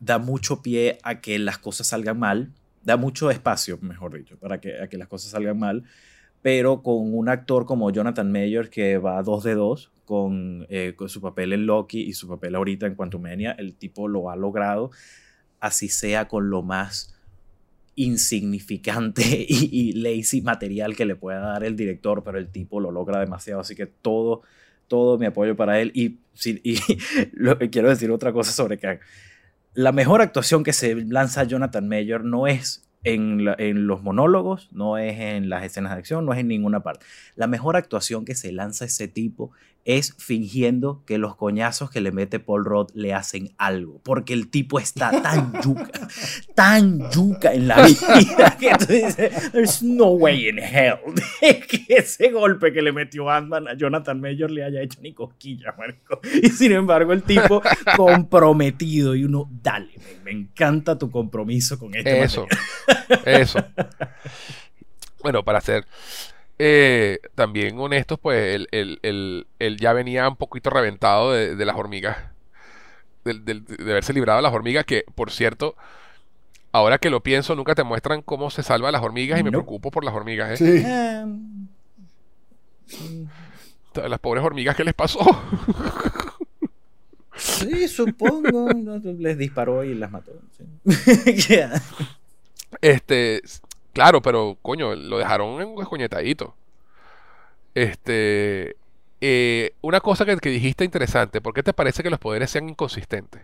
[0.00, 2.52] da mucho pie a que las cosas salgan mal,
[2.82, 5.84] da mucho espacio, mejor dicho, para que, a que las cosas salgan mal,
[6.42, 11.08] pero con un actor como Jonathan Mayer que va dos de dos con, eh, con
[11.08, 14.90] su papel en Loki y su papel ahorita en Quantumania, el tipo lo ha logrado,
[15.62, 17.14] así sea con lo más
[17.94, 23.20] insignificante y, lazy material que le pueda dar el director, pero el tipo lo logra
[23.20, 24.42] demasiado, así que todo,
[24.88, 25.92] todo mi apoyo para él.
[25.94, 26.18] Y,
[27.32, 28.98] lo, quiero decir otra cosa sobre Kang.
[29.74, 34.98] La mejor actuación que se lanza Jonathan Mayer no es en, en los monólogos, no
[34.98, 37.06] es en las escenas de acción, no es en ninguna parte.
[37.36, 39.52] La mejor actuación que se lanza ese tipo
[39.84, 44.48] es fingiendo que los coñazos que le mete Paul Rudd le hacen algo, porque el
[44.48, 46.08] tipo está tan yuca,
[46.54, 50.98] tan yuca en la vida que tú dices, there's no way in hell
[51.40, 55.76] que ese golpe que le metió Ant-Man a Jonathan Mayer le haya hecho ni cosquillas,
[55.76, 56.20] marico.
[56.42, 57.62] Y sin embargo el tipo
[57.96, 63.40] comprometido y uno, dale, me, me encanta tu compromiso con este Eso, material".
[63.40, 63.64] eso.
[65.22, 65.86] Bueno, para ser
[66.64, 71.64] eh, también honestos, pues él, él- él- él ya venía un poquito reventado de, de
[71.64, 72.16] las hormigas,
[73.24, 75.74] de, haberse librado de las hormigas, que por cierto,
[76.70, 79.58] ahora que lo pienso, nunca te muestran cómo se salvan las hormigas y me No.
[79.58, 80.56] preocupo por las hormigas, ¿eh?
[80.56, 80.84] Sí.
[80.86, 81.66] Em,
[84.08, 85.18] Las pobres hormigas, ¿qué les pasó?
[87.34, 88.68] Sí, supongo.
[89.18, 90.32] les disparó y las mató.
[90.56, 90.64] sí.
[92.80, 93.42] Este,
[93.92, 96.54] claro, pero coño, lo dejaron en un escoñetadito.
[97.74, 98.76] Este,
[99.20, 102.68] eh, una cosa que, que dijiste interesante, ¿por qué te parece que los poderes sean
[102.68, 103.42] inconsistentes?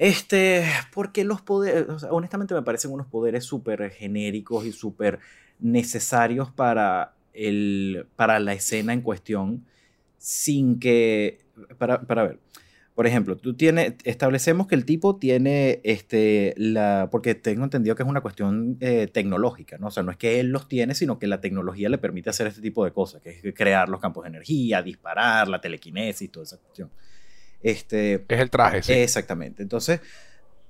[0.00, 0.64] Este,
[0.94, 5.18] porque los poderes, honestamente me parecen unos poderes súper genéricos y súper
[5.58, 9.66] necesarios para, el, para la escena en cuestión,
[10.16, 11.40] sin que,
[11.76, 12.38] para, para ver,
[12.94, 18.02] por ejemplo, tú tienes, establecemos que el tipo tiene, este, la, porque tengo entendido que
[18.02, 19.86] es una cuestión eh, tecnológica, ¿no?
[19.86, 22.46] O sea, no es que él los tiene, sino que la tecnología le permite hacer
[22.46, 26.44] este tipo de cosas, que es crear los campos de energía, disparar, la telequinesis, toda
[26.44, 26.90] esa cuestión.
[27.62, 28.92] Este, Es el traje, sí.
[28.92, 29.62] Exactamente.
[29.62, 30.00] Entonces,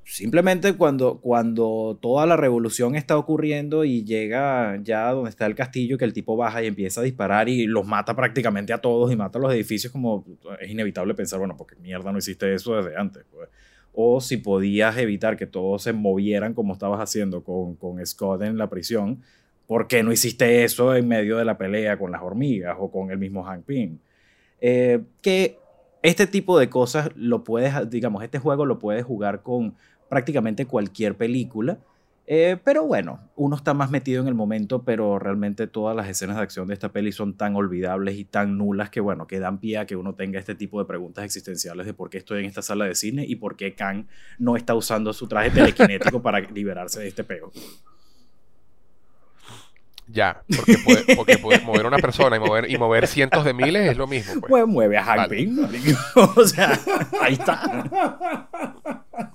[0.05, 5.98] simplemente cuando, cuando toda la revolución está ocurriendo y llega ya donde está el castillo,
[5.98, 9.16] que el tipo baja y empieza a disparar y los mata prácticamente a todos y
[9.16, 10.24] mata los edificios, como
[10.60, 13.24] es inevitable pensar, bueno, porque mierda no hiciste eso desde antes.
[13.31, 13.48] pues.
[13.93, 18.56] O si podías evitar que todos se movieran como estabas haciendo con, con Scott en
[18.56, 19.22] la prisión,
[19.66, 23.10] ¿por qué no hiciste eso en medio de la pelea con las hormigas o con
[23.10, 23.98] el mismo Hank Pym?
[24.60, 25.60] Eh, que
[26.02, 29.74] este tipo de cosas lo puedes, digamos, este juego lo puedes jugar con
[30.09, 31.78] prácticamente cualquier película.
[32.32, 36.36] Eh, pero bueno, uno está más metido en el momento, pero realmente todas las escenas
[36.36, 39.59] de acción de esta peli son tan olvidables y tan nulas que bueno, que dan
[39.59, 42.47] pie a que uno tenga este tipo de preguntas existenciales de por qué estoy en
[42.47, 44.06] esta sala de cine y por qué Kang
[44.39, 47.51] no está usando su traje telequinético para liberarse de este pego.
[50.12, 53.91] Ya, porque, puede- porque mover a una persona y mover, y mover cientos de miles
[53.91, 54.35] es lo mismo.
[54.41, 54.51] pues.
[54.51, 55.31] Pues mueve a Hank
[56.37, 56.78] o sea,
[57.20, 57.85] ahí está.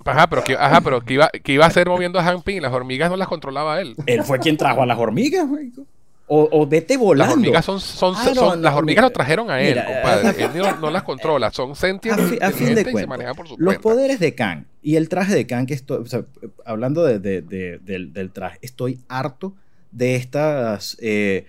[0.06, 2.62] Ajá, pero que, ajá, pero que iba, que iba a ser moviendo a Hank Pym,
[2.62, 3.96] las hormigas no las controlaba él.
[4.06, 5.86] Él fue quien trajo a las hormigas, marico.
[6.28, 7.28] O, o vete volando.
[7.28, 9.86] Las hormigas son, son, Ah, no, son- no, las hormigas lo trajeron a él, mira,
[9.86, 10.44] compadre.
[10.44, 13.10] Él no, las controla, son sentientes, a, fi- a fin de inteligentes y se cuentas,
[13.10, 13.82] manejan por su los cuenta.
[13.84, 16.24] poderes de Kang y el traje de Kang que estoy, o sea,
[16.66, 19.54] hablando de- de- de- del, del traje, estoy harto
[19.96, 21.46] de estas eh,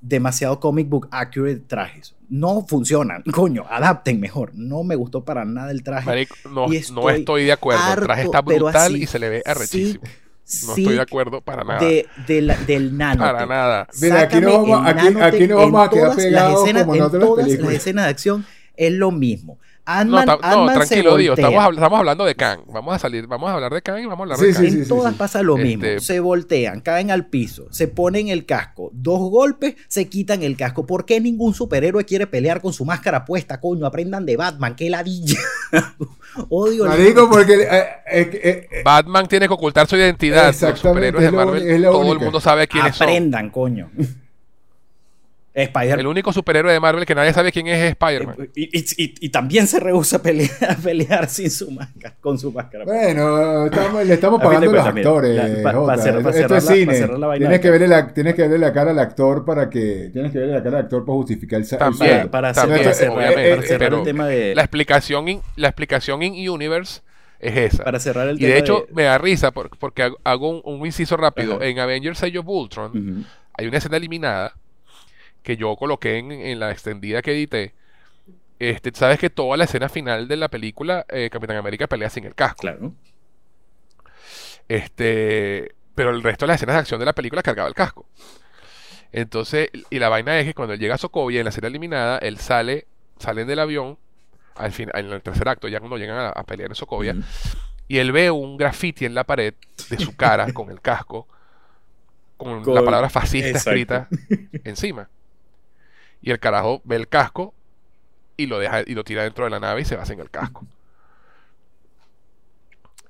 [0.00, 2.14] demasiado comic book accurate trajes.
[2.28, 4.52] No funcionan, coño, adapten mejor.
[4.54, 6.26] No me gustó para nada el traje.
[6.50, 7.82] No, Y no estoy estoy de acuerdo.
[7.94, 10.02] el traje está brutal así, y se le ve arrechísimo.
[10.04, 11.80] no sí estoy de acuerdo para nada.
[11.80, 13.20] de, de la- del nano.
[13.22, 13.86] para nada.
[14.00, 16.82] Mira, aquí nos Sácame vamos- aquí- aquí nos vamos a quedar todas las pegados escenas-
[16.84, 17.72] como en todas películas.
[17.72, 18.46] las escenas de acción
[18.76, 19.58] es lo mismo.
[20.04, 21.30] No, Ant-Man, no, tranquilo, Dio.
[21.32, 21.48] voltea.
[21.48, 22.60] Estamos, estamos hablando de Kang.
[22.66, 24.58] Vamos a salir, vamos a hablar de Kang y vamos a hablar Sí, de sí,
[24.66, 24.82] Kang.
[24.82, 25.84] en todas pasa lo mismo.
[25.84, 28.90] Este- Se voltean, caen al piso, se ponen el casco.
[28.92, 30.86] Dos golpes, se quitan el casco.
[30.86, 33.60] ¿Por qué ningún superhéroe quiere pelear con su máscara puesta?
[33.60, 35.38] Coño, aprendan de Batman, qué ladilla.
[36.48, 38.40] Odio el- Marico, porque eh, eh,
[38.70, 40.54] eh, Batman tiene que ocultar su identidad.
[40.60, 43.06] Los superhéroes de Marvel, la todo el mundo sabe quiénes son.
[43.08, 43.90] Aprendan, coño.
[45.62, 48.36] Spider El único superhéroe de Marvel que nadie sabe quién es es Spider-Man.
[48.54, 52.38] y, y- y- y también se rehúsa a pelear, a pelear sin su máscara, con
[52.38, 52.84] su máscara.
[52.84, 55.36] bueno, estamos- le estamos pagando a los actores.
[55.36, 55.92] la- pa- Jota.
[55.94, 59.44] pa cerrar- la- vaina Tienes que, verle la, tienes que verle la cara al actor
[59.44, 60.10] para que.
[60.12, 62.82] Tienes que verle la cara al actor para justificar el También, para, para hacer- también,
[62.84, 66.48] para cerrar, obviamente, para cerrar pero el tema de La explicación in, la explicación in
[66.50, 67.00] Universe
[67.38, 67.84] es esa.
[67.84, 70.60] para cerrar el y tema de hecho de- me da risa por- porque hago- un,
[70.64, 71.56] un inciso rápido.
[71.56, 71.66] Ajá.
[71.66, 73.26] En Avengers Age of Ultron
[73.56, 74.54] hay una escena eliminada
[75.42, 77.74] que yo coloqué en, en la extendida que edité.
[78.58, 82.24] Este, Sabes que toda la escena final de la película eh, Capitán América pelea sin
[82.24, 82.60] el casco.
[82.60, 82.92] claro
[84.68, 88.06] Este, pero el resto de las escenas de acción de la película cargaba el casco.
[89.12, 92.18] Entonces, y la vaina es que cuando él llega a Sokovia en la escena eliminada,
[92.18, 92.86] él sale,
[93.18, 93.98] salen del avión,
[94.54, 97.16] al fin, en el tercer acto, ya cuando llegan a, a pelear en Sokovia,
[97.88, 99.54] y él ve un graffiti en la pared
[99.88, 101.26] de su cara con el casco,
[102.36, 103.70] con, Con- la palabra fascista Exacto.
[103.70, 104.08] escrita
[104.64, 105.08] encima.
[106.22, 107.54] Y el carajo ve el casco
[108.36, 110.30] y lo deja y lo tira dentro de la nave y se va sin el
[110.30, 110.66] casco.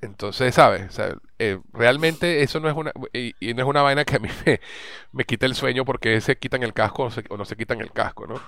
[0.03, 0.99] Entonces, ¿sabes?
[1.39, 4.29] Eh, realmente eso no es una y, no es una vaina que a mí
[5.13, 8.27] me, quita el sueño porque se quitan el casco o no se quitan el casco,
[8.27, 8.41] ¿no?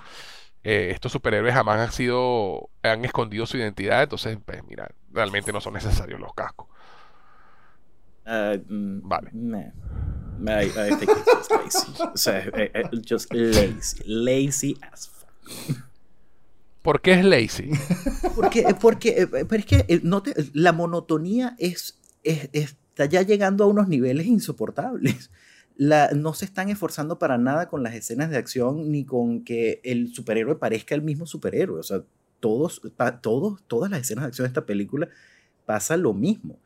[0.64, 5.60] Eh, estos superhéroes jamás han sido han escondido su identidad, entonces, pues mira, realmente no
[5.60, 6.68] son necesarios los cascos.
[8.24, 9.30] Ah, mm, Vale.
[9.32, 9.70] nah.
[10.44, 11.92] I, I think it's just lazy.
[12.14, 14.02] O sea, eh, eh, just lazy.
[14.06, 15.76] Lazy as fuck.
[16.82, 17.70] ¿Por qué es lazy?
[18.34, 23.62] Porque, porque, eh, pero es que no te- la monotonía es, es- está ya llegando
[23.64, 25.30] a unos niveles insoportables.
[25.76, 29.80] La, no se están esforzando para nada con las escenas de acción ni con que
[29.84, 31.78] el superhéroe parezca el mismo superhéroe.
[31.80, 32.02] O sea,
[32.40, 35.08] todos, pa- todos, todas las escenas de acción de esta película
[35.64, 36.58] pasa lo mismo.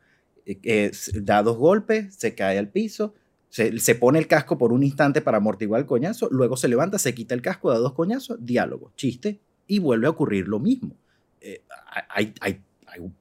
[0.63, 3.13] Eh, da dos golpes, se cae al piso,
[3.49, 6.97] se, se pone el casco por un instante para amortiguar el coñazo, luego se levanta,
[6.99, 10.95] se quita el casco, da dos coñazos, diálogo, chiste, y vuelve a ocurrir lo mismo.
[11.41, 11.63] Eh,
[12.09, 13.11] hay, hay- hay-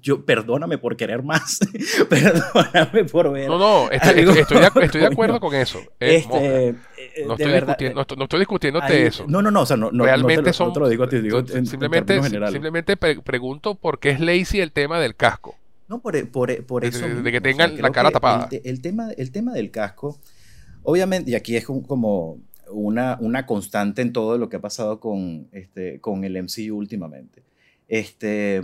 [0.00, 1.58] yo, perdóname por querer más,
[2.10, 3.48] perdóname por ver.
[3.48, 5.78] No, no, estoy, Algo, estoy- estoy de, estoy acuerdo con eso.
[5.98, 6.16] Eh.
[6.16, 6.74] Este, eh,
[7.26, 9.24] no, estoy verdad, discutiendo, no, estoy, no estoy discutiéndote hay- eso.
[9.26, 10.68] No, no, no, o sea, no, no, Realmente no son.
[10.68, 12.20] no te lo digo a ti, digo en- en simplemente,
[12.50, 15.56] simplemente pre- pregunto por qué es lazy el tema del casco.
[15.92, 17.06] No, por, por, por De- eso.
[17.06, 18.44] de- que o sea, tengan la cara tapada.
[18.44, 20.18] El, te- el tema, el tema del casco,
[20.84, 22.38] obviamente, y aquí es como
[22.70, 27.42] una, una constante en todo lo que ha pasado con, este, con el MCU últimamente.
[27.88, 28.62] Este,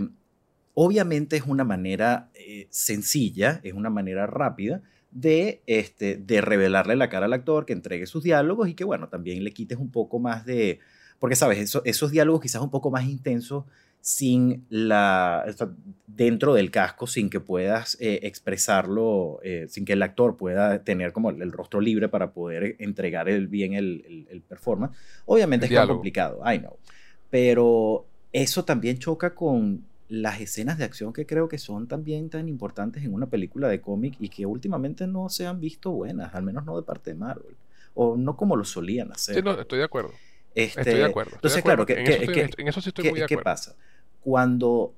[0.73, 4.81] obviamente es una manera eh, sencilla, es una manera rápida
[5.11, 9.07] de, este, de revelarle la cara al actor, que entregue sus diálogos y que, bueno,
[9.07, 10.79] también le quites un poco más de...
[11.19, 11.59] Porque, ¿sabes?
[11.59, 13.65] Eso- esos diálogos quizás un poco más intensos
[14.01, 15.45] sin la
[16.07, 21.11] dentro del casco sin que puedas eh, expresarlo eh, sin que el actor pueda tener
[21.13, 25.65] como el, el rostro libre para poder entregar el, bien el, el- el performance obviamente
[25.65, 25.99] es diálogo.
[25.99, 26.77] complicado I know
[27.29, 32.47] pero eso también choca con las escenas de acción que creo que son también tan
[32.49, 36.43] importantes en una película de cómic y que últimamente no se han visto buenas al
[36.43, 37.55] menos no de parte de Marvel
[37.93, 40.21] o no como lo solían hacer Sí, no, estoy de acuerdo.
[40.55, 41.35] Este, Estoy de acuerdo.
[41.35, 41.85] estoy de entonces, acuerdo.
[41.85, 43.25] claro, que, en, que- eso estoy, que- en eso sí estoy ¿Qué, muy de qué
[43.25, 43.43] acuerdo.
[43.43, 43.75] pasa?
[44.19, 44.93] Cuando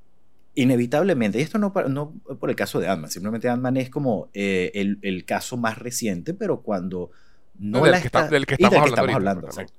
[0.56, 4.72] inevitablemente, y esto no, no por el caso de Ant-Man, simplemente Ant-Man es como eh,
[4.76, 7.12] el, el caso más reciente, pero cuando
[7.56, 9.16] no, No, del la que está- está- del que estamos del que hablando estamos ahorita,
[9.16, 9.74] hablando, exacto.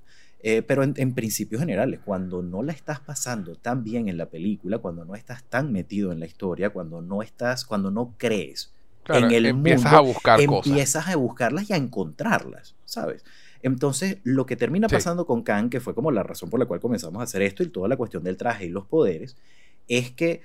[0.45, 4.27] Eh, pero en, en principios generales, cuando no la estás pasando tan bien en la
[4.27, 8.73] película, cuando no estás tan metido en la historia, cuando no estás, cuando no crees
[9.05, 10.65] Claro, en el empiezas mundo, a buscar cosas.
[10.65, 13.25] empiezas a buscarlas y a encontrarlas, ¿sabes?
[13.63, 14.97] Entonces, lo que termina Sí.
[14.97, 17.63] pasando con Kang, que fue como la razón por la cual comenzamos a hacer esto
[17.63, 19.37] y toda la cuestión del traje y los poderes,
[19.89, 20.41] es que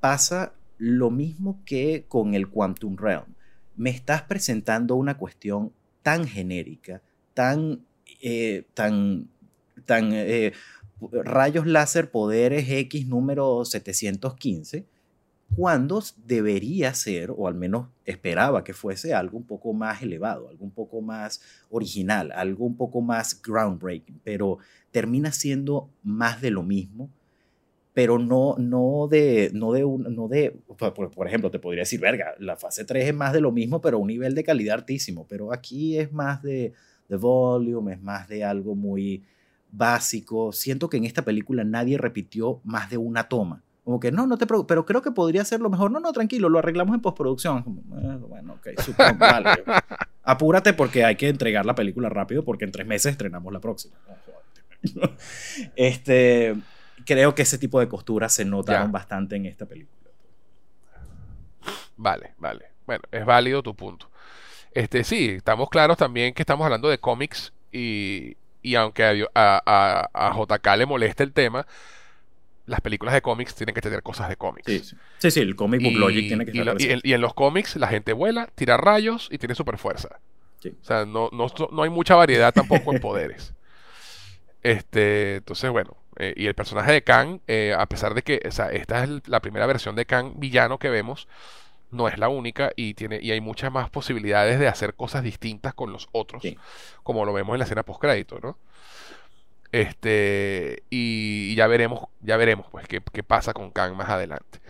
[0.00, 3.34] pasa lo mismo que con el Quantum Realm.
[3.76, 5.72] Me estás presentando una cuestión
[6.02, 7.02] tan genérica,
[7.34, 7.84] tan,
[8.22, 9.28] eh, tan,
[9.84, 10.52] tan eh,
[11.12, 14.84] rayos láser, poderes X número 715,
[15.54, 20.64] cuando debería ser, o al menos esperaba que fuese algo un poco más elevado, algo
[20.64, 24.58] un poco más original, algo un poco más groundbreaking, pero
[24.90, 27.10] termina siendo más de lo mismo,
[27.94, 32.34] pero no, no de, no de, no de por, por, ejemplo, te podría decir, verga,
[32.38, 35.26] la fase 3 es más de lo mismo, pero a un nivel de calidad altísimo,
[35.28, 36.72] pero aquí es más de,
[37.08, 39.24] de volume, es más de algo muy
[39.72, 40.52] básico.
[40.52, 44.36] Siento que en esta película nadie repitió más de una toma como que no, no
[44.36, 45.90] te preocupes, pero creo que podría ser lo mejor.
[45.90, 47.64] No, no, tranquilo, lo arreglamos en postproducción.
[47.96, 49.64] Eh, bueno, ok, super, vale.
[50.24, 53.96] Apúrate porque hay que entregar la película rápido porque en tres meses estrenamos la próxima.
[55.74, 56.54] este,
[57.06, 60.10] creo que ese tipo de costuras se notaron bastante en esta película.
[61.96, 62.66] Vale, vale.
[62.86, 64.10] Bueno, es válido tu punto.
[64.70, 70.10] Este, sí, estamos claros también que estamos hablando de cómics y, y aunque a, a,
[70.12, 71.66] a JK le moleste el tema,
[72.68, 74.94] las películas de cómics tienen que tener cosas de cómics.
[75.18, 77.88] Sí, sí, el comic book logic tiene que estar y, y, en, los cómics la
[77.88, 80.20] gente vuela, tira rayos y tiene super fuerza.
[80.64, 83.54] O sea, no, no, no, hay mucha variedad tampoco en poderes.
[84.60, 88.50] Este, entonces, bueno, eh, y el personaje de Kang, eh, a pesar de que, o
[88.50, 91.28] sea, esta es la primera versión de Kang villano que vemos,
[91.92, 95.74] no es la única y tiene y hay muchas más posibilidades de hacer cosas distintas
[95.74, 96.42] con los otros,
[97.04, 98.58] como lo vemos en la escena post crédito, ¿no?
[99.70, 104.60] Este, y, ya veremos, ya veremos pues qué, pasa con Kang más adelante.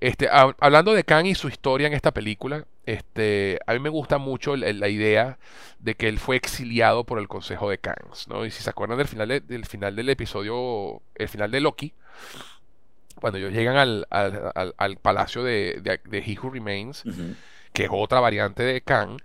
[0.00, 4.18] Este, hablando de Kang y su historia en esta película, este, a mí me gusta
[4.18, 5.38] mucho la, idea
[5.78, 8.44] de que él fue exiliado por el Consejo de Kangs, ¿no?
[8.44, 11.94] Y si se acuerdan del final, del final del episodio, el final de Loki,
[13.20, 17.04] cuando ellos llegan al, al, palacio de, de, He Who Remains,
[17.72, 19.18] que es otra variante de Kang,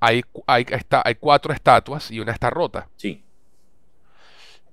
[0.00, 2.88] hay, hay, está, hay cuatro estatuas y una está rota.
[2.96, 3.22] Sí.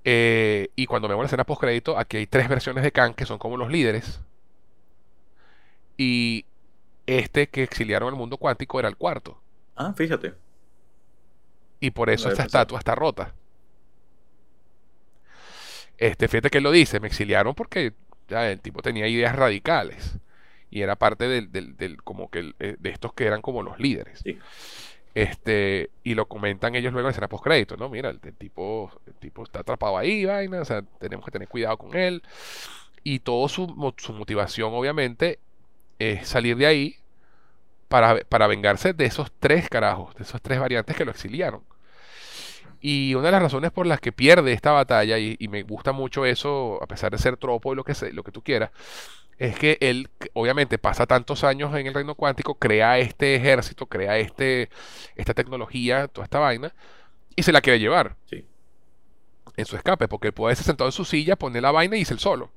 [0.03, 3.26] Eh, y cuando vemos la escena post crédito, aquí hay tres versiones de Kang que
[3.26, 4.21] son como los líderes.
[5.97, 6.45] Y
[7.05, 9.41] este que exiliaron al mundo cuántico era el cuarto.
[9.76, 10.34] Ah, fíjate.
[11.80, 13.34] Y por eso esta estatua está rota.
[15.97, 17.93] Este, fíjate que él lo dice, me exiliaron porque
[18.27, 20.17] ya el tipo tenía ideas radicales.
[20.71, 24.19] Y era parte del, del, como que eh, de estos que eran como los líderes.
[24.23, 24.38] Sí.
[25.15, 27.90] Este, y lo comentan ellos luego en escena post crédito, ¿no?
[27.90, 31.77] Mira, el, tipo, el tipo está atrapado ahí, vaina, o sea, tenemos que tener cuidado
[31.77, 32.23] con él.
[33.03, 35.40] Y todo su, su motivación, obviamente,
[35.99, 36.95] es salir de ahí
[37.88, 41.64] para, para vengarse de esos tres carajos, de esos tres variantes que lo exiliaron.
[42.81, 45.91] Y una de las razones por las que pierde esta batalla, y, y me gusta
[45.91, 48.72] mucho eso, a pesar de ser tropo y lo que, sé, lo que tú quieras,
[49.39, 54.18] es que él obviamente pasa tantos años en el reino cuántico, crea este ejército, crea
[54.18, 54.69] este,
[55.15, 56.73] esta tecnología, toda esta vaina,
[57.35, 58.18] y se la quiere llevar.
[58.30, 58.45] Sí.
[59.56, 62.14] En su escape, porque puede ser sentado en su silla, poner la vaina y irse
[62.14, 62.51] el solo.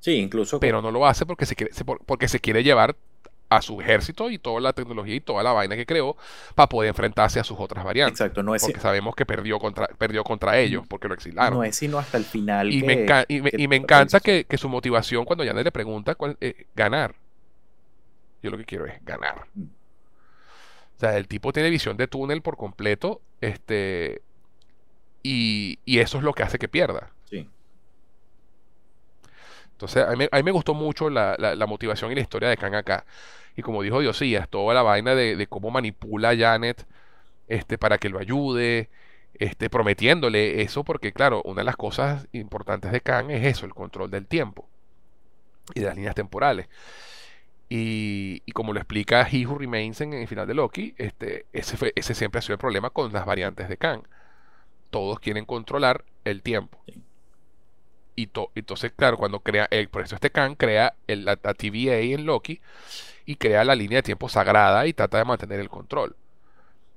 [0.00, 0.60] Sí, incluso.
[0.60, 1.72] Pero no lo hace porque se quiere,
[2.04, 2.94] porque se quiere llevar
[3.48, 6.16] a su ejército y toda la tecnología y toda la vaina que creó
[6.54, 8.20] para poder enfrentarse a sus otras variantes.
[8.20, 11.58] Exacto, no es porque sabemos que perdió contra, perdió contra ellos porque lo exilaron.
[11.58, 12.72] No es sino hasta el final.
[12.72, 17.14] Y, me, y me, encanta que, su motivación cuando Janet le pregunta cuál, eh, ganar.
[18.42, 19.46] Yo lo que quiero es ganar.
[19.54, 19.62] Mm.
[19.62, 24.22] O sea, el tipo tiene visión de túnel por completo, este,
[25.22, 27.10] y, y eso es lo que hace que pierda.
[29.76, 33.04] Entonces, a mí, me gustó mucho la, la, motivación y la historia de Khan acá.
[33.56, 36.86] Y como dijo Diosías, toda la vaina de, cómo manipula a Janet
[37.46, 38.88] este, para que lo ayude,
[39.34, 43.74] este, prometiéndole eso, porque claro, una de las cosas importantes de Khan es eso, el
[43.74, 44.66] control del tiempo
[45.74, 46.68] y de las líneas temporales.
[47.68, 51.92] Y, como lo explica He Who Remains en, el final de Loki, este, ese, fue,
[51.96, 54.04] ese siempre ha sido el problema con las variantes de Khan.
[54.88, 56.78] Todos quieren controlar el tiempo.
[58.16, 62.24] Y entonces, claro, cuando crea, el, por eso este Khan crea el, la, TVA en
[62.24, 62.60] Loki
[63.26, 66.16] y crea la línea de tiempo sagrada y trata de mantener el control.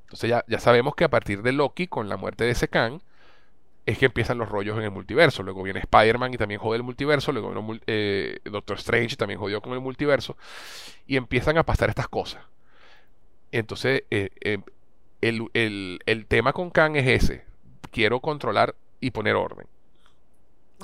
[0.03, 3.01] Entonces ya, ya sabemos que a partir de Loki, con la muerte de ese Khan,
[3.85, 5.43] es que empiezan los rollos en el multiverso.
[5.43, 7.31] Luego viene Spider-Man y también jode el multiverso.
[7.31, 7.53] Luego
[7.87, 10.37] eh, Doctor Strange también jodió con el multiverso.
[11.05, 12.43] Y empiezan a pasar estas cosas.
[13.51, 14.59] Entonces, eh, eh,
[15.21, 17.45] el, el, el tema con Khan es ese.
[17.91, 19.67] Quiero controlar y poner orden.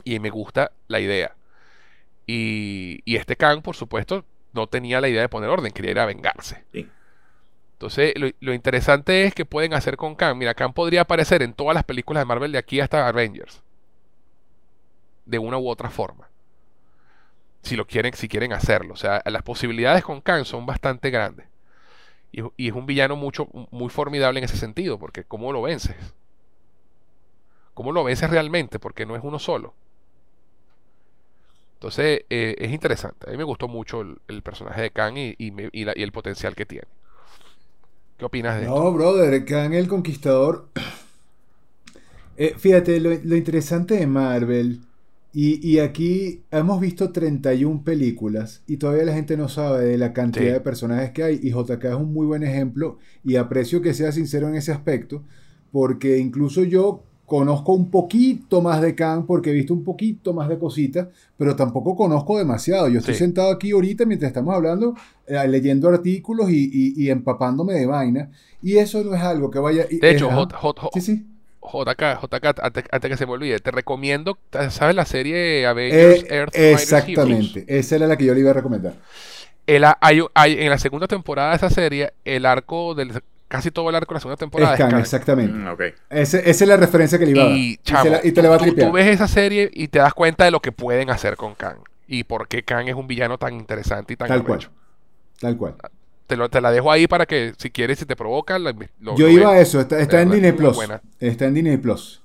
[0.04, 1.36] Y me gusta la idea.
[2.28, 6.00] Y, y este Kang, por supuesto, no tenía la idea de poner orden, quería ir
[6.00, 6.64] a vengarse.
[7.74, 10.38] Entonces, lo, interesante es que pueden hacer con Kang.
[10.38, 13.62] Mira, Kang podría aparecer en todas las películas de Marvel de aquí hasta Avengers.
[15.26, 16.30] De una u otra forma.
[17.64, 18.94] Si lo quieren, si quieren hacerlo.
[18.94, 21.48] O sea, las posibilidades con Kang son bastante grandes.
[22.32, 25.96] Y, y es un villano mucho, muy formidable en ese sentido, porque ¿cómo lo vences?
[27.74, 28.80] ¿Cómo lo vences realmente?
[28.80, 29.74] Porque no es uno solo.
[31.76, 33.27] Entonces eh, es interesante.
[33.27, 35.53] A mí me gustó mucho el, personaje de Kang y, y,
[35.84, 36.88] el potencial que tiene.
[38.18, 40.69] ¿Qué opinas de no, No, brother, Kang el Conquistador.
[42.38, 44.81] Eh, fíjate, lo, interesante de Marvel,
[45.31, 50.52] y, aquí hemos visto 31 películas y todavía la gente no sabe de la cantidad
[50.52, 54.11] de personajes que hay, y JK es un muy buen ejemplo, y aprecio que sea
[54.11, 55.23] sincero en ese aspecto,
[55.72, 60.47] porque incluso yo conozco un poquito más de Khan porque he visto un poquito más
[60.47, 61.07] de cositas,
[61.38, 62.88] pero tampoco conozco demasiado.
[62.88, 64.95] Yo estoy sentado aquí ahorita mientras estamos hablando,
[65.27, 68.30] eh, leyendo artículos y, empapándome de vaina,
[68.61, 69.85] y eso no es algo que vaya...
[69.89, 74.38] De hecho, JK, JK, antes, que se me olvide, te recomiendo,
[74.69, 78.53] ¿sabes la serie Avengers eh, Earth Exactamente, esa era la que yo le iba a
[78.53, 78.93] recomendar.
[79.65, 83.14] El, hay, en la segunda temporada de esa serie, el arco del
[83.48, 84.76] casi todo el arco de la segunda temporada.
[84.76, 85.54] Es exactamente.
[85.54, 85.68] Mm,
[86.10, 87.56] esa es la referencia que le iba a dar.
[87.58, 87.78] Y,
[88.32, 90.62] te le va a tú, tú, ves esa serie y te das cuenta de lo
[90.62, 91.78] que pueden hacer con Kang.
[92.08, 94.70] Y por qué Kang es un villano tan interesante y tan Tal cual.
[95.40, 95.76] Tal cual.
[96.28, 98.58] Te, lo, te, la dejo ahí para que si quieres, si te provoca.
[98.58, 98.74] Lo,
[99.16, 99.80] Yo iba a eso.
[99.80, 100.78] Está, en Disney Plus.
[101.20, 102.22] Está en Disney Plus.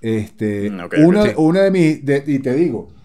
[0.00, 1.98] Este, mm, una, una de mis.
[2.26, 2.99] y te digo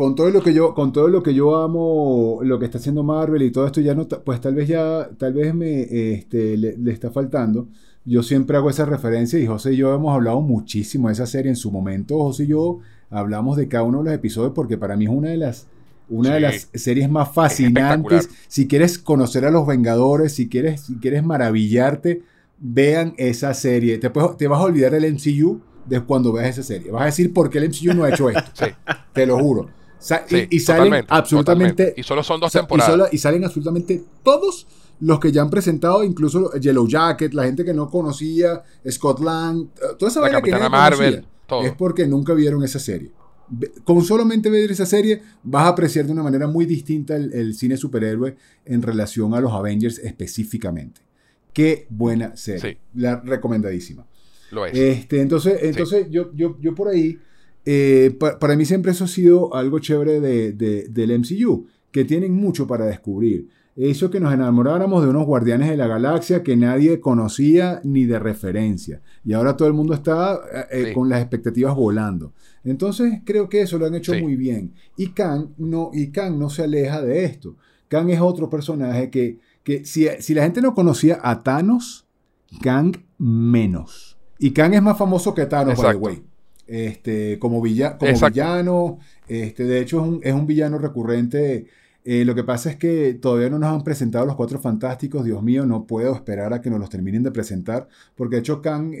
[0.00, 3.02] con todo lo que yo con todo lo que yo amo lo que está haciendo
[3.02, 6.90] Marvel y todo esto ya no pues tal vez ya tal vez me este, le,
[6.90, 7.68] está faltando.
[8.06, 11.50] Yo siempre hago esa referencia y José y yo hemos hablado muchísimo de esa serie
[11.50, 12.16] en su momento.
[12.16, 12.78] José y yo
[13.10, 15.66] hablamos de cada uno de los episodios porque para mí es una de las
[16.08, 18.30] una de las series más fascinantes.
[18.48, 22.22] Si quieres conocer a los Vengadores si quieres si quieres maravillarte
[22.58, 23.98] vean esa serie.
[23.98, 26.90] Te, te vas a olvidar del MCU de cuando veas esa serie.
[26.90, 28.64] Vas a decir por qué el MCU no ha hecho esto
[29.12, 29.79] te lo juro
[30.50, 31.94] y, salen absolutamente.
[31.96, 33.12] Y solo son dos temporadas.
[33.12, 34.66] Y, salen absolutamente todos
[35.00, 39.68] los que ya han presentado, incluso Yellow Jacket, la gente que no conocía, Scott Lang,
[39.98, 41.24] toda esa la que Marvel,
[41.64, 43.12] es porque nunca vieron esa serie.
[43.82, 47.76] Con solamente ver esa serie vas a apreciar de una manera muy distinta el, cine
[47.76, 51.00] superhéroe en relación a los Avengers específicamente.
[51.52, 52.78] Qué buena serie.
[52.94, 54.06] La recomendadísima.
[54.52, 54.76] Lo es.
[54.76, 57.18] Este, entonces, entonces yo, yo, yo por ahí
[57.64, 60.52] eh, para mí siempre eso ha sido algo chévere de,
[60.88, 63.48] del MCU, que tienen mucho para descubrir.
[63.76, 68.18] Eso que nos enamoráramos de unos guardianes de la galaxia que nadie conocía ni de
[68.18, 69.00] referencia.
[69.24, 72.32] Y ahora todo el mundo está eh, eh, con las expectativas volando.
[72.64, 74.74] Entonces creo que eso lo han hecho muy bien.
[74.96, 77.56] Y Kang no, y Kang no se aleja de esto.
[77.88, 82.06] Kang es otro personaje que, que si, si la gente no conocía a Thanos,
[82.60, 84.18] Kang menos.
[84.38, 86.29] Y Kang es más famoso que Thanos, by the way
[86.70, 88.98] este, como, villa, como villano.
[89.28, 91.66] Este, de hecho, es un, es un villano recurrente
[92.02, 95.22] eh, lo que pasa es que todavía no nos han presentado los cuatro fantásticos.
[95.22, 97.88] Dios mío, no puedo esperar a que nos los terminen de presentar.
[98.16, 98.94] Porque de hecho, Kang,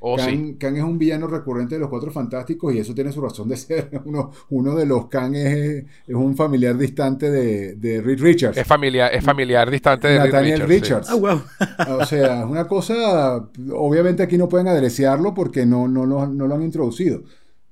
[0.00, 3.48] oh, Kang, es un villano recurrente de los cuatro fantásticos y eso tiene su razón
[3.48, 3.90] de ser.
[4.04, 8.56] Uno, uno de los Kang es, es un familiar distante de, de Reed Richards.
[8.56, 11.10] Es familiar, es familiar distante de Nathaniel Richards.
[11.10, 11.48] Richards.
[11.60, 13.48] Ah, o sea, es una cosa.
[13.72, 17.22] Obviamente aquí no pueden adereciarlo porque no, no, no, no lo han introducido.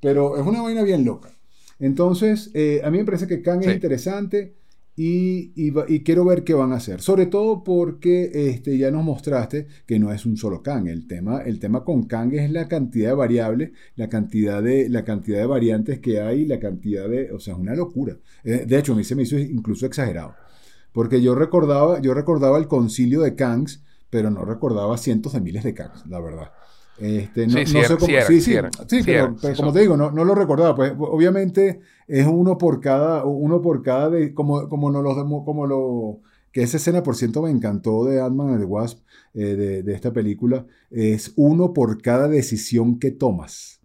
[0.00, 1.30] Pero es una vaina bien loca.
[1.78, 4.54] Entonces, eh, a mí me parece que Kang es interesante.
[4.98, 7.02] Y, quiero ver qué van a hacer.
[7.02, 10.88] Sobre todo porque este, ya nos mostraste que no es un solo Kang.
[10.88, 15.04] El tema, el tema con Kang es la cantidad de variables, la cantidad de, la
[15.04, 17.30] cantidad de variantes que hay, la cantidad de.
[17.32, 18.16] O sea, es una locura.
[18.42, 20.34] Eh, de hecho, a mí se me hizo incluso exagerado.
[20.92, 25.62] Porque yo recordaba, yo recordaba el concilio de Kangs, pero no recordaba cientos de miles
[25.62, 26.52] de Kangs, la verdad.
[26.98, 28.06] Este, no, sé cómo.
[28.26, 28.58] Sí, sí,
[28.88, 30.74] sí, pero, como te digo, no, no, lo recordaba.
[30.74, 35.66] Pues obviamente es uno por cada, uno por cada de, como, como no los como
[35.66, 36.20] lo
[36.52, 39.00] que esa escena por ciento me encantó de Ant-Man and the Wasp
[39.34, 43.80] eh, de, de, esta película es uno por cada decisión que tomas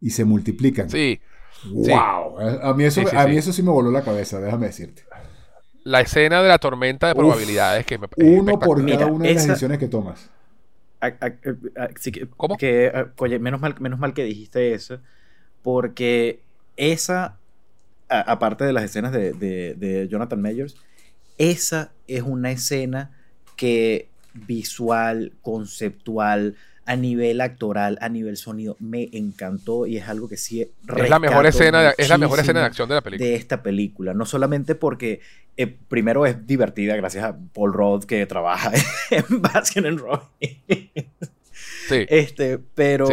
[0.00, 0.88] y se multiplican.
[0.88, 1.20] Sí.
[1.66, 2.38] Wow.
[2.62, 5.02] A mí eso, a mí eso sí me voló la cabeza, déjame decirte.
[5.84, 9.46] La escena de la tormenta de probabilidades que me uno por cada una de las
[9.46, 10.30] decisiones que tomas.
[12.36, 12.56] ¿Cómo?
[12.56, 15.00] Que, oye, menos mal, menos mal que dijiste eso,
[15.62, 16.40] porque
[16.76, 17.38] esa,
[18.08, 20.76] aparte de las escenas de, de, Jonathan Mayers,
[21.36, 23.10] esa es una escena
[23.56, 26.56] que visual, conceptual,
[26.88, 30.70] a nivel actoral, a nivel sonido, me encantó y es algo que sí es
[31.10, 33.28] la mejor escena de, es la mejor escena de acción de la película.
[33.28, 35.20] De esta película, no solamente porque
[35.58, 38.72] eh, primero es divertida gracias a Paul Rudd que trabaja
[39.10, 41.20] en Baskin and Robbins.
[41.88, 42.06] Sí.
[42.08, 43.06] Este, pero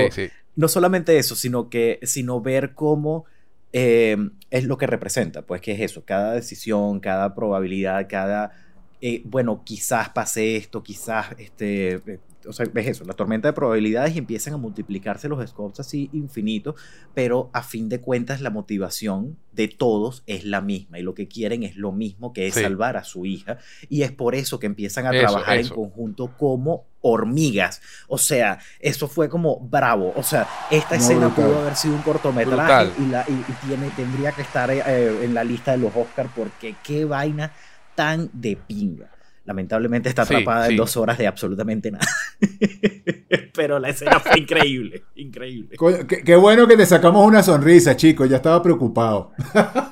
[0.55, 3.25] no solamente eso, sino que sino ver cómo
[3.73, 4.15] eh,
[4.51, 8.53] es lo que representa, pues que es eso, cada decisión, cada probabilidad, cada,
[9.01, 11.99] eh, bueno, quizás pase esto, quizás, este,
[12.47, 16.09] o sea, ves eso, la tormenta de probabilidades y empiezan a multiplicarse los scopes así
[16.13, 16.75] infinitos,
[17.13, 21.27] pero a fin de cuentas la motivación de todos es la misma y lo que
[21.27, 22.61] quieren es lo mismo que es Sí.
[22.61, 23.57] salvar a su hija
[23.89, 25.73] y es por eso que empiezan a Eso, trabajar eso.
[25.73, 27.81] en conjunto como hormigas.
[28.07, 30.11] O sea, eso fue como bravo.
[30.15, 31.45] O sea, esta No, escena brutal.
[31.45, 33.05] pudo haber sido un cortometraje Brutal.
[33.05, 36.29] y, la, y, y tiene, tendría que estar eh, en la lista de los Oscars
[36.35, 37.51] porque qué vaina
[37.95, 39.09] tan de pinga.
[39.45, 40.71] Lamentablemente está atrapada sí.
[40.71, 42.05] en dos horas de absolutamente nada.
[43.53, 45.77] Pero la escena fue increíble, increíble.
[45.77, 48.29] Coño, qué, qué bueno que te sacamos una sonrisa, chicos.
[48.29, 49.31] Ya estaba preocupado.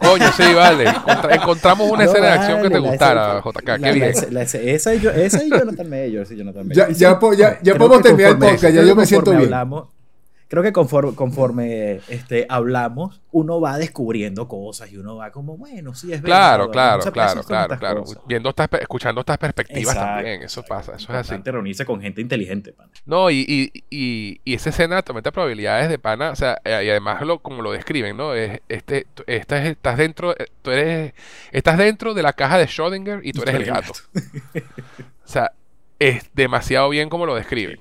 [0.02, 0.86] Coño, sí, vale.
[0.88, 3.68] Encontra- encontramos una No, escena de acción que te gustara, escena- JK.
[3.68, 4.14] la- Qué la- bien.
[4.26, 7.20] la- la- esa y yo, esa y Jonathan Mayor, sí, Jonathan Ya, ya,
[7.62, 8.74] ya, podemos terminar el podcast.
[8.74, 9.44] Ya yo me siento bien.
[9.46, 9.90] hablamos-
[10.54, 15.96] creo que conforme, conforme este, hablamos, uno va descubriendo cosas y uno va como, bueno,
[15.96, 16.38] sí es verdad.
[16.38, 18.00] Claro, claro, claro, claro, claro.
[18.04, 18.22] cosas.
[18.28, 20.70] Viendo estas, escuchando estas perspectivas Exacto, también, eso exacto.
[20.92, 21.42] pasa, eso es así.
[21.44, 22.92] Reunirse con gente inteligente, pana.
[23.04, 26.90] No, y, y, y, y esa escena de probabilidades de pana, o sea, eh, y
[26.92, 28.36] además lo, como lo describen, ¿no?
[28.36, 31.14] Es, este, tú- esta es- estás dentro, eh, tú eres,
[31.52, 33.94] estás dentro de la caja de Schrödinger y tú eres el gato.
[35.26, 35.52] O sea,
[36.00, 37.80] es demasiado bien como lo describen.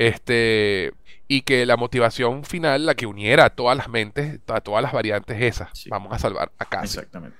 [0.00, 0.92] Este,
[1.28, 4.92] y que la motivación final, la que uniera a todas las mentes, a todas las
[4.92, 5.90] variantes esas, Sí.
[5.90, 7.00] vamos a salvar a Cassie.
[7.00, 7.36] Exactamente.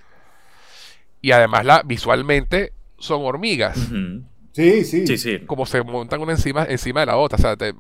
[1.23, 3.78] Y además la, visualmente son hormigas.
[4.53, 5.07] Sí, sí.
[5.07, 5.39] Sí, sí.
[5.47, 7.37] como se montan una encima, encima de la otra.
[7.37, 7.74] O sea, te-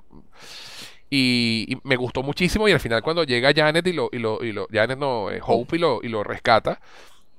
[1.10, 2.68] y, y me gustó muchísimo.
[2.68, 5.40] Y al final, cuando llega Janet y lo, y lo, y lo Janet no, eh,
[5.44, 6.80] Hope y lo, y lo rescata,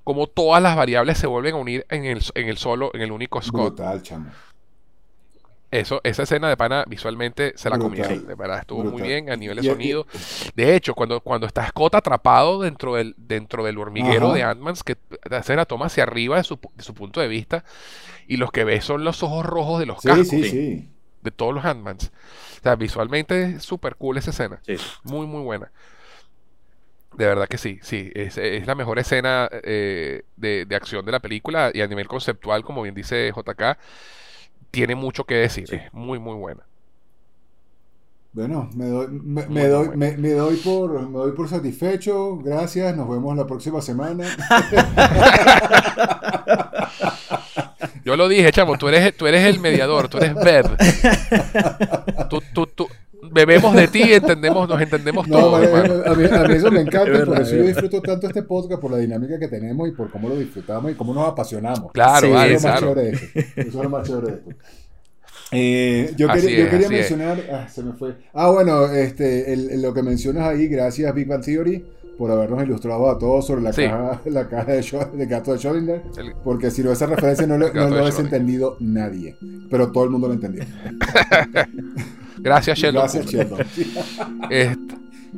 [0.04, 3.12] como todas las variables se vuelven a unir en el, en el solo, en el
[3.12, 3.76] único Scott.
[3.78, 4.32] Brutal, chamo.
[5.72, 8.28] Eso, esa escena de pana visualmente se la comieron.
[8.28, 10.06] De verdad, estuvo muy bien a nivel de Y- y- sonido.
[10.54, 14.36] De hecho, cuando, cuando está Scott atrapado dentro del, dentro del hormiguero Ajá.
[14.36, 14.98] de Ant-Man, que
[15.32, 17.64] hace la toma hacia arriba de su, de su punto de vista,
[18.28, 20.90] y los que ves son los ojos rojos de los Sí, cascos sí, sí.
[21.22, 22.12] de todos los Ant-Mans.
[22.60, 24.60] O sea, visualmente es súper cool esa escena.
[24.68, 24.76] Sí.
[25.04, 25.72] Muy, muy buena.
[27.16, 28.12] De verdad que sí, sí.
[28.14, 32.08] Es, es la mejor escena eh, de, de acción de la película y a nivel
[32.08, 33.78] conceptual, como bien dice JK,
[34.72, 35.68] tiene mucho que decir.
[35.68, 35.76] Sí.
[35.76, 36.62] Es muy, muy buena.
[38.34, 42.38] Bueno, me doy, me, doy, me, me doy por, me doy por satisfecho.
[42.38, 42.96] Gracias.
[42.96, 44.26] Nos vemos la próxima semana.
[48.06, 50.78] Yo lo dije, chamo, tú eres, tú eres el mediador, tú eres Bev.
[52.30, 52.88] Tú, tú, tú-
[53.32, 55.68] bebemos de ti y entendemos, nos entendemos No, todos, vale,
[56.06, 57.12] a, mí, a mí eso me encanta.
[57.12, 59.88] Es por verdad, eso es yo disfruto tanto este podcast, por la dinámica que tenemos
[59.88, 61.92] y por cómo lo disfrutamos y cómo nos apasionamos.
[61.92, 62.94] Claro, Sí, vale, Eso es lo más claro.
[62.96, 63.40] chévere de esto.
[63.62, 64.52] Eso es lo más chévere de esto.
[65.54, 67.10] Eh, yo quería, yo es, quería así es.
[67.12, 68.16] mencionar, ah, se me fue.
[68.34, 71.86] Ah, bueno, este, el- el- lo que mencionas ahí, gracias Big Bang Theory
[72.18, 73.84] por habernos ilustrado a todos sobre la Sí.
[73.84, 77.46] caja, la caja de, Scho- de gato de Schrödinger, El- porque si no esa referencia
[77.48, 79.36] no, lo- no lo hubiese entendido nadie,
[79.70, 80.64] pero todo el mundo lo entendió.
[82.42, 83.02] Gracias, Sheldon.
[83.04, 83.66] Gracias, Sheldon.
[84.50, 84.96] Este,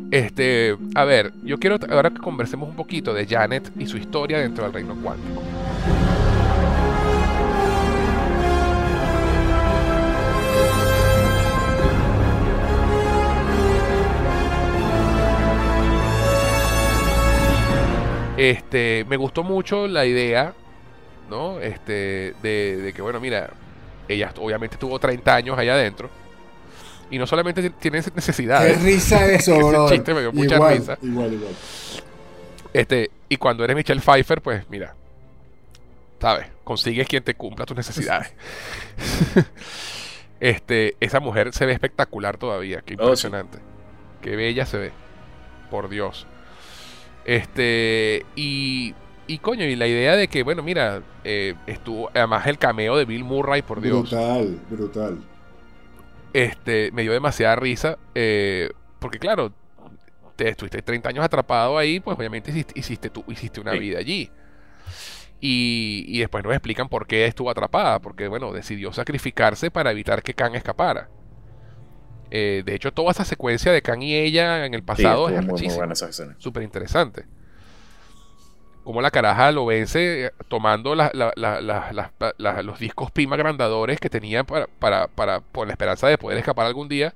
[0.09, 4.39] este, a ver, yo quiero ahora que conversemos un poquito de Janet y su historia
[4.39, 5.41] dentro del reino cuántico.
[18.35, 20.53] Este, me gustó mucho la idea,
[21.29, 21.59] ¿no?
[21.59, 23.51] Este, de, de que, bueno, mira,
[24.07, 26.09] ella obviamente tuvo 30 años allá adentro.
[27.13, 29.89] Y no solamente t- tiene Qué necesidades, risa eso, Ese bro.
[29.89, 30.97] chiste me dio mucha igual, risa.
[31.01, 31.53] Igual, igual.
[32.73, 34.95] Este, y cuando eres Michelle Pfeiffer, pues mira,
[36.19, 36.47] ¿sabes?
[36.63, 38.33] Consigues quien te cumpla tus necesidades.
[40.39, 43.03] este, esa mujer se ve espectacular todavía, qué Oh, sí.
[43.27, 43.59] impresionante.
[44.21, 44.91] Qué bella se ve.
[45.69, 46.25] Por Dios.
[47.25, 48.93] Este, y,
[49.27, 53.05] y coño, y la idea de que, bueno, mira, eh, estuvo, además el cameo de
[53.05, 55.23] Bill Murray, por Dios, Brutal, brutal.
[56.33, 58.69] Este, me dio demasiada risa, eh,
[58.99, 59.53] porque claro,
[60.35, 63.79] te estuviste 30 años atrapado ahí, pues obviamente hiciste, hiciste, tú, hiciste una Sí.
[63.79, 64.31] vida allí.
[65.39, 70.23] Y, y después nos explican por qué estuvo atrapada, porque bueno, decidió sacrificarse para evitar
[70.23, 71.09] que Khan escapara.
[72.31, 75.41] Eh, de hecho, toda esa secuencia de Khan y ella en el pasado es muy,
[75.41, 76.35] muy arrechísima buena esa escena.
[76.39, 77.25] súper interesante.
[78.83, 85.07] Como la caraja lo vence eh, tomando los discos Pima grandadores que tenía para, para,
[85.07, 87.13] para, con la esperanza de poder escapar algún día,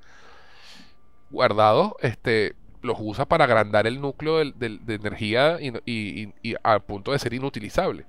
[1.30, 7.12] guardados, este, los usa para agrandar el núcleo de energía y, y- y- al punto
[7.12, 8.04] de ser inutilizable.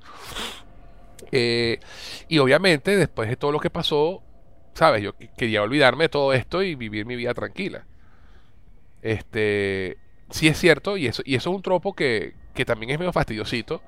[1.31, 1.79] Eh,
[2.27, 4.23] y obviamente, después de todo lo que pasó,
[4.73, 5.03] ¿sabes?
[5.03, 7.85] Yo qu- quería olvidarme de todo esto y vivir mi vida tranquila.
[9.01, 9.97] Este,
[10.29, 13.13] sí es cierto, y eso, y eso es un tropo que, que también es medio
[13.13, 13.81] fastidiosito.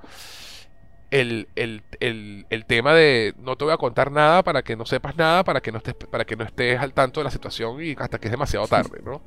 [1.10, 4.86] El, el, el, el, tema de no te voy a contar nada para que no
[4.86, 7.84] sepas nada, para que no estés, para que no estés al tanto de la situación
[7.84, 9.22] y hasta que es demasiado tarde, ¿no?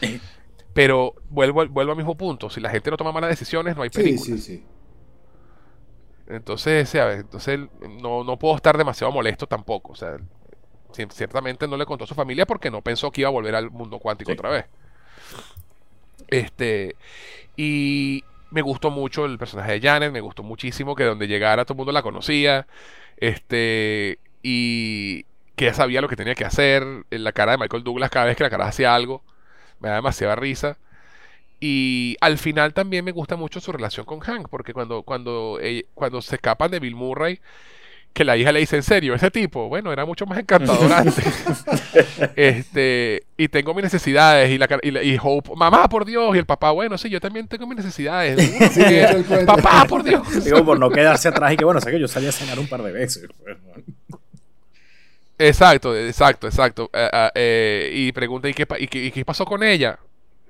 [0.74, 2.50] Pero vuelvo, vuelvo al mismo punto.
[2.50, 4.24] Si la gente no toma malas decisiones, no hay película.
[4.24, 4.66] Sí, sí, sí.
[6.28, 7.20] Entonces, ¿sabes?
[7.20, 7.58] Entonces
[8.00, 9.92] no, no puedo estar demasiado molesto tampoco.
[9.92, 10.18] O sea,
[10.92, 13.70] ciertamente no le contó a su familia porque no pensó que iba a volver al
[13.70, 14.66] mundo cuántico otra vez.
[16.28, 16.96] Este.
[17.56, 21.74] Y me gustó mucho el personaje de Janet, me gustó muchísimo que donde llegara todo
[21.74, 22.66] el mundo la conocía.
[23.16, 24.18] Este.
[24.42, 25.24] Y
[25.56, 26.84] que ya sabía lo que tenía que hacer.
[27.10, 29.22] En la cara de Michael Douglas cada vez que la cara hacía algo.
[29.80, 30.78] Me da demasiada risa.
[31.60, 35.58] Y al final también me gusta mucho su relación con Hank, porque cuando, cuando,
[35.94, 37.40] cuando se escapan de Bill Murray,
[38.18, 41.24] que la hija le dice, en serio, ese tipo, bueno, era mucho más encantador antes.
[42.34, 46.72] este, y tengo mis necesidades, y, la, y, Hope, mamá, por Dios, y el papá,
[46.72, 48.36] bueno, sí, yo también tengo mis necesidades.
[49.46, 50.44] papá, por Dios.
[50.44, 52.66] Digo, por no quedarse atrás y que, bueno, sé que yo salí a cenar un
[52.66, 53.28] par de veces.
[55.38, 56.90] Exacto, exacto, exacto.
[56.92, 60.00] Eh, eh, eh, y pregunta, ¿y qué, y, qué, ¿y qué pasó con ella?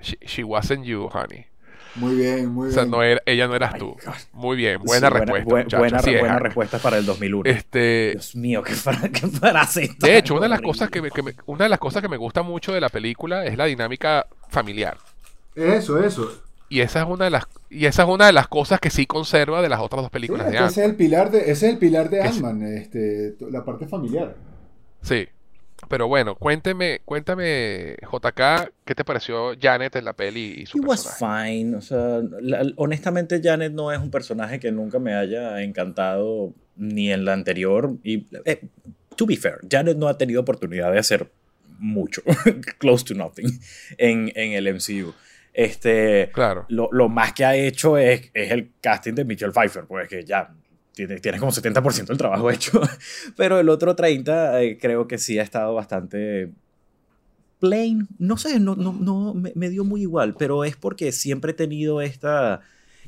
[0.00, 1.44] She, wasn't you, honey.
[1.94, 2.78] Muy bien, muy bien.
[2.78, 3.96] O sea, no era, ella no eras tú.
[4.32, 5.78] Muy bien, buena respuesta.
[5.78, 7.50] buena, buena respuesta para el 2001.
[7.50, 9.90] Este, Dios mío, qué, frase.
[9.98, 11.10] De hecho, una de, las cosas que me,
[11.46, 14.96] una de las cosas que me gusta mucho de la película es la dinámica familiar.
[15.54, 16.42] Eso, eso.
[16.68, 19.06] Y esa es una de las y esa es una de las cosas que sí
[19.06, 20.70] conserva de las otras dos películas de Ant.
[20.70, 24.36] Ese es el pilar de ese es el pilar de Ant-Man, este, la parte familiar.
[25.02, 25.28] Sí.
[25.88, 30.80] Pero bueno, cuénteme, cuéntame, JK, ¿qué te pareció Janet en la peli y su He
[30.80, 31.76] was fine.
[31.76, 32.20] O sea,
[32.76, 37.96] honestamente, Janet no es un personaje que nunca me haya encantado ni en la anterior.
[38.02, 38.60] Y, eh,
[39.16, 41.30] to be fair, Janet no ha tenido oportunidad de hacer
[41.78, 42.22] mucho,
[42.78, 43.60] close to nothing,
[43.96, 45.14] en, en el MCU.
[45.52, 46.66] Este, claro.
[46.68, 50.24] Lo, lo, más que ha hecho es, es el casting de Michelle Pfeiffer, pues que
[50.24, 50.54] ya
[51.06, 52.80] tienes como 70% del trabajo hecho.
[53.36, 56.50] Pero el otro 30% eh, creo que sí ha estado bastante
[57.58, 58.08] plain.
[58.18, 62.00] No sé, no, no, no me, dio muy igual, pero es porque siempre he tenido
[62.00, 62.60] esta...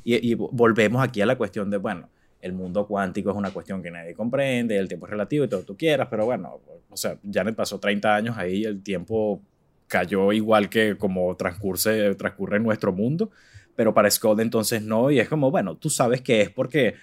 [0.03, 2.09] Y, volvemos aquí a la cuestión de, bueno,
[2.41, 5.61] el mundo cuántico es una cuestión que nadie comprende, el tiempo es relativo y todo
[5.61, 6.59] tú quieras, pero bueno,
[6.89, 9.41] o sea, Janet pasó 30 años ahí, el tiempo
[9.87, 13.29] cayó igual que como transcurre, transcurre en nuestro mundo,
[13.75, 16.95] pero para Scott entonces no, y es como, bueno, tú sabes que es porque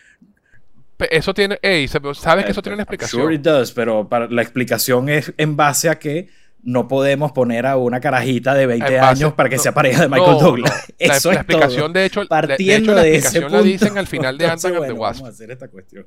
[0.98, 3.22] eso tiene, ey, sabes que eso tiene una explicación.
[3.22, 6.28] Sure it does, pero para, la explicación es en base a que
[6.62, 10.38] no podemos poner a una carajita de 20 años para que sea pareja de Michael
[10.38, 10.92] Douglas.
[10.98, 14.38] Eso la, es explicación, de hecho, Partiendo de, hecho, la explicación la dicen al final
[14.38, 14.46] de
[14.86, 15.20] the Wasp.
[15.20, 16.06] Vamos a hacer esta cuestión.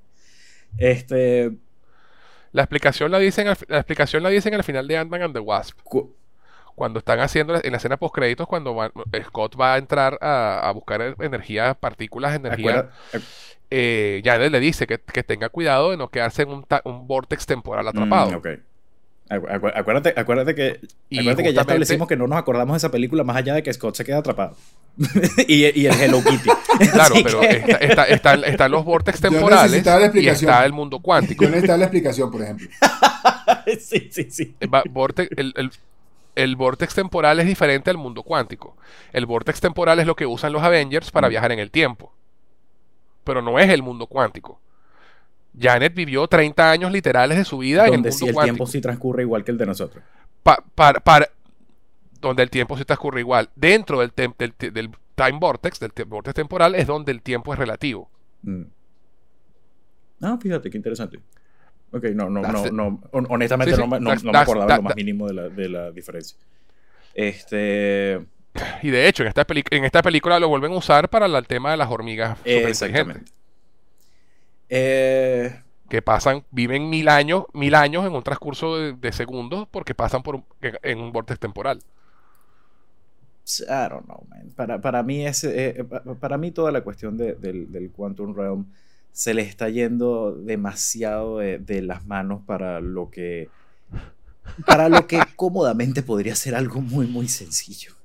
[0.77, 1.51] Este...
[2.51, 5.79] La explicación la dicen, la explicación la dicen al final de Ant-Man and the Wasp.
[6.75, 8.75] cuando están haciendo en la escena post créditos cuando
[9.23, 12.89] Scott va a entrar a, a buscar energía, partículas, energía
[13.71, 14.21] eh,
[14.51, 18.41] le dice que, tenga cuidado de no quedarse en un, un vortex temporal atrapado.
[18.41, 19.35] Mm,
[19.75, 20.79] acuérdate, acuérdate que,
[21.17, 23.71] acuérdate que ya establecimos que no nos acordamos de esa película más allá de que
[23.71, 24.57] Scott se queda atrapado.
[25.47, 26.49] y, el Hello Kitty.
[26.91, 29.85] claro, pero están los vortex temporales
[30.15, 31.45] y está el mundo cuántico.
[31.45, 32.67] Yo necesitaba la explicación, por ejemplo.
[33.79, 34.55] sí, sí, sí.
[34.59, 35.71] el, el,
[36.35, 38.75] el vortex temporal es diferente al mundo cuántico.
[39.13, 41.29] El vortex temporal es lo que usan los Avengers para mm.
[41.29, 42.11] viajar en el tiempo
[43.23, 44.59] pero no es el mundo cuántico.
[45.59, 48.79] Janet vivió 30 años literales de su vida en el mundo si el tiempo sí
[48.79, 50.03] transcurre igual que el de nosotros.
[52.21, 53.49] donde el tiempo sí transcurre igual.
[53.55, 58.09] Dentro del, del, time vortex, del vortex temporal, es donde el tiempo es relativo.
[58.43, 58.63] Mm.
[60.21, 61.19] Ah, fíjate, qué interesante.
[61.91, 65.67] Ok, no, no, no, no, honestamente no, me acordaba lo más mínimo de la, de
[65.67, 66.37] la diferencia.
[67.13, 68.25] Este...
[68.81, 71.71] Y de hecho, en esta, en esta película lo vuelven a usar para el tema
[71.71, 73.31] de las hormigas Exactamente.
[74.69, 75.61] Eh...
[75.89, 80.41] Que pasan, viven mil años, mil años en un transcurso de, segundos porque pasan por
[80.61, 81.81] en un vortex temporal.
[83.59, 84.53] I don't know, man.
[84.55, 88.67] Para, para mí, es, eh, eh, para mí toda la cuestión del, del, Quantum Realm
[89.11, 93.49] se le está yendo demasiado de, de las manos para lo que
[94.65, 98.00] para lo que cómodamente podría ser algo muy muy sencillo.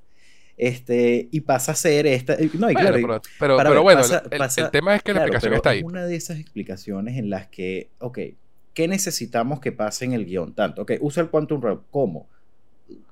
[0.57, 2.35] Este, y pasa a ser esta.
[2.55, 5.83] No, claro, pero, bueno, el, tema es que la explicación está ahí.
[5.83, 8.19] Una de esas explicaciones en las que, ok,
[8.73, 10.55] ¿qué necesitamos que pase en el guion?
[10.55, 11.81] Tanto, ok, usa el Quantum Realm.
[11.91, 12.27] ¿Cómo?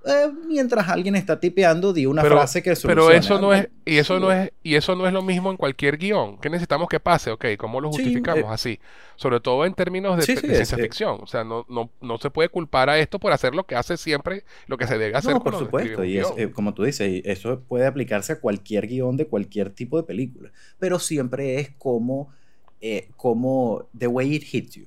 [0.06, 3.70] Eh, mientras alguien está tipeando, di una Pero, frase que pero solucione eso no es
[3.86, 6.38] y eso Sí, no es y eso no es lo mismo en cualquier guion.
[6.40, 7.32] ¿Qué necesitamos que pase?
[7.32, 8.80] Ok, ¿cómo lo Sí, justificamos eh, así?
[9.16, 11.20] Sobre todo en términos de, Sí, de sí, ciencia eh, ficción.
[11.22, 13.98] O sea, no, no, no se puede culpar a esto por hacer lo que hace
[13.98, 17.22] siempre, lo que se debe hacer No, por supuesto, y es, eh, como tú dices,
[17.26, 22.34] eso puede aplicarse a cualquier guion de cualquier tipo de película, pero siempre es como,
[22.82, 24.86] eh, como the way it hits you.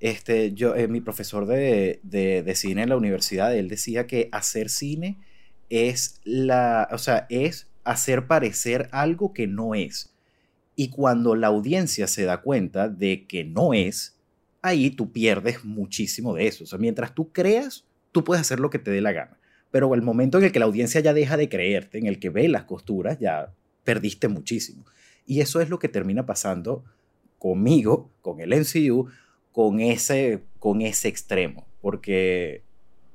[0.00, 4.28] Este, yo, eh, mi profesor de, de- de cine en la universidad, él decía que
[4.32, 5.18] hacer cine
[5.70, 10.14] es la, o sea, es hacer parecer algo que no es.
[10.76, 14.16] Y cuando la audiencia se da cuenta de que no es,
[14.62, 16.64] ahí tú pierdes muchísimo de eso.
[16.64, 19.36] O sea, mientras tú creas, tú puedes hacer lo que te dé la gana.
[19.70, 22.30] Pero el momento en el que la audiencia ya deja de creerte, en el que
[22.30, 23.52] ve las costuras, ya
[23.84, 24.84] perdiste muchísimo.
[25.26, 26.84] Y eso es lo que termina pasando
[27.38, 29.08] conmigo, con el MCU,
[29.58, 31.66] con ese, con ese extremo.
[31.80, 32.62] Porque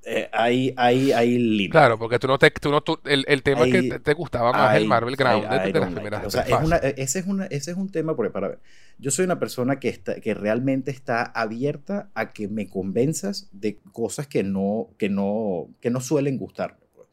[0.06, 1.72] eh, hay, hay, hay límites.
[1.72, 4.14] Claro, porque tú no te, tú no, tú- el, el tema que Hay- te, te
[4.14, 6.26] gustaba más el I- Marvel I- Grounded I de las like primeras.
[6.26, 8.60] O sea, es una- ese, es una- ese es un tema, porque para ver,
[8.99, 13.78] yo soy una persona que, está, que realmente está abierta a que me convenzas de
[13.94, 16.80] cosas que no, que no, que no suelen gustarme.
[16.94, 17.07] pues.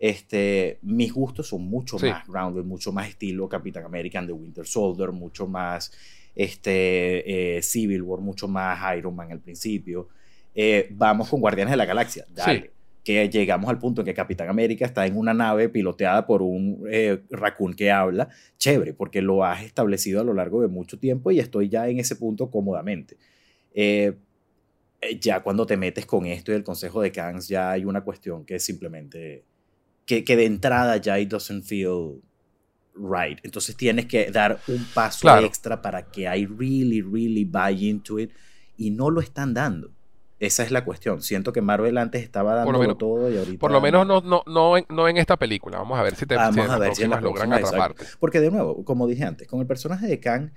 [0.00, 2.06] Este, mis gustos son mucho Sí.
[2.08, 5.92] más grounded, mucho más estilo Capitán America and the Winter Soldier, mucho más
[6.34, 10.08] este, eh, Civil War, mucho más Iron Man al principio.
[10.54, 12.60] Eh, vamos con Guardianes de la Galaxia, dale.
[12.60, 12.70] Sí.
[13.02, 16.86] Que llegamos al punto en que Capitán América está en una nave piloteada por un
[16.90, 18.30] eh, raccoon que habla.
[18.56, 21.98] Chévere, porque lo has establecido a lo largo de mucho tiempo y estoy ya en
[21.98, 23.18] ese punto cómodamente.
[23.74, 24.14] Eh,
[25.20, 28.46] ya cuando te metes con esto y el consejo de Kans, ya hay una cuestión
[28.46, 29.44] que simplemente.
[30.06, 32.22] que, que de entrada ya it doesn't feel
[32.94, 33.38] right.
[33.42, 35.46] Entonces tienes que dar un paso Claro.
[35.46, 38.30] extra para que I really, really buy into it
[38.76, 39.90] y no lo están dando.
[40.40, 41.22] Esa es la cuestión.
[41.22, 43.58] Siento que Marvel antes estaba dando menos- todo y ahorita.
[43.58, 45.78] Por lo menos no, no, no, en, no en esta película.
[45.78, 47.64] Vamos a ver si, te, Vamos si a las ver si en la próximas logran
[47.64, 48.04] atraparte.
[48.18, 50.50] Porque de nuevo, como dije antes, con el personaje de Kang,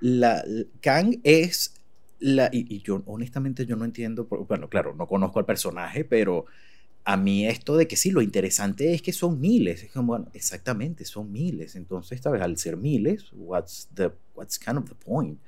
[0.00, 0.42] la,
[0.80, 1.74] Kang es
[2.20, 2.48] la...
[2.52, 6.46] Y, y yo honestamente yo no entiendo, por- bueno, claro, no conozco al personaje, pero
[7.08, 9.82] a mí esto de que sí, lo interesante es que son miles.
[9.84, 11.76] Es como, bueno, exactamente, son miles.
[11.76, 12.42] Entonces, ¿sabes?
[12.42, 15.38] Al ser miles, what's, the, what's kind of the point?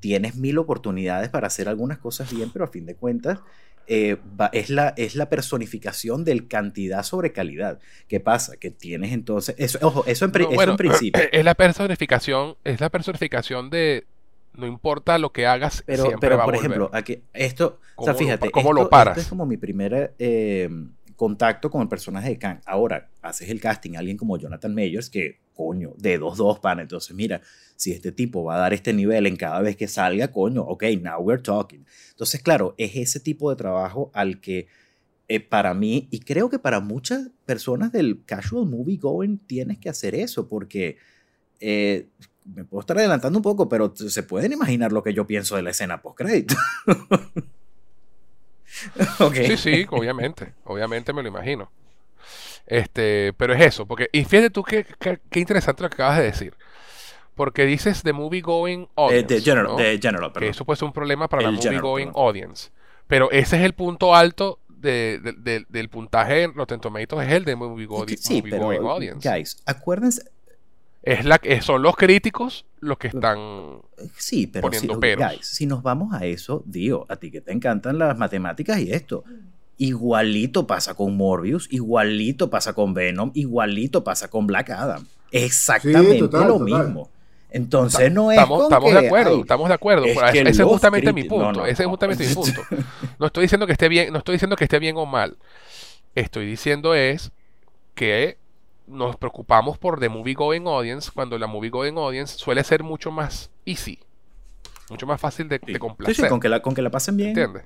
[0.00, 3.40] Tienes mil oportunidades para hacer algunas cosas bien, pero a fin de cuentas...
[3.86, 7.78] eh, va- es, la, es la personificación del cantidad sobre calidad.
[8.08, 8.56] ¿Qué pasa?
[8.56, 9.54] Que tienes entonces...
[9.58, 11.28] Eso, ojo, eso en, No, eso bueno, en principio.
[11.32, 14.06] Es la personificación, es la personificación de
[14.54, 16.60] no importa lo que hagas, Pero, siempre pero va a por volver.
[16.60, 19.18] ejemplo, aquí, esto, o ¿Cómo sea, lo fíjate, cómo esto, lo paras?
[19.18, 20.68] esto es como mi primer eh,
[21.16, 22.60] contacto con el personaje de Kang.
[22.66, 26.82] Ahora, haces el casting a alguien como Jonathan Majors, que, coño, de 2-2, pana.
[26.82, 27.40] Entonces, mira,
[27.76, 30.84] si este tipo va a dar este nivel en cada vez que salga, coño, ok,
[31.00, 31.84] now we're talking.
[32.10, 34.68] Entonces, claro, es ese tipo de trabajo al que
[35.28, 39.88] eh, para mí, y creo que para muchas personas del casual movie going, tienes que
[39.88, 40.98] hacer eso, porque
[41.60, 42.08] eh,
[42.44, 45.62] me puedo estar adelantando un poco, pero se pueden imaginar lo que yo pienso de
[45.62, 46.54] la escena post-crédito.
[49.20, 49.34] ok.
[49.34, 50.54] Sí, sí, obviamente.
[50.64, 51.70] Obviamente me lo imagino.
[52.66, 56.18] Este, pero es eso, porque, y fíjate tú qué, qué- qué interesante lo que acabas
[56.18, 56.54] de decir.
[57.34, 59.34] Porque dices the movie going Eh, audience.
[59.34, 59.76] de General, ¿no?
[59.76, 62.22] de General, que eso puede ser un problema para la El movie general, going perdón.
[62.26, 62.70] audience.
[63.06, 67.32] Pero ese es el punto alto de- de- de- del puntaje en Rotten Tomatoes, es
[67.34, 69.28] el de movie, go- Sí, movie pero, going audience.
[69.28, 70.22] guys, acuérdense,
[71.06, 73.38] Es la, que- son los críticos los que están
[74.16, 75.30] sí, pero si, Poniendo peros.
[75.30, 78.90] guys, si nos vamos a eso, Dio, a ti que te encantan las matemáticas y
[78.90, 79.22] esto,
[79.78, 85.06] igualito pasa con Morbius, igualito pasa con Venom, igualito pasa con Black Adam.
[85.30, 86.84] Exactamente Sí, total, lo total.
[86.86, 87.10] mismo.
[87.50, 90.04] Entonces no es Estamos, con estamos que, de acuerdo, ay, estamos de acuerdo.
[90.06, 91.52] es ese es justamente mi no, punto.
[91.52, 91.90] no, ese es no.
[91.90, 92.62] justamente mi punto.
[93.18, 95.36] No estoy diciendo que esté bien, no estoy diciendo que esté bien o mal.
[96.16, 97.30] Estoy diciendo es
[97.94, 98.38] que
[98.86, 103.10] nos preocupamos por the movie going audience cuando la movie going audience suele ser mucho
[103.10, 103.98] más easy,
[104.90, 106.28] mucho más fácil de, de Sí, sí, complacer.
[106.28, 107.30] con, que la, con que la pasen bien.
[107.30, 107.64] ¿Entiendes?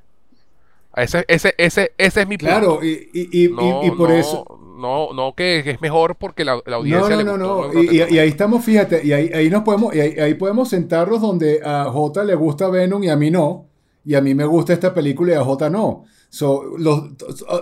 [0.97, 2.53] Ese, ese, ese, ese es mi punto.
[2.55, 4.45] Claro, y, y, y, no, y, y por no, eso.
[4.79, 7.63] No, no que, es mejor porque la, la No, audiencia no, le no, no.
[7.65, 8.19] Rotten Y, y- y Tomatoes.
[8.21, 11.85] ahí estamos, fíjate, y ahí, ahí nos podemos, y ahí, ahí podemos sentarnos donde a
[11.85, 13.67] J le gusta Venom y a mí no.
[14.05, 16.05] Y a mí me gusta esta película y a J no.
[16.31, 17.03] So, los,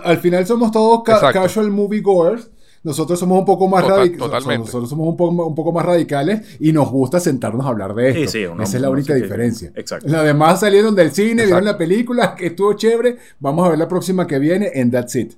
[0.03, 1.41] al final somos todos ca- Exacto.
[1.41, 2.49] casual movie goers.
[2.87, 4.65] Nosotros somos un poco más Total- radi- totalmente.
[4.65, 8.09] Nosotros somos un poco, un poco más radicales y nos gusta sentarnos a hablar de
[8.09, 8.31] esto.
[8.31, 9.71] Sí, sí, uno- Esa es la única diferencia.
[9.75, 10.07] Exacto.
[10.07, 11.71] Los demás salieron del cine, vieron Exacto.
[11.73, 13.17] la película, que estuvo chévere.
[13.39, 15.33] Vamos a ver la próxima que viene en That's It.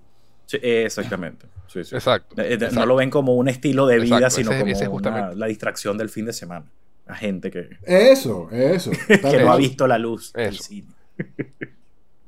[0.46, 1.48] Sí, exactamente.
[1.68, 1.96] Sí, sí.
[1.96, 2.42] Exacto.
[2.42, 2.86] Eh, eh, No exacto.
[2.86, 5.98] lo ven como un estilo de vida, Exacto, sino ese- como ese una- la distracción
[5.98, 6.66] del fin de semana.
[7.08, 8.92] La gente que, Eso, eso.
[9.08, 10.88] Que no ha visto la luz del cine.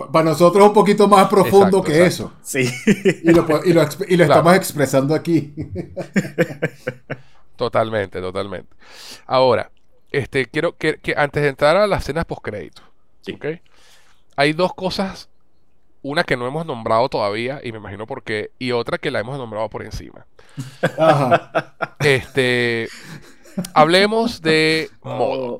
[0.09, 2.33] Para nosotros es un poquito más profundo Exacto, que exacto.
[2.41, 2.41] eso.
[2.43, 2.71] Sí.
[3.23, 4.39] Y lo, po- y lo exp- y lo Claro.
[4.41, 5.53] estamos expresando aquí.
[7.55, 8.75] Totalmente, totalmente.
[9.27, 9.71] Ahora,
[10.11, 12.81] este, quiero que, que antes de entrar a las escenas post crédito,
[13.23, 13.37] Sí.
[14.35, 15.29] Hay dos cosas,
[16.01, 19.19] una que no hemos nombrado todavía y me imagino por qué, y otra que la
[19.19, 20.25] hemos nombrado por encima.
[20.97, 21.75] Ajá.
[21.99, 22.89] Este,
[23.75, 25.55] hablemos de Oh.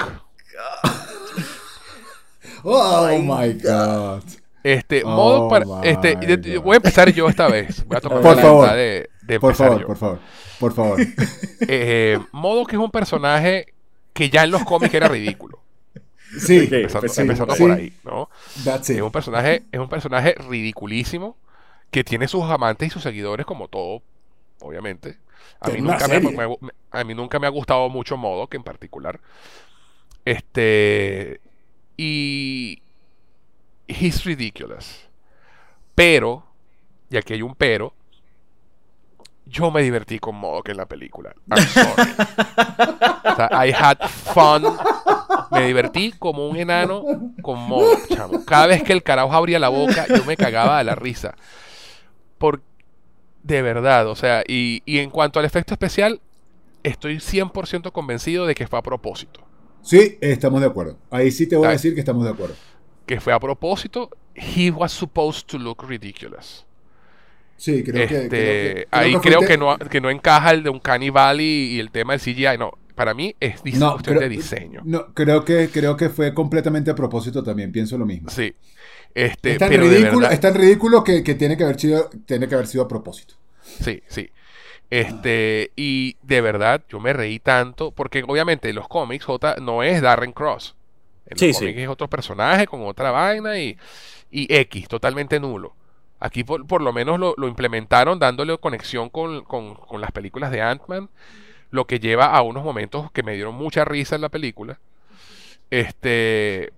[2.64, 4.24] Oh, my God.
[4.64, 6.14] Este, Oh Modok para- este,
[6.58, 6.64] God.
[6.64, 7.84] voy a empezar yo esta vez.
[7.88, 8.72] Voy a tomar Por la favor.
[8.74, 9.88] de, de Por favor, yo.
[9.88, 10.20] por favor.
[10.60, 11.00] Por favor.
[11.68, 13.74] Eh, Modok es un personaje
[14.14, 15.60] que ya en los cómics era ridículo.
[16.40, 17.62] Sí, Empezando, sí, empezando sí.
[17.62, 18.30] por ahí, ¿no?
[18.64, 21.36] That's Es un personaje, es un personaje ridiculísimo
[21.92, 24.02] que tiene sus amantes y sus seguidores como todo,
[24.62, 25.18] obviamente.
[25.60, 28.64] A mí, nunca me, me- me- a mí nunca me ha gustado mucho Modok en
[28.64, 29.20] particular.
[30.26, 31.42] Este
[32.02, 32.82] y
[33.88, 35.08] he's ridiculous.
[35.94, 36.44] Pero,
[37.12, 37.94] y aquí hay un pero,
[39.46, 41.36] yo me divertí con Modok en la película.
[41.48, 42.12] I'm sorry.
[43.24, 44.64] O sea, I had fun.
[45.52, 47.04] Me divertí como un enano
[47.44, 48.46] con Modok, chamo.
[48.46, 51.36] Cada vez que el carajo abría la boca, yo me cagaba de la risa.
[52.40, 52.64] Por,
[53.44, 56.20] de verdad, o sea, y, y en cuanto al efecto especial,
[56.82, 59.51] estoy 100% convencido de que fue a propósito.
[59.84, 60.98] Sí, estamos de acuerdo.
[61.10, 62.56] Ahí sí te voy a decir que estamos de acuerdo.
[63.06, 64.10] Que fue a propósito.
[64.36, 66.66] He was supposed to look ridiculous.
[67.58, 68.16] Sí, creo que.
[68.16, 71.74] Este, creo que- ahí creo que no, que no encaja el de un Cannibal y,
[71.76, 72.58] y el tema del CGI.
[72.58, 74.82] No, para mí es No, cuestión creo- de diseño.
[74.86, 78.30] No, creo que, creo que fue completamente a propósito también, pienso lo mismo.
[78.30, 78.54] Sí.
[79.14, 82.48] Este, es tan pero ridículo, es tan ridículo que, que tiene, que haber sido, tiene
[82.48, 83.34] que haber sido a propósito.
[83.62, 84.30] Sí, sí.
[84.92, 89.84] Este, y de verdad, yo me reí tanto, porque obviamente en los cómics J no
[89.84, 90.76] es Darren Cross.
[91.28, 91.60] En los Sí, sí.
[91.60, 93.78] cómics es otro personaje con otra vaina y,
[94.32, 95.74] y X, totalmente nulo.
[96.20, 100.52] Aquí por, por lo menos lo, lo implementaron dándole conexión con, con- con las películas
[100.52, 101.10] de Ant-Man,
[101.72, 104.80] lo que lleva a unos momentos que me dieron mucha risa en la película.
[105.70, 106.74] Este,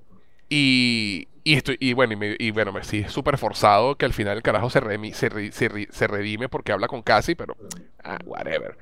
[0.50, 4.14] y, y, estoy, y bueno, y, me- y bueno, me sí, súper forzado que al
[4.14, 7.36] final el carajo se, remi- se, re- se ri- se redime porque habla con Cassie,
[7.36, 7.56] pero
[8.04, 8.78] ah, whatever.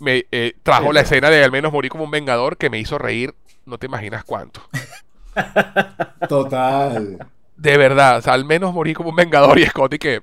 [0.00, 2.98] Me eh, trajo la escena de al menos morir como un vengador que me hizo
[2.98, 3.34] reír,
[3.66, 4.62] no te imaginas cuánto.
[6.28, 7.18] Total.
[7.56, 10.22] De verdad, o sea, al menos morí como un vengador y Scotty que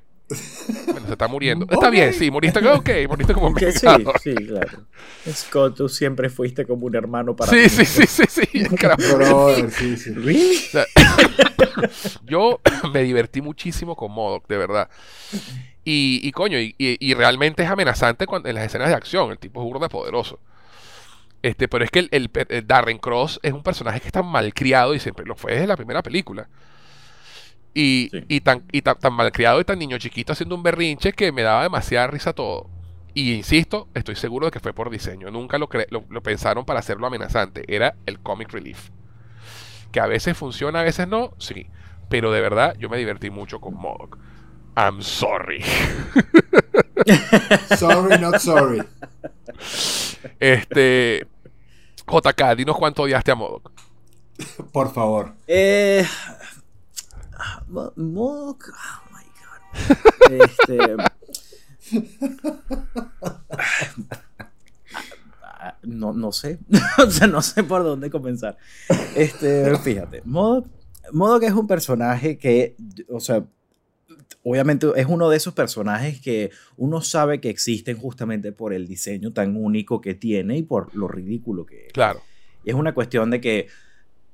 [0.91, 1.65] bueno, se está muriendo.
[1.69, 3.87] Está bien, sí, moriste, ok, moriste como un Que sí,
[4.21, 4.85] sí, claro.
[5.33, 7.69] Scott, tú siempre fuiste como un hermano para Sí, mí.
[7.69, 8.63] sí, sí, sí, sí.
[8.97, 10.11] Brother, sí, sí.
[10.13, 10.57] ¿Really?
[10.57, 10.85] O sea,
[12.25, 12.59] yo
[12.93, 14.89] me divertí muchísimo con Modoc, de verdad.
[15.85, 19.31] Y, y coño, y, y- realmente es amenazante cuando, en las escenas de acción.
[19.31, 20.39] El tipo es burda poderoso.
[21.41, 24.95] Este, pero es que el, el el Darren Cross es un personaje que está malcriado
[24.95, 26.47] y siempre lo fue desde la primera película.
[27.73, 28.25] Y, Sí.
[28.27, 31.41] y tan, y tan, tan malcriado y tan niño chiquito haciendo un berrinche que me
[31.41, 32.69] daba demasiada risa todo.
[33.15, 35.29] Y insisto, estoy seguro de que fue por diseño.
[35.31, 37.63] Nunca lo, cre- lo, lo pensaron para hacerlo amenazante.
[37.67, 38.89] Era el comic relief.
[39.91, 41.67] Que a veces funciona, a veces no, sí.
[42.09, 44.17] Pero de verdad, yo me divertí mucho con Modoc.
[44.75, 45.63] I'm sorry.
[47.77, 48.81] Sorry, not sorry.
[50.39, 51.27] Este.
[52.07, 53.71] JK, dinos cuánto odiaste a Modoc.
[54.71, 55.33] Por favor.
[55.47, 56.05] Eh,
[57.67, 59.23] Mo- Modok, oh my
[60.37, 60.41] god.
[60.41, 60.95] Este,
[65.41, 66.59] ah, no, no sé.
[67.05, 68.57] o sea, no sé por dónde comenzar.
[69.15, 70.67] Este, fíjate, Modok,
[71.11, 72.75] Modok es un personaje que,
[73.09, 73.45] o sea,
[74.43, 79.31] obviamente es uno de esos personajes que uno sabe que existen justamente por el diseño
[79.31, 81.93] tan único que tiene y por lo ridículo que es.
[81.93, 82.21] Claro.
[82.63, 83.67] Y es una cuestión de que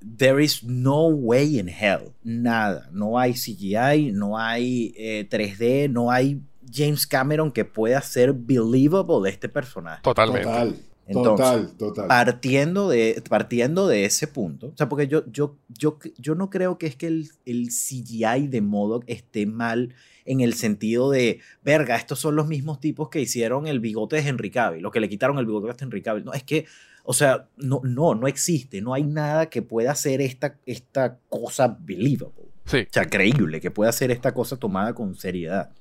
[0.01, 2.13] there is no way in hell.
[2.23, 2.89] Nada.
[2.91, 9.21] No hay CGI, no hay eh, 3D, no hay James Cameron que pueda ser believable
[9.23, 10.01] de este personaje.
[10.03, 10.47] Totalmente.
[10.47, 10.75] Total.
[11.07, 12.07] Entonces, total, total.
[12.07, 16.77] Partiendo de, partiendo de ese punto, o sea, porque yo, yo, yo, yo no creo
[16.77, 19.95] que es que el, el CGI de Modoc esté mal
[20.25, 24.29] en el sentido de, verga, estos son los mismos tipos que hicieron el bigote de
[24.29, 26.25] Henry Cavill, lo que le quitaron el bigote a Henry Cavill.
[26.25, 26.67] No, es que,
[27.09, 31.75] o sea, no, no, no existe, no hay nada que pueda hacer esta, esta cosa
[31.79, 32.51] believable.
[32.65, 32.81] Sí.
[32.81, 35.71] O sea, creíble, que pueda hacer esta cosa tomada con seriedad.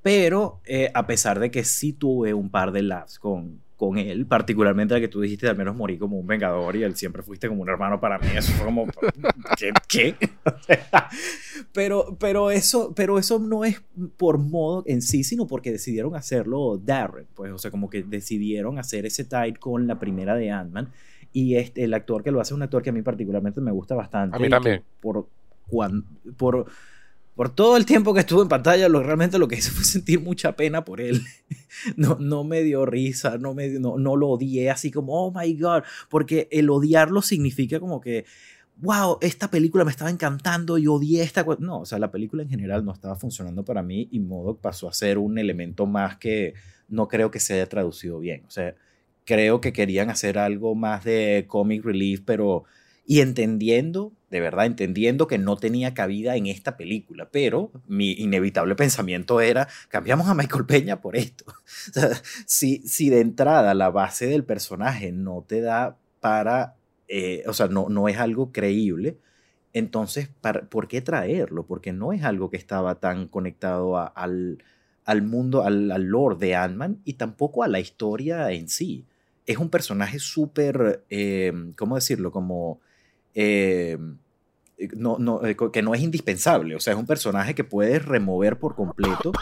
[0.00, 4.26] Pero eh, a pesar de que sí tuve un par de laughs con, con él,
[4.26, 7.48] particularmente la que tú dijiste, al menos morí como un vengador y él siempre fuiste
[7.48, 8.86] como un hermano para mí, eso fue como,
[9.88, 10.14] ¿qué?
[11.72, 13.82] pero, pero, eso, pero eso no es
[14.18, 18.78] por modo en sí, sino porque decidieron hacerlo Darren, pues, o sea, como que decidieron
[18.78, 20.90] hacer ese tight con la primera de Ant-Man.
[21.32, 23.70] Y este, el actor que lo hace es un actor que a mí particularmente me
[23.70, 24.36] gusta bastante.
[24.36, 24.82] A mí también.
[25.00, 25.26] Por,
[25.68, 26.04] cuando,
[26.36, 26.66] por,
[27.40, 30.20] por todo el tiempo que estuvo en pantalla, lo, realmente lo que hice fue sentir
[30.20, 31.22] mucha pena por él.
[31.96, 35.54] No, no me dio risa, no, me, no, no lo odié así como, oh my
[35.54, 38.26] god, porque el odiarlo significa como que,
[38.76, 41.46] wow, esta película me estaba encantando y odié esta.
[41.60, 44.90] No, o sea, la película en general no estaba funcionando para mí y Modoc pasó
[44.90, 46.52] a ser un elemento más que
[46.88, 48.44] no creo que se haya traducido bien.
[48.46, 48.74] O sea,
[49.24, 52.64] creo que querían hacer algo más de comic relief, pero
[53.06, 58.76] y entendiendo, de verdad, entendiendo que no tenía cabida en esta película, pero mi inevitable
[58.76, 61.44] pensamiento era, cambiamos a Michael Peña por esto.
[62.46, 66.76] Si, si de entrada la base del personaje no te da para,
[67.08, 69.18] eh, o sea, no, no es algo creíble,
[69.72, 70.30] entonces,
[70.68, 71.66] ¿por qué traerlo?
[71.66, 74.62] Porque no es algo que estaba tan conectado al,
[75.04, 79.06] al mundo, al, al lore de Ant-Man y tampoco a la historia en sí.
[79.46, 82.32] Es un personaje súper, eh, ¿cómo decirlo?
[82.32, 82.80] Como
[83.34, 83.98] eh,
[84.96, 86.74] no, no, eh, que no es indispensable.
[86.74, 89.32] O sea, es un personaje que puedes remover por completo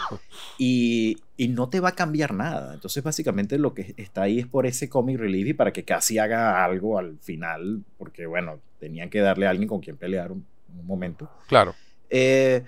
[0.57, 2.73] y, y, no te va a cambiar nada.
[2.73, 6.17] Entonces, básicamente lo que está ahí es por ese comic relief y para que casi
[6.17, 10.45] haga algo al final, porque bueno, tenían que darle a alguien con quien pelear un,
[10.83, 11.29] momento.
[11.47, 11.73] Claro.
[12.09, 12.63] Eh,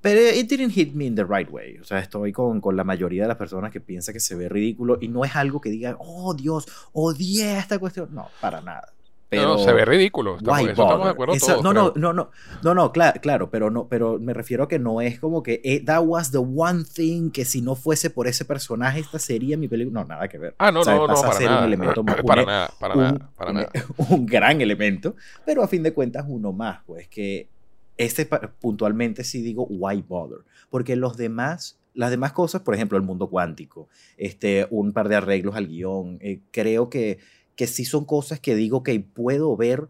[0.00, 1.78] pero it didn't hit me in the right way.
[1.78, 4.48] O sea, estoy con, con, la mayoría de las personas que piensa que se ve
[4.48, 8.14] ridículo y no es algo que diga, oh Dios, odié esta cuestión.
[8.14, 8.92] No, para nada.
[9.30, 10.38] Pero, no, se ve ridículo.
[10.38, 12.30] Estamos, de acuerdo todos, no, no, no, no,
[12.64, 15.60] no, no, claro, claro, pero no, pero me refiero a que no es como que
[15.62, 19.56] eh, that was the one thing que si no fuese por ese personaje esta sería
[19.56, 20.00] mi película.
[20.00, 20.56] No, nada que ver.
[20.58, 21.58] Ah, no, no, no, pasa para a ser nada.
[21.60, 23.70] un elemento más, para un, nada, para un, nada, para un, nada.
[24.10, 25.14] un gran elemento,
[25.46, 27.48] pero a fin de cuentas uno más, pues que
[27.96, 28.26] este
[28.60, 30.40] puntualmente sí digo why bother,
[30.70, 35.16] porque los demás las demás cosas, por ejemplo, el mundo cuántico, este, un par de
[35.16, 37.18] arreglos al guion, eh, creo que,
[37.60, 39.86] que sí son cosas que digo que puedo ver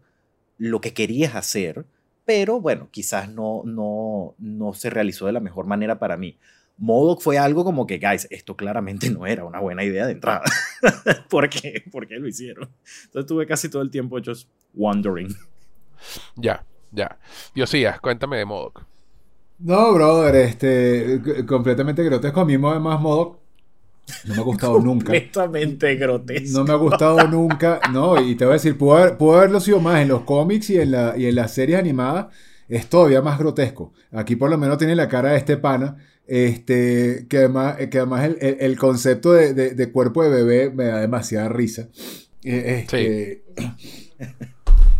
[0.57, 1.85] lo que querías hacer,
[2.25, 6.37] pero bueno, quizás no, no, no se realizó de la mejor manera para mí.
[6.77, 10.43] Modoc fue algo como que, guys, esto claramente no era una buena idea de entrada.
[11.29, 11.81] ¿Por qué?
[11.89, 12.69] ¿Por qué lo hicieron?
[13.05, 15.33] Entonces tuve casi todo el tiempo just wondering.
[16.35, 17.19] Ya, ya.
[17.55, 18.83] Diosías, cuéntame de Modoc.
[19.59, 22.41] No, brother, este, completamente grotesco.
[22.41, 23.39] A mí además Modoc
[24.25, 25.05] no me ha gustado nunca.
[25.05, 26.59] Completamente grotesco.
[26.59, 27.79] No me ha gustado nunca.
[27.91, 30.69] No, y te voy a decir, pudo, haber, pudo haberlo sido más en los cómics
[30.69, 32.27] y en, la, y en las series animadas.
[32.67, 33.93] Es todavía más grotesco.
[34.11, 35.97] Aquí por lo menos tiene la cara de este pana.
[36.25, 40.69] Este, que además, que además el, el, el concepto de, de, de, cuerpo de bebé
[40.69, 41.89] me da demasiada risa.
[42.43, 44.11] Este, sí.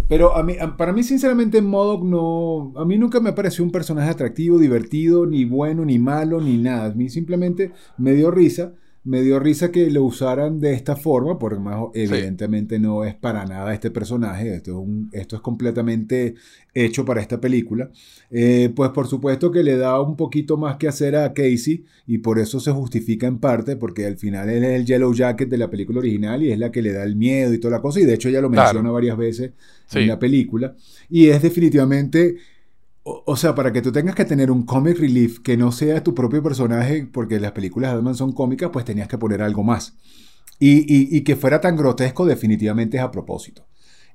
[0.10, 2.73] Pero a mí, para mí, sinceramente, Modoc no.
[2.76, 6.88] A mí nunca me pareció un personaje atractivo, divertido, ni bueno, ni malo, ni nada.
[6.88, 8.73] A mí simplemente me dio risa
[9.03, 12.82] me dio risa que lo usaran de esta forma, porque más evidentemente sí.
[12.82, 16.36] no es para nada este personaje, esto es, un, esto es completamente
[16.73, 17.90] hecho para esta película.
[18.30, 22.19] Eh, pues por supuesto que le da un poquito más que hacer a Casey y
[22.19, 25.57] por eso se justifica en parte, porque al final él es el Yellow Jacket de
[25.57, 27.99] la película original y es la que le da el miedo y toda la cosa,
[27.99, 28.94] y de hecho ella lo menciona claro.
[28.94, 29.52] varias veces
[29.88, 29.99] sí.
[29.99, 30.76] en la película,
[31.10, 32.38] y es definitivamente
[33.03, 36.14] o, sea, para que tú tengas que tener un comic relief que no sea tu
[36.14, 39.98] propio personaje, porque las películas de Batman son cómicas, pues tenías que poner algo más.
[40.60, 43.65] Y, y que fuera tan grotesco, definitivamente es a propósito.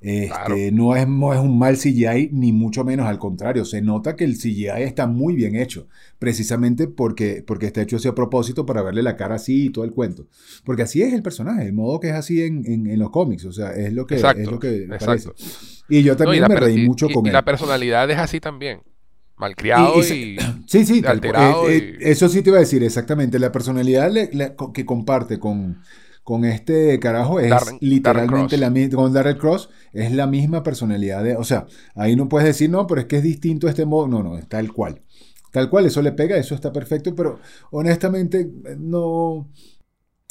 [0.01, 0.57] Este, claro.
[0.73, 3.65] no, es, no es un mal CGI, ni mucho menos al contrario.
[3.65, 8.09] Se nota que el CGI está muy bien hecho, precisamente porque, porque está hecho así
[8.09, 10.27] a propósito para verle la cara así y todo el cuento.
[10.65, 13.45] Porque así es el personaje, el modo que es así en, en, en los cómics.
[13.45, 15.31] O sea, es lo que, exacto, es lo que parece.
[15.89, 17.33] Y yo también no, y me reí y, mucho y, con y él.
[17.33, 18.81] la personalidad es así también.
[19.37, 21.69] Malcriado y, sí, sí, alterado.
[21.69, 23.39] Eh, eh, eso sí te iba a decir, exactamente.
[23.39, 24.31] La personalidad le,
[24.73, 25.83] que comparte con,
[26.27, 30.65] con este carajo es Darren, literalmente Darren la misma, con Darrell Cross, es la misma
[30.65, 33.87] personalidad de, o sea, ahí no puedes decir, no, pero es que es distinto este
[33.87, 35.03] modo, no, no, es tal cual.
[35.53, 37.39] Tal cual, eso le pega, eso está perfecto, pero
[37.71, 39.49] honestamente no,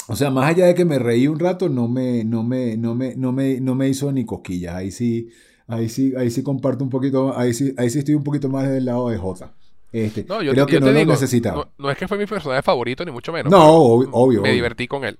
[0.09, 2.93] o sea, más allá de que me reí un rato, no me, no me, no
[2.93, 5.30] me, no me, no me hizo ni cosquillas, ahí sí,
[5.65, 8.67] ahí sí, ahí sí comparto un poquito, ahí sí, ahí sí estoy un poquito más
[8.67, 9.49] del lado de J.
[9.93, 11.55] Este, no, yo, creo que yo no lo digo, necesitaba.
[11.77, 13.49] No, no, es que fue mi personaje favorito, ni mucho menos.
[13.49, 14.41] No, obvio, obvio.
[14.41, 14.55] Me obvio.
[14.55, 15.17] divertí con él.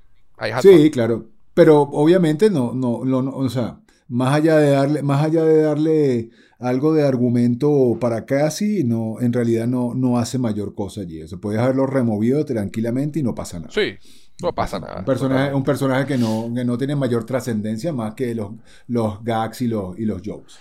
[0.62, 1.30] Sí, claro.
[1.54, 5.62] Pero obviamente no, no, no, no, o sea, más allá de darle, más allá de
[5.62, 6.30] darle
[6.60, 11.22] algo de argumento para casi, no, en realidad no, no hace mayor cosa allí.
[11.22, 13.72] Eso puedes haberlo removido tranquilamente y no pasa nada.
[13.72, 13.96] Sí,
[14.42, 15.00] no pasa nada.
[15.00, 18.52] Un personaje, un personaje que no, que no tiene mayor trascendencia más que los,
[18.88, 20.56] los gags y los, y los jokes.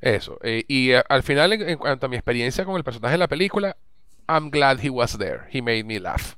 [0.00, 0.38] Eso.
[0.42, 3.18] Eh, y eh, al final, en, en, cuanto a mi experiencia con el personaje de
[3.18, 3.76] la película,
[4.28, 5.40] I'm glad he was there.
[5.52, 6.36] He made me laugh.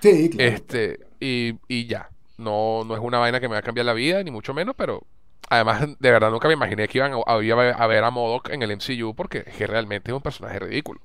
[0.00, 0.54] Sí, claro.
[0.54, 2.10] Este, y, y ya.
[2.38, 4.74] No, no es una vaina que me va a cambiar la vida, ni mucho menos,
[4.76, 5.02] pero
[5.50, 8.70] Además, de verdad nunca me imaginé que iban a, a- ver a Modoc en el
[8.70, 11.00] MCU porque es que realmente es un personaje ridículo.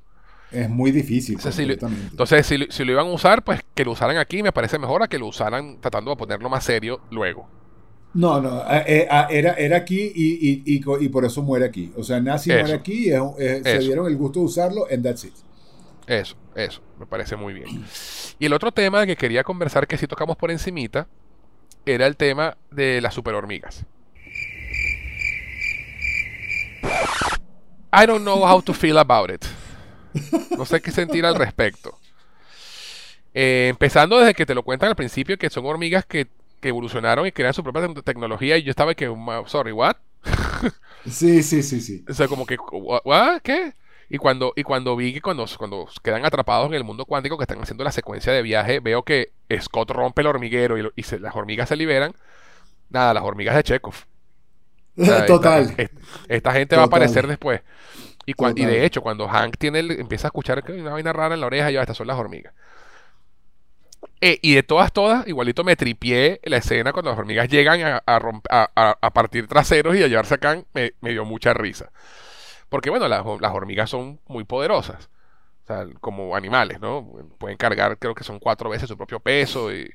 [0.51, 1.35] Es muy difícil.
[1.35, 4.17] Entonces, si, lo- entonces, si, lo- si lo iban a usar, pues que lo usaran
[4.17, 7.47] aquí me parece mejor a que lo usaran tratando de ponerlo más serio luego.
[8.13, 11.91] No, no, eh, era, era aquí y, y, y, por eso muere aquí.
[11.95, 12.59] O sea, Nazi Eso.
[12.59, 15.33] muere aquí es se dieron el gusto de usarlo and that's it.
[16.07, 17.83] Eso, eso, me parece muy bien.
[18.39, 21.07] Y el otro tema que quería conversar, que sí tocamos por encimita,
[21.85, 23.85] era el tema de las super hormigas.
[27.91, 29.45] I don't know how to feel about it.
[30.57, 31.97] No sé qué sentir al respecto.
[33.33, 36.27] Eh, empezando desde que te lo cuentan al principio, que son hormigas que,
[36.59, 39.95] que evolucionaron y crean su propia te- tecnología, y yo estaba que, "Ma- sorry, what?
[41.09, 42.03] Sí, sí, sí, sí.
[42.09, 43.41] O sea, como que, "Wha- what?
[43.41, 43.73] ¿Qué?
[44.09, 47.43] Y cuando, y cuando vi que cuando, cuando quedan atrapados en el mundo cuántico, que
[47.43, 49.31] están haciendo la secuencia de viaje, veo que
[49.61, 52.13] Scott rompe el hormiguero y, lo- y se- las hormigas se liberan.
[52.89, 53.95] Nada, las hormigas de Chekhov.
[54.97, 55.63] O sea, Total.
[55.69, 57.61] Esta, esta- esta gente va a aparecer después.
[58.25, 61.13] Y, y de hecho, cuando Hank tiene el- empieza a escuchar que hay una vaina
[61.13, 62.53] rara en la oreja, ya estas son las hormigas.
[64.21, 67.97] Eh, y de todas, todas, igualito me tripié la escena cuando las hormigas llegan a,
[68.05, 71.25] a romp- a- a- a partir traseros y a llevarse a Khan, me, me dio
[71.25, 71.91] mucha risa.
[72.69, 75.09] Porque, bueno, las, hormigas son muy poderosas.
[75.63, 77.07] O sea, como animales, ¿no?
[77.37, 79.93] Pueden cargar, creo que son cuatro veces su propio peso y,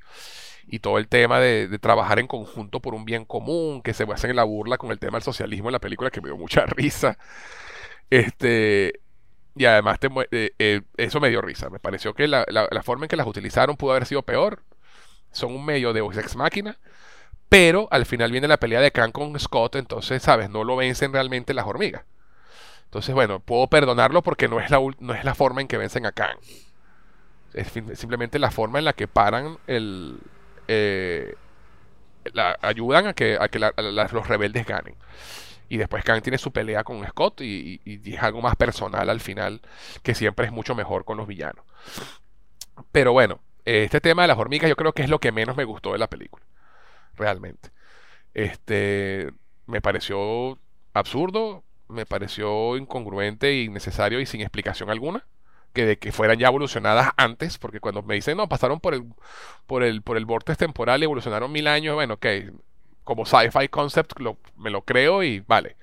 [0.81, 4.45] todo el tema de, trabajar en conjunto por un bien común, que se hacen la
[4.45, 7.19] burla con el tema del socialismo en la película, que me dio mucha risa.
[8.11, 9.01] Este,
[9.57, 11.71] y además te eh, eh, eso me dio risa.
[11.71, 14.63] Me pareció que la, la- la forma en que las utilizaron pudo haber sido peor.
[15.33, 16.79] Son un medio de ex máquina.
[17.49, 20.51] Pero al final viene la pelea de Khan con Scott, entonces, ¿sabes?
[20.51, 22.05] No lo vencen realmente las hormigas.
[22.95, 26.07] Entonces, bueno, puedo perdonarlo porque no es la, no es la forma en que vencen
[26.07, 26.37] a Khan.
[27.53, 30.19] Es simplemente la forma en la que paran el...
[30.69, 31.35] eh,
[32.62, 34.95] ayudan a que, a que los rebeldes ganen.
[35.69, 39.19] Y después Khan tiene su pelea con Scott y, y- es algo más personal al
[39.21, 39.61] final,
[40.05, 41.65] que siempre es mucho mejor con los villanos.
[42.93, 45.65] Pero bueno, este tema de las hormigas yo creo que es lo que menos me
[45.65, 46.45] gustó de la película.
[47.16, 47.71] Realmente.
[48.35, 49.33] Este,
[49.66, 50.59] me pareció
[50.93, 51.65] absurdo,
[51.95, 55.25] me pareció incongruente, innecesario y sin explicación alguna.
[55.73, 59.05] Que de que fueran ya evolucionadas antes, porque cuando me dicen, no, pasaron por el,
[59.66, 62.27] por el, por el vortex temporal y evolucionaron mil años, bueno, ok,
[63.05, 65.77] como sci-fi concept lo- me lo creo y vale.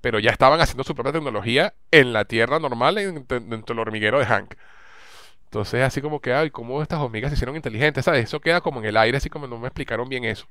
[0.00, 4.18] Pero ya estaban haciendo su propia tecnología en la Tierra normal, en- dentro del hormiguero
[4.20, 4.54] de Hank.
[5.46, 8.04] Entonces, así como que, ay, ¿cómo estas hormigas se hicieron inteligentes?
[8.04, 8.24] ¿Sabes?
[8.24, 10.46] Eso queda como en el aire, así como no me explicaron bien eso.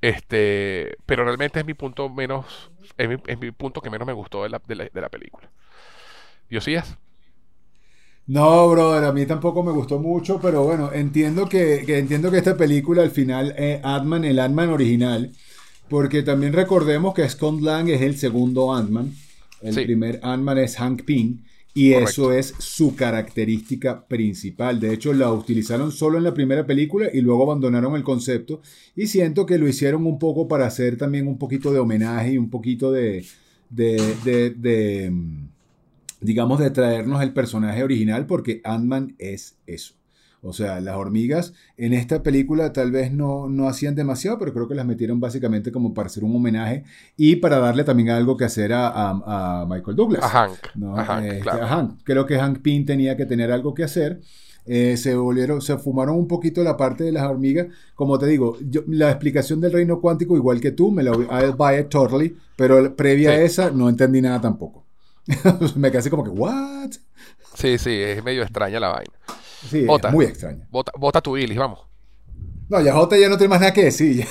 [0.00, 4.12] Este, pero realmente es mi punto menos, es mi, es mi punto que menos me
[4.12, 5.50] gustó de la, de la, de la película.
[6.50, 6.98] Diosías.
[8.26, 12.36] No, brother, a mí tampoco me gustó mucho, pero bueno, entiendo que, que entiendo que
[12.38, 15.32] esta película al final es Ant-Man, el Ant-Man original,
[15.88, 19.14] porque también recordemos que Scott Lang es el segundo Ant-Man,
[19.60, 19.80] el Sí.
[19.80, 21.44] primer Ant-Man es Hank Pym,
[21.78, 22.02] y Correcto.
[22.10, 24.80] eso es su característica principal.
[24.80, 28.60] De hecho, la utilizaron solo en la primera película y luego abandonaron el concepto,
[28.96, 32.38] y siento que lo hicieron un poco para hacer también un poquito de homenaje y
[32.38, 33.24] un poquito de...
[33.70, 35.48] de, de- de, mm,
[36.20, 39.94] digamos, de traernos el personaje original, porque Ant-Man es eso.
[40.40, 44.68] O sea, las hormigas en esta película tal vez no, no hacían demasiado, pero creo
[44.68, 46.84] que las metieron básicamente como para hacer un homenaje
[47.16, 50.22] y para darle también algo que hacer a, a- a Michael Douglas.
[50.22, 50.56] A Hank.
[50.76, 50.96] ¿no?
[50.96, 51.64] A Hank, Este, claro.
[51.64, 51.98] a Hank.
[52.04, 54.20] Creo que Hank Pym tenía que tener algo que hacer.
[54.70, 57.66] Eh, se volvieron, se fumaron un poquito la parte de las hormigas.
[57.96, 61.26] Como te digo, yo- la explicación del reino cuántico, igual que tú, me la voy-
[61.30, 63.36] I'll buy it totally, pero previa Sí.
[63.36, 64.84] a esa no entendí nada tampoco.
[65.76, 66.90] me quedé así como que, ¿what?
[67.54, 69.12] Sí, sí, es medio extraña la vaina.
[69.68, 70.08] Sí, Bota.
[70.08, 70.66] es muy extraño.
[70.70, 71.80] Bota, bota tu bilis, vamos.
[72.68, 74.24] No, ya Jota ya no tiene más nada que decir.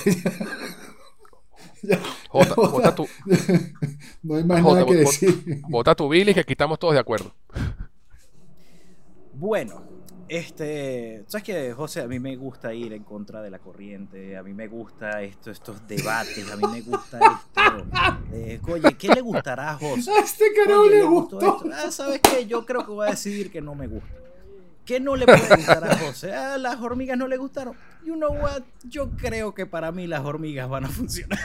[1.82, 1.98] ya-
[2.28, 3.06] Jota, bota tu,
[4.22, 5.62] no hay más Jota, nada que bot- decir.
[5.68, 7.32] bota tu bilis, que aquí estamos todos de acuerdo.
[9.34, 9.82] Bueno,
[10.28, 14.42] este, sabes que José, a mí me gusta ir en contra de la corriente, a
[14.42, 18.30] mí me gusta esto, estos debates, a mí me gusta esto.
[18.30, 20.10] de, oye, ¿qué le gustará a José?
[20.10, 21.56] A este carajo Oye, le ¿le gustó gustó.
[21.66, 21.70] esto?
[21.86, 22.46] Ah, ¿sabes qué?
[22.46, 24.08] Yo creo que voy a decidir que no me gusta.
[24.88, 26.32] ¿Qué no le puede gustar a José?
[26.32, 27.76] Ah, las hormigas no le gustaron.
[28.06, 28.62] You know what?
[28.84, 31.38] Yo creo que para mí las hormigas van a funcionar.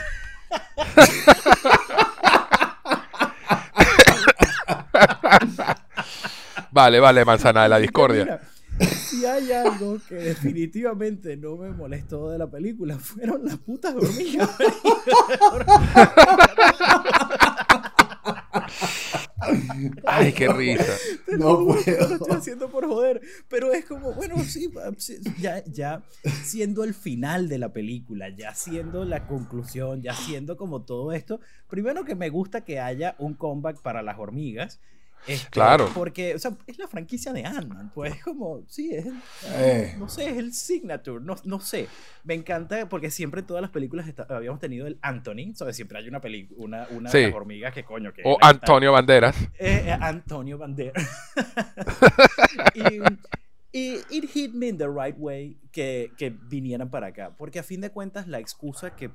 [6.70, 8.24] Vale, vale, manzana de la discordia.
[8.24, 8.40] Mira,
[8.88, 14.48] si hay algo que definitivamente no me molestó de la película, fueron las putas hormigas.
[20.06, 20.96] Ay, qué risa.
[21.26, 22.14] Te No Lo puedo.
[22.14, 23.20] estoy haciendo por joder.
[23.48, 24.68] Pero es como, bueno, sí,
[24.98, 26.02] sí, ya, ya
[26.44, 31.40] siendo el final de la película, ya siendo la conclusión, ya siendo como todo esto.
[31.68, 34.80] Primero que me gusta que haya un comeback para las hormigas.
[35.26, 35.90] Este, Claro.
[35.94, 37.90] Porque, o sea, es la franquicia de Ant-Man.
[37.94, 39.14] Pues es como, sí, es el,
[39.54, 39.94] Eh.
[39.98, 41.88] no sé, es el signature, no, no sé.
[42.24, 45.76] Me encanta porque siempre en todas las películas está- habíamos tenido el Anthony, ¿sabes?
[45.76, 47.18] Siempre hay una película, una, una Sí.
[47.18, 48.22] de las hormigas que coño que...
[48.24, 49.36] O Antonio Banderas.
[49.58, 51.06] eh, eh, Antonio Banderas.
[52.74, 52.98] y,
[53.72, 57.34] y it hit me in the right way que, que vinieran para acá.
[57.36, 59.10] Porque a fin de cuentas la excusa que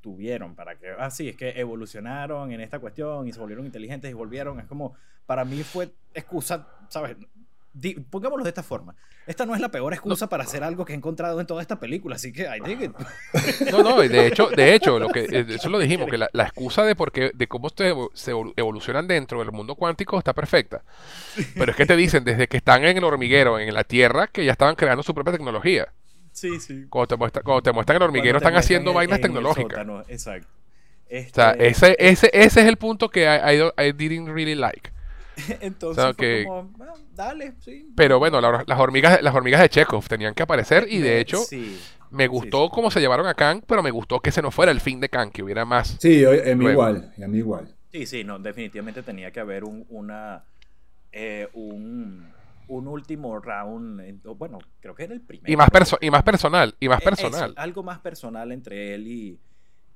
[0.00, 4.10] tuvieron para que, ah, sí, es que evolucionaron en esta cuestión y se volvieron inteligentes
[4.10, 4.94] y volvieron, es como,
[5.26, 7.16] para mí fue excusa, ¿sabes?
[7.72, 8.94] Di- pongámoslo de esta forma.
[9.26, 11.78] Esta no es la peor excusa para hacer algo que he encontrado en toda esta
[11.78, 12.92] película, así que I dig it.
[13.70, 16.82] No, no, de hecho, de hecho, lo que, eso lo dijimos, que la, la excusa
[16.84, 20.32] de por qué, de cómo se, evo- se evolu- evolucionan dentro del mundo cuántico está
[20.32, 20.82] perfecta.
[21.54, 24.46] Pero es que te dicen desde que están en el hormiguero, en la Tierra, que
[24.46, 25.92] ya estaban creando su propia tecnología.
[26.38, 26.86] Sí, sí.
[26.88, 29.86] Cuando te, muestra, cuando te muestran el hormiguero, están haciendo vainas tecnológicas.
[30.08, 30.48] exacto.
[31.10, 34.54] O sea, Este, ese, ese, ese es el punto que I, I I didn't really
[34.54, 34.90] like.
[35.60, 37.88] Entonces O sea, fue que- como, "Ah, dale, sí.
[37.96, 41.38] Pero bueno, la- las hormigas, las hormigas de Chekhov tenían que aparecer y de hecho
[41.38, 41.80] Sí.
[42.10, 42.70] me gustó sí.
[42.74, 45.08] cómo se llevaron a Kang, pero me gustó que ese no fuera el fin de
[45.08, 45.96] Kang, que hubiera más.
[45.98, 47.74] Sí, a mí igual, a mí igual.
[47.90, 50.42] Sí, sí, no, definitivamente tenía que haber un, una,
[51.10, 52.30] eh, un,
[52.68, 55.50] un último round, bueno, creo que era el primero.
[55.52, 57.54] Y más, perso- y más personal, y más eso, personal.
[57.56, 59.40] algo más personal entre él y,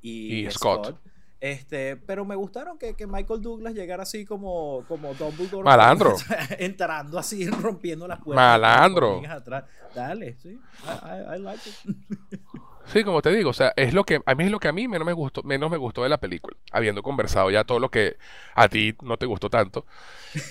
[0.01, 0.99] y, Y Scott.
[1.41, 5.65] Este, pero me gustaron que, que Michael Douglas llegara así como, como Dumbledore.
[5.65, 6.15] Malandro.
[6.59, 8.45] Entrando así, rompiendo las puertas.
[8.45, 9.21] Malandro.
[9.29, 9.65] atrás.
[9.95, 10.51] Dale, sí.
[10.51, 11.97] I, I- I like it.
[12.85, 14.73] Sí, como te digo, o sea, es lo que a mí es lo que a
[14.73, 16.57] mí menos me gustó, menos me gustó de la película.
[16.73, 18.17] Habiendo conversado ya todo lo que
[18.55, 19.87] a ti no te gustó tanto.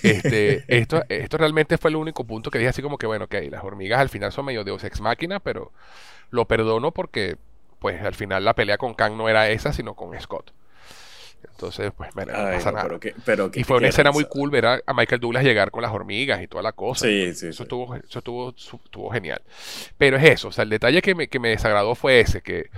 [0.02, 3.34] Este, esto, esto realmente fue el único punto que dije así como que bueno, ok,
[3.50, 5.72] las hormigas al final son medio Deus ex máquina, pero
[6.30, 7.36] lo perdono porque
[7.80, 10.52] pues al final la pelea con Kang no era esa, sino con Scott.
[11.50, 12.88] Entonces, pues, bueno, no Ay, pasa no, nada.
[12.88, 15.44] pero que- pero que- Y fue una escena muy cool ver a, a Michael Douglas
[15.44, 17.06] llegar con las hormigas y toda la cosa.
[17.06, 17.62] Sí, sí, Eso sí.
[17.64, 19.42] estuvo, eso estuvo, estuvo genial.
[19.98, 22.70] Pero es eso, o sea, el detalle que me, que me desagradó fue ese, que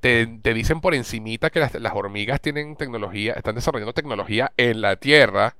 [0.00, 4.80] te, te dicen por encimita que las, las hormigas tienen tecnología, están desarrollando tecnología en
[4.82, 5.56] la Tierra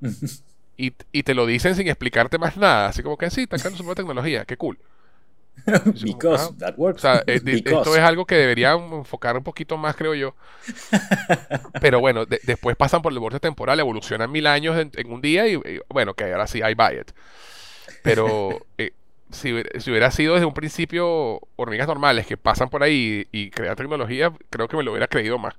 [0.76, 2.88] y, y te lo dicen sin explicarte más nada.
[2.88, 4.78] Así como que sí, están creando su propia tecnología, qué cool.
[6.00, 7.00] Because Ah, that O works.
[7.00, 10.34] sea, eh, esto es algo que deberían enfocar un poquito más, creo yo.
[11.78, 15.20] Pero bueno, de- después pasan por el borde temporal, evolucionan mil años en, en un
[15.20, 17.12] día y, y, bueno, que ahora sí, I buy it.
[18.02, 18.92] Pero eh,
[19.32, 23.42] si, hubiera- si hubiera sido desde un principio hormigas normales que pasan por ahí y,
[23.46, 25.54] y crean tecnología, creo que me lo hubiera creído más.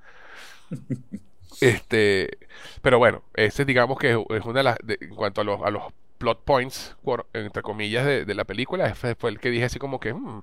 [1.60, 2.38] Este,
[2.82, 5.70] pero bueno, ese digamos que es una de las, de- en cuanto a los, a
[5.70, 5.82] los
[6.20, 6.96] plot points,
[7.32, 10.42] entre comillas, de, de la película, fue el que dije así como que, hmm,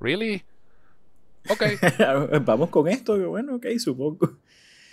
[0.00, 0.42] ¿really?
[1.50, 1.62] Ok,
[2.46, 4.38] Vamos con esto, que bueno, ok, supongo.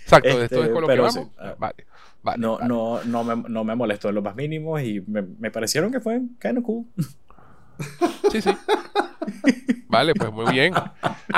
[0.04, 1.14] exacto, de Este, esto es con lo que vamos.
[1.14, 1.86] sí, ah, Vale,
[2.24, 2.68] vale, No, vale.
[2.68, 6.02] no, no, me, no me molestó en lo más mínimo y me, me parecieron que
[6.02, 6.86] fue kind of cool.
[8.32, 8.52] Sí, sí.
[9.88, 10.74] Vale, pues muy bien.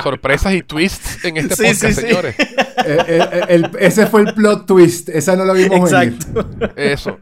[0.01, 2.01] Sorpresas y twists en este Sí, podcast, sí, sí.
[2.01, 2.35] señores.
[2.39, 6.13] Eh, eh, el- ese fue el plot twist, esa no la vimos venir.
[6.13, 6.49] Exacto.
[6.75, 7.19] Eso.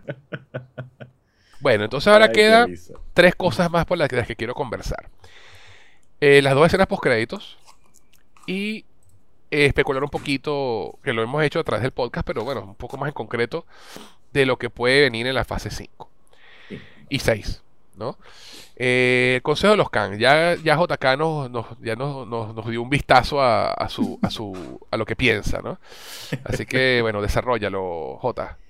[1.61, 2.93] Bueno, entonces ahora Ay, qué queda risa.
[3.13, 5.09] tres cosas más por las que, las que quiero conversar.
[6.19, 7.57] Eh, las dos escenas postcréditos
[8.47, 8.85] y
[9.51, 12.75] eh, especular un poquito, que lo hemos hecho a través del podcast, pero bueno, un
[12.75, 13.65] poco más en concreto,
[14.33, 16.09] de lo que puede venir en la fase 5
[17.09, 17.61] y 6,
[17.97, 18.17] ¿no?
[18.77, 22.67] Eh, el Consejo de los Khan, ya, ya JK nos, nos- ya nos, nos- nos
[22.69, 25.79] dio un vistazo a, a su, a, su, a lo que piensa, ¿no?
[26.45, 28.57] Así que, bueno, desarrollalo, J.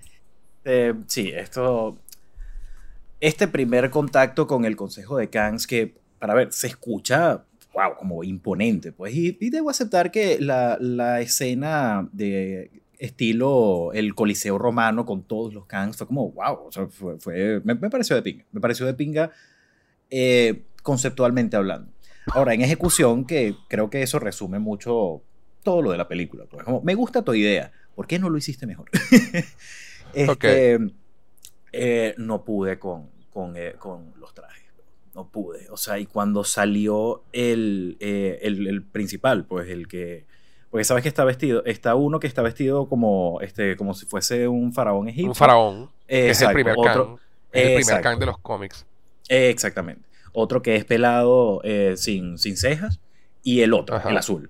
[0.64, 1.96] Eh, sí, esto.
[3.22, 8.24] Este primer contacto con el Consejo de Kangs, que, para ver, se escucha, wow, como
[8.24, 9.16] imponente, pues.
[9.16, 15.54] Y, y debo aceptar que la, la escena de estilo el Coliseo Romano con todos
[15.54, 18.44] los Kangs fue como, wow, o sea, fue, fue- me, me pareció de pinga.
[18.52, 19.32] Me pareció de pinga
[20.10, 21.92] eh, conceptualmente hablando.
[22.34, 25.22] Ahora, en ejecución, que creo que eso resume mucho
[25.64, 26.46] todo lo de la película.
[26.50, 28.90] Pues, como, me gusta tu idea, ¿por qué no lo hiciste mejor?
[30.14, 30.78] Este,
[31.72, 34.64] eh, no pude con, con, eh, con los trajes.
[35.14, 35.70] No pude.
[35.70, 40.26] O sea, y cuando salió el, eh, el, el principal, pues el que.
[40.70, 41.66] Porque sabes que está vestido.
[41.66, 45.30] Está uno que está vestido como, este, como si fuese un faraón egipcio.
[45.30, 47.20] Un faraón, que es el primer otro-.
[47.52, 48.02] Es el primer.
[48.02, 48.86] Khan de los cómics.
[49.28, 50.08] Exactamente.
[50.34, 53.02] Otro que es pelado eh, sin, sin cejas
[53.44, 54.10] y el otro, Ajá.
[54.10, 54.50] el azul.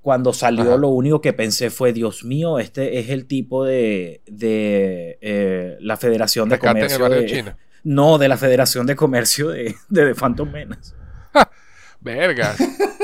[0.00, 0.76] Cuando salió, Ajá.
[0.76, 5.96] lo único que pensé fue, Dios mío, este es el tipo de, de eh, la
[5.96, 7.02] Federación de Rescate en el Comercio.
[7.04, 7.58] barrio de- China.
[7.84, 10.94] No, de la Federación de Comercio de, de The Phantom Menace.
[12.00, 12.54] Verga.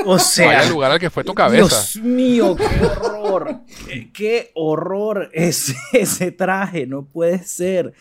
[0.05, 1.75] O sea, Vaya lugar al que fue tu cabeza.
[1.75, 3.61] Dios mío, qué horror.
[3.87, 7.93] qué, qué horror ese, ese traje, no puede ser.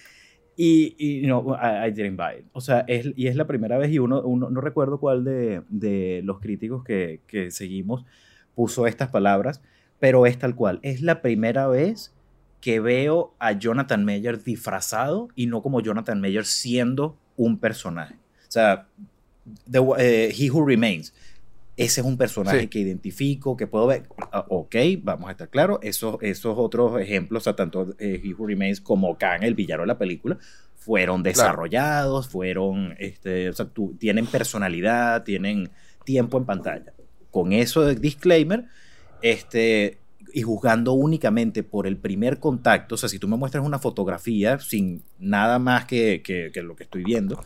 [0.56, 2.46] Y, y no, I, I didn't buy it.
[2.52, 5.62] O sea, es, y es la primera vez y uno, uno no recuerdo cuál de,
[5.68, 8.04] de los críticos que, que seguimos
[8.54, 9.60] puso estas palabras,
[10.00, 10.78] pero es tal cual.
[10.82, 12.12] Es la primera vez
[12.60, 18.14] que veo a Jonathan Meyer disfrazado y no como Jonathan Meyer siendo un personaje.
[18.14, 18.86] O sea,
[19.70, 21.12] The- eh, He Who Remains.
[21.76, 22.68] Ese es un personaje Sí.
[22.68, 24.04] que identifico, que puedo ver.
[24.32, 25.80] Ah, ok, vamos a estar claros.
[25.82, 29.82] Esos, esos otros ejemplos, o sea, tanto eh, He Who Remains como Khan, el villano
[29.82, 30.38] de la película,
[30.76, 35.70] fueron desarrollados, fueron, este, o sea, tu- tienen personalidad, tienen
[36.04, 36.92] tiempo en pantalla.
[37.34, 38.66] Con eso de disclaimer,
[39.20, 39.98] este,
[40.32, 44.60] y juzgando únicamente por el primer contacto, o sea, si tú me muestras una fotografía
[44.60, 47.42] sin nada más que, que- que lo que estoy viendo,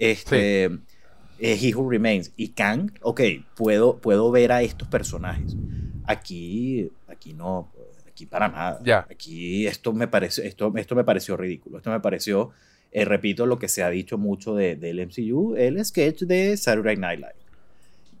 [0.00, 3.20] este, eh, He Who Remains y Kang, ok,
[3.54, 5.56] puedo, puedo ver a estos personajes.
[6.04, 7.70] Aquí, aquí no,
[8.08, 8.80] aquí para nada.
[8.84, 9.06] Ya.
[9.08, 11.76] Aquí esto me, parece, esto, esto me pareció ridículo.
[11.78, 12.50] Esto me pareció,
[12.90, 16.96] eh, repito, lo que se ha dicho mucho de- del MCU, el sketch de Saturday
[16.96, 17.39] Night Live.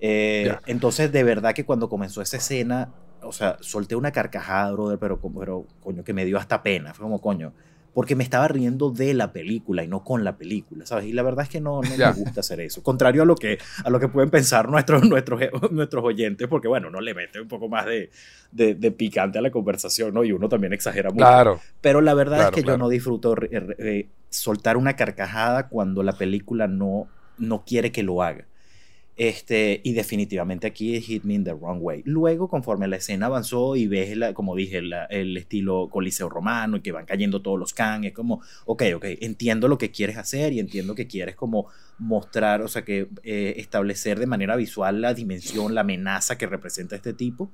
[0.00, 0.62] Eh, Ya.
[0.66, 2.90] entonces, de verdad que cuando comenzó esa escena,
[3.22, 6.94] o sea, solté una carcajada, brother, pero, pero coño, que me dio hasta pena.
[6.94, 7.52] Fue como, coño,
[7.92, 11.06] porque me estaba riendo de la película y no con la película, ¿sabes?
[11.06, 12.12] Y la verdad es que no, no Ya.
[12.12, 12.82] me gusta hacer eso.
[12.82, 15.40] Contrario a lo que, a lo que pueden pensar nuestros, nuestros,
[15.72, 18.10] nuestros oyentes, porque bueno, uno le mete un poco más de,
[18.52, 20.24] de, de picante a la conversación, ¿no?
[20.24, 21.18] Y uno también exagera mucho.
[21.26, 21.60] Claro.
[21.80, 22.78] Pero la verdad Claro, es que claro.
[22.78, 27.08] yo no disfruto eh, eh, soltar una carcajada cuando la película no,
[27.38, 28.46] no quiere que lo haga.
[29.20, 32.00] Este, y definitivamente aquí hit me in the wrong way.
[32.06, 34.80] Luego, conforme la escena avanzó y ves, la, como dije,
[35.10, 39.04] el estilo coliseo romano y que van cayendo todos los can, es como, ok, ok,
[39.20, 41.66] entiendo lo que quieres hacer y entiendo que quieres como
[41.98, 46.96] mostrar, o sea, que eh, establecer de manera visual la dimensión, la amenaza que representa
[46.96, 47.50] este tipo.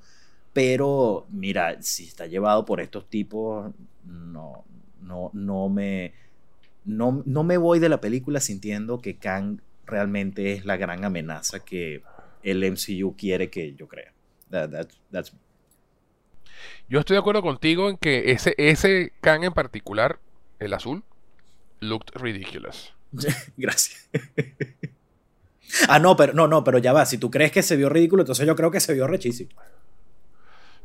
[0.53, 3.73] Pero, mira, si está llevado por estos tipos,
[4.05, 4.65] no,
[5.03, 6.13] no, no me,
[6.85, 11.61] no, no me voy de la película sintiendo que Kang realmente es la gran amenaza
[11.65, 12.03] que
[12.43, 14.13] el MCU quiere que yo crea.
[14.51, 15.33] That- that's- that's-
[16.89, 20.19] Yo estoy de acuerdo contigo en que ese, ese Kang en particular,
[20.59, 21.03] el azul,
[21.81, 22.95] looked ridiculous.
[23.57, 24.09] Gracias.
[25.89, 27.05] ah, no, pero no, no, pero ya va.
[27.07, 29.51] Si tú crees que se vio ridículo, entonces yo creo que se vio rechísimo.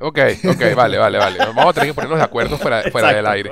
[0.03, 0.18] Ok,
[0.49, 1.38] ok, vale, vale, vale.
[1.38, 3.52] Vamos a tener que ponernos de acuerdo fuera, fuera del aire.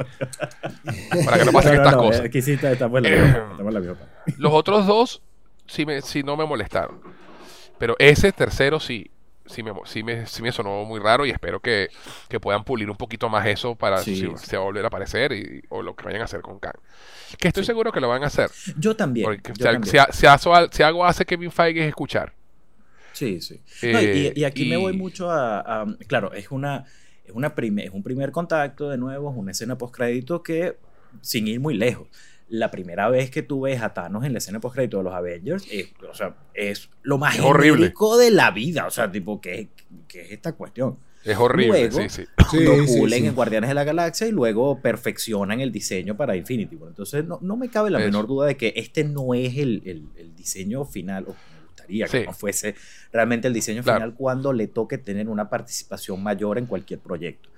[1.23, 2.21] Para que no pasen estas cosas.
[2.21, 3.97] Aquí sí está- estamos en la estamos en la.
[4.37, 5.21] Los otros dos
[5.69, 7.01] sí, me, sí no me molestaron.
[7.77, 9.09] Pero ese tercero sí,
[9.45, 11.89] sí me, sí me, sí me sonó muy raro y espero que,
[12.27, 14.87] que puedan pulir un poquito más eso para Sí, si se va a volver a
[14.89, 16.75] aparecer y, o lo que vayan a hacer con Kang.
[17.39, 18.49] Que estoy seguro que lo van a hacer.
[18.77, 19.25] Yo también.
[19.25, 19.83] Porque yo si, también.
[20.11, 22.33] si si aso- si algo hace Kevin Feige es escuchar.
[23.13, 23.61] Sí, sí.
[23.83, 26.85] No, y- Eh, y, y aquí me y- voy mucho a, a- Claro, es una.
[27.25, 30.77] Es, una prime- es un primer contacto, de nuevo, es una escena postcrédito que,
[31.21, 32.07] sin ir muy lejos,
[32.49, 35.67] la primera vez que tú ves a Thanos en la escena postcrédito de los Avengers,
[35.71, 37.93] es, o sea, es lo más Es horrible.
[38.19, 38.87] de la vida.
[38.87, 39.69] O sea, tipo, ¿qué,
[40.07, 40.97] qué es esta cuestión?
[41.23, 42.23] Es horrible, Luego- sí, sí.
[42.63, 43.27] Lo sí, pulen sí.
[43.27, 46.89] en Guardianes de la Galaxia y luego perfeccionan el diseño para Infinity War.
[46.89, 48.07] Entonces, no, no me cabe la Eso.
[48.07, 52.05] menor duda de que este no es el, el- el diseño final, o me gustaría
[52.07, 52.25] que Sí.
[52.25, 52.73] no fuese
[53.11, 53.99] realmente el diseño Claro.
[53.99, 57.49] final cuando le toque tener una participación mayor en cualquier proyecto.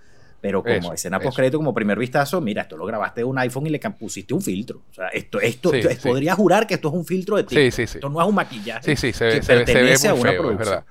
[0.41, 3.67] Pero como Eso, escena postcrédito, como primer vistazo, mira, esto lo grabaste de un iPhone
[3.67, 4.81] y le pusiste un filtro.
[4.89, 7.55] O sea, esto, esto, Sí, podría jurar que esto es un filtro de ti.
[7.55, 7.97] Sí, sí, sí.
[7.99, 8.83] Esto no es un maquillaje.
[8.83, 10.57] Sí, sí, se ve, que se ve- se ve pertenece a muy una feo, es
[10.57, 10.83] producción.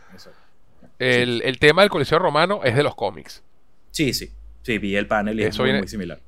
[1.00, 3.42] El, el tema del Coliseo Romano es de los cómics.
[3.90, 4.30] Sí, sí.
[4.62, 6.20] Sí, vi el panel y es Eso muy, viene- muy similar.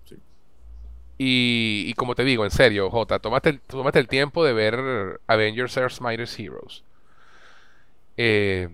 [1.18, 5.20] Y, y como te digo, en serio, Jota, tómate el, tómate el tiempo de ver
[5.28, 6.82] Avengers Earth's Mightiest Heroes.
[8.16, 8.68] Eh,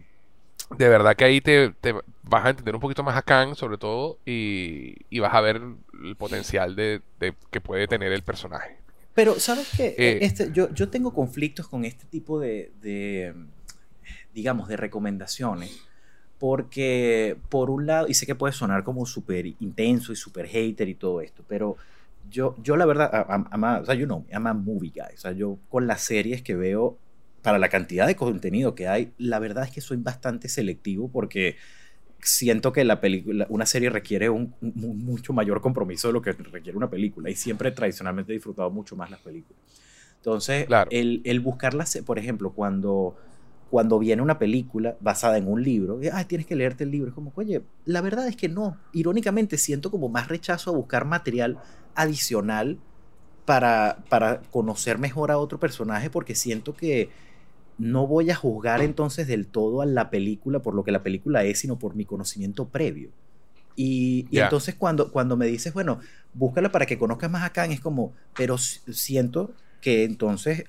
[0.76, 3.78] de verdad que ahí te, te vas a entender un poquito más a Kang, sobre
[3.78, 5.60] todo, y, y vas a ver
[6.04, 8.76] el potencial de, de que puede tener el personaje.
[9.14, 9.94] Pero, ¿sabes qué?
[9.98, 13.34] Eh, este, yo, yo tengo conflictos con este tipo de, de,
[14.34, 15.84] digamos, de recomendaciones.
[16.38, 20.88] Porque, por un lado, y sé que puede sonar como súper intenso y súper hater
[20.88, 21.76] y todo esto, pero
[22.30, 25.14] yo, yo la verdad, a- a- o sea, you know, I'm a movie guy.
[25.14, 26.96] O sea, yo con las series que veo,
[27.42, 31.56] para la cantidad de contenido que hay, la verdad es que soy bastante selectivo porque
[32.20, 36.32] siento que la película, una serie requiere un, un mucho mayor compromiso de lo que
[36.32, 39.62] requiere una película y siempre tradicionalmente he disfrutado mucho más las películas.
[40.16, 40.90] Entonces, Claro.
[40.90, 43.16] el, el buscarlas, por ejemplo, cuando
[43.70, 47.08] cuando viene una película basada en un libro, y, ay, tienes que leerte el libro.
[47.10, 48.78] Es como, oye, la verdad es que no.
[48.92, 51.58] Irónicamente siento como más rechazo a buscar material
[51.94, 52.78] adicional
[53.44, 57.10] para, para conocer mejor a otro personaje porque siento que
[57.78, 61.44] no voy a juzgar entonces del todo a la película por lo que la película
[61.44, 63.10] es, sino por mi conocimiento previo.
[63.76, 66.00] Y, entonces cuando, cuando me dices, bueno,
[66.34, 70.64] búscala para que conozcas más a Khan, es como, pero siento que entonces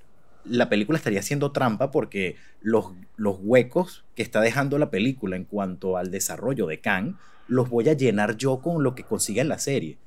[0.45, 5.45] la película estaría haciendo trampa porque los, los huecos que está dejando la película en
[5.45, 7.17] cuanto al desarrollo de Khan,
[7.47, 9.97] los voy a llenar yo con lo que consiga en la serie.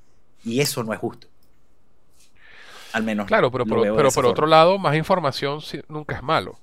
[0.44, 1.26] Y eso no es justo.
[2.92, 3.26] Al menos.
[3.26, 6.58] Claro, pero por, pero por otro lado, más información nunca es malo.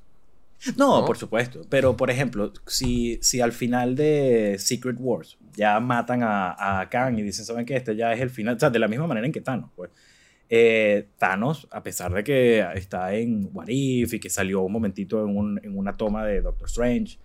[0.77, 1.05] No, ¿no?
[1.05, 1.61] por supuesto.
[1.69, 7.17] Pero, por ejemplo, si, si al final de Secret Wars ya matan a, a Khan
[7.17, 7.75] y dicen, ¿saben qué?
[7.77, 8.55] Este ya es el final.
[8.55, 9.91] O sea, de la misma manera en que Thanos, pues.
[10.49, 15.23] Eh, Thanos, a pesar de que está en What If y que salió un momentito
[15.23, 17.17] en, un- en una toma de Doctor Strange,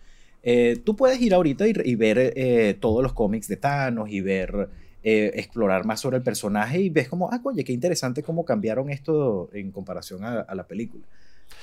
[0.42, 4.20] eh, tú puedes ir ahorita y, y ver eh, todos los cómics de Thanos y
[4.20, 4.68] ver,
[5.02, 9.50] explorar más sobre el personaje y ves como, ah, oye, qué interesante cómo cambiaron esto
[9.52, 11.04] en comparación a, a la película.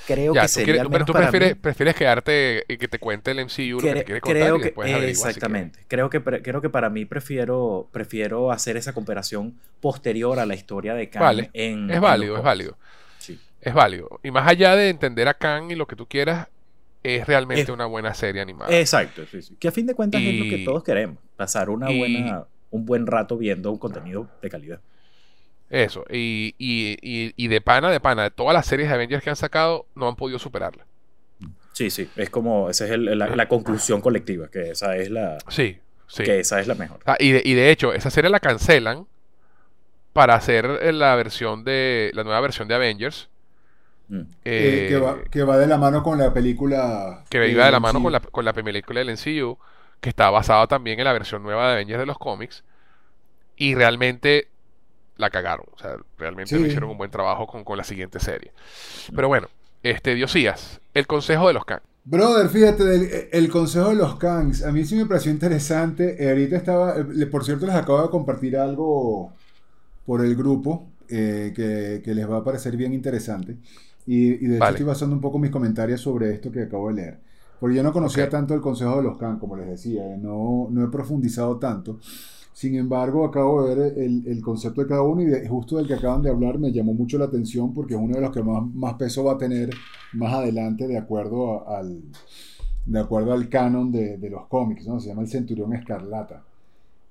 [0.07, 2.63] Creo Ya, que tú, sería quieres- al pero menos tú para prefieres, mí- prefieres quedarte
[2.67, 4.65] y que te cuente el MCU lo que Cre- te quiere contar creo y que
[4.65, 5.09] después si quieres.
[5.19, 10.55] exactamente creo que creo que para mí prefiero prefiero hacer esa comparación posterior a la
[10.55, 12.77] historia de Khan Vale, en Es válido, es válido.
[13.19, 13.39] Sí.
[13.61, 14.19] Es válido.
[14.23, 16.47] Y más allá de entender a Khan y lo que tú quieras,
[17.03, 18.75] es realmente Es- una buena serie animada.
[18.77, 19.55] exacto sí, sí.
[19.59, 22.85] que a fin de cuentas es lo que todos queremos pasar una y- buena un
[22.85, 24.79] buen rato viendo un contenido de calidad
[25.71, 26.05] Eso.
[26.11, 29.29] Y, y, y, y de pana, de pana, de todas las series de Avengers que
[29.31, 30.85] han sacado, no han podido superarla.
[31.73, 35.37] sí sí es como esa es el- la, la conclusión colectiva que esa es la
[35.47, 36.23] Sí, sí.
[36.23, 39.07] que esa es la mejor Ah, y, de, y de hecho, esa serie la cancelan
[40.13, 43.29] para hacer eh, la versión de la nueva versión de Avengers.
[44.09, 44.19] Mm.
[44.19, 47.23] Eh, eh, que, va, que va de la mano con la película.
[47.29, 49.57] que iba de la mano con la, con la película del MCU,
[50.01, 52.65] que está basada también en la versión nueva de Avengers de los cómics,
[53.55, 54.49] y realmente
[55.21, 56.67] la cagaron, o sea, realmente no Sí.
[56.67, 58.51] hicieron un buen trabajo con, con la siguiente serie.
[59.15, 59.47] Pero bueno,
[59.83, 61.81] este Diosías, el consejo de los Khan.
[62.03, 66.23] Brother, fíjate, el consejo de los Kangs, a mí sí me pareció interesante.
[66.23, 69.31] Eh, ahorita estaba, eh, por cierto, les acabo de compartir algo
[70.05, 73.57] por el grupo eh, que, que les va a parecer bien interesante.
[74.07, 74.71] Y, y de hecho Vale.
[74.71, 77.19] estoy basando un poco mis comentarios sobre esto que acabo de leer.
[77.59, 80.83] Porque yo no conocía tanto el consejo de los Kang, como les decía, no, no
[80.83, 81.99] he profundizado tanto.
[82.53, 85.87] Sin embargo, acabo de ver el, el concepto de cada uno y de- justo del
[85.87, 88.43] que acaban de hablar me llamó mucho la atención porque es uno de los que
[88.43, 89.69] más, más peso va a tener
[90.13, 92.01] más adelante de acuerdo a- al,
[92.85, 94.99] de acuerdo al canon de, de los cómics, ¿no?
[94.99, 96.43] Se llama el Centurión Escarlata.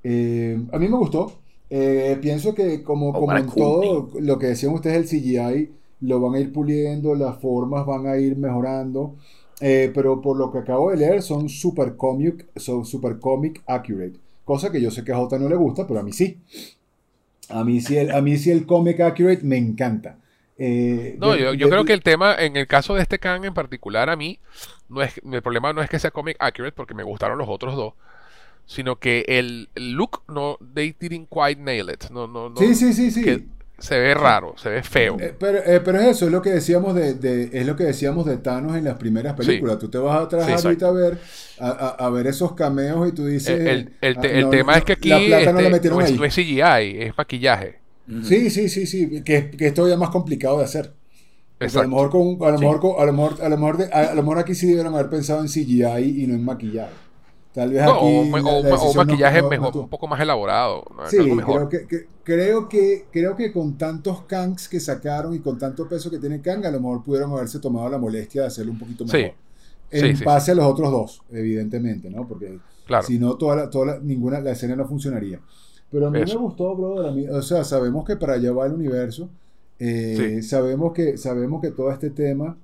[0.02, 1.32] Eh, a mí me gustó.
[1.70, 5.70] Eh, pienso que como, como en todo lo que decían ustedes, el CGI
[6.02, 9.16] lo van a ir puliendo, las formas van a ir mejorando.
[9.60, 14.14] Eh, pero por lo que acabo de leer son super comic, son super comic accurate.
[14.51, 16.39] Cosa que yo sé que a Jota no le gusta, pero a mí sí.
[17.48, 20.18] A mí sí el, a mí sí el comic accurate me encanta.
[20.59, 23.18] Eh, No, de- yo, yo de- creo que el tema, en el caso de este
[23.20, 24.39] Khan en particular, a mí,
[24.89, 27.77] no es, el problema no es que sea comic accurate, porque me gustaron los otros
[27.77, 27.94] dos,
[28.66, 32.10] sino que el, el look, no, they didn't quite nail it.
[32.10, 33.22] No, no, no, Sí, sí, sí, sí.
[33.22, 33.44] que
[33.81, 35.16] se ve raro, se ve feo.
[35.19, 37.85] Eh, pero, eh, pero es eso, es lo que decíamos de, de- es lo que
[37.85, 39.78] decíamos de Thanos en las primeras películas.
[39.78, 41.19] Tú te vas atrás Sí, ahorita a ver,
[41.59, 43.59] a, a- a ver esos cameos y tú dices.
[43.61, 45.59] El, el- el te- ah, el no, tema no, es que aquí la plata no
[45.59, 46.16] este, la metieron no, es, ahí.
[46.19, 47.78] no es CGI, es maquillaje.
[48.24, 50.93] Sí, sí, sí, sí, que, que es todavía más complicado de hacer.
[51.61, 52.65] A lo mejor con, a lo Sí.
[52.65, 54.94] mejor con- a lo mejor a lo mejor de- a, lo mejor aquí sí debieron
[54.94, 56.93] haber pensado en CGI y no en maquillaje.
[57.52, 60.20] Tal vez No, aquí o, la- o la o maquillaje no- mejor, un poco más
[60.20, 60.85] elaborado.
[61.09, 61.68] Sí, Algo mejor.
[61.68, 65.89] creo que, que- creo que creo que con tantos Kangs que sacaron y con tanto
[65.89, 68.78] peso que tiene Kang, a lo mejor pudieron haberse tomado la molestia de hacerlo un
[68.78, 69.20] poquito mejor.
[69.20, 69.32] Sí,
[69.90, 72.28] En sí, base a los otros dos, evidentemente, ¿no?
[72.28, 73.05] Porque Claro.
[73.05, 75.40] si no, toda la, toda ninguna, la escena no funcionaría.
[75.90, 76.39] Pero a mí Eso.
[76.39, 77.31] me gustó, brother.
[77.32, 79.28] o sea, sabemos que para allá va el universo.
[79.82, 80.43] eh, Sí.
[80.48, 82.56] sabemos, que, sabemos que todo este tema,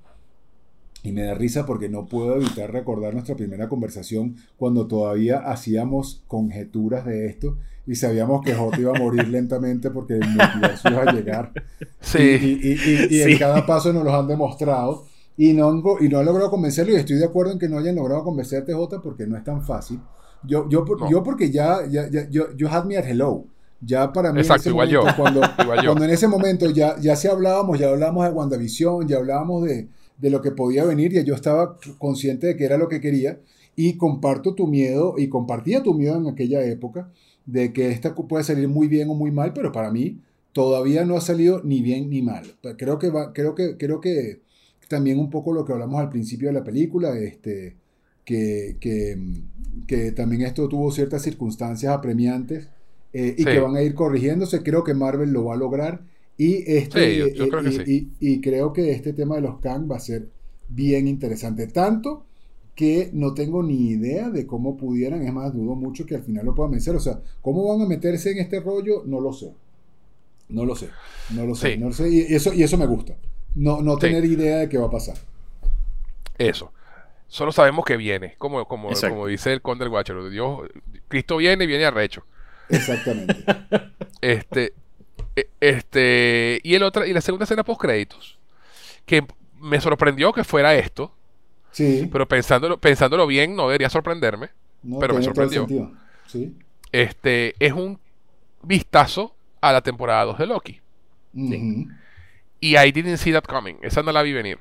[1.06, 6.22] y me da risa porque no puedo evitar recordar nuestra primera conversación cuando todavía hacíamos
[6.26, 7.56] conjeturas de esto
[7.86, 11.52] y sabíamos que Jota iba a morir lentamente porque el multiverso iba a llegar.
[12.00, 12.18] Sí.
[12.18, 13.38] Y, y- y- y en Sí.
[13.38, 15.04] cada paso nos los han demostrado.
[15.38, 15.70] Y no,
[16.00, 16.92] y no han logrado convencerlo.
[16.94, 19.62] Y estoy de acuerdo en que no hayan logrado convencerte, Jota, porque no es tan
[19.62, 20.00] fácil.
[20.42, 21.10] Yo, yo, No.
[21.10, 23.44] yo porque ya, ya, ya- yo, yo had me at hello.
[23.82, 25.16] Ya para mí, Exacto, en ese igual momento, yo.
[25.22, 25.90] cuando, Igual yo.
[25.90, 29.88] cuando en ese momento ya, ya se hablábamos, ya hablábamos de WandaVision, ya hablábamos de,
[30.18, 33.40] de lo que podía venir, ya yo estaba consciente de que era lo que quería.
[33.74, 37.10] Y comparto tu miedo, y compartía tu miedo en aquella época,
[37.44, 40.18] de que esta puede salir muy bien o muy mal, pero para mí
[40.52, 42.44] todavía no ha salido ni bien ni mal.
[42.78, 44.40] Creo que va, creo que, creo que,
[44.88, 47.76] también un poco lo que hablamos al principio de la película, este,
[48.24, 49.18] que, que,
[49.86, 52.68] que también esto tuvo ciertas circunstancias apremiantes
[53.12, 53.48] eh, y Sí.
[53.48, 54.62] que van a ir corrigiéndose.
[54.62, 56.01] Creo que Marvel lo va a lograr.
[56.38, 58.10] Y, este, Sí, yo- yo eh, creo que y, sí.
[58.20, 60.28] y- y creo que este tema de los Kang va a ser
[60.68, 61.66] bien interesante.
[61.68, 62.24] Tanto
[62.74, 66.44] que no tengo ni idea de cómo pudieran, es más, dudo mucho que al final
[66.44, 66.94] lo puedan vencer.
[66.94, 69.50] O sea, cómo van a meterse en este rollo, no lo sé.
[70.50, 70.90] No lo sé.
[71.30, 71.72] No lo sé.
[71.72, 71.78] Sí.
[71.78, 72.08] No lo sé.
[72.10, 73.16] Y eso, y eso me gusta.
[73.54, 74.00] No, no Sí.
[74.02, 75.16] tener idea de qué va a pasar.
[76.36, 76.70] Eso.
[77.28, 80.28] Solo sabemos que viene, como, como, como dice el Conde del Guacharo.
[80.28, 80.60] Dios,
[81.08, 82.24] Cristo viene y viene arrecho.
[82.68, 83.34] Exactamente.
[84.20, 84.72] Este,
[85.60, 88.38] este, y el otra, y la segunda escena post créditos,
[89.04, 89.26] que
[89.60, 91.12] me sorprendió que fuera esto,
[91.72, 92.08] Sí.
[92.10, 94.50] pero pensándolo, pensándolo bien, no debería sorprenderme.
[94.82, 95.66] no, pero me sorprendió.
[96.26, 96.56] Sí.
[96.92, 97.98] Este, es un
[98.62, 100.80] vistazo a la temporada 2 de Loki.
[102.60, 103.76] Y I didn't see that coming.
[103.82, 104.58] Esa no la vi venir.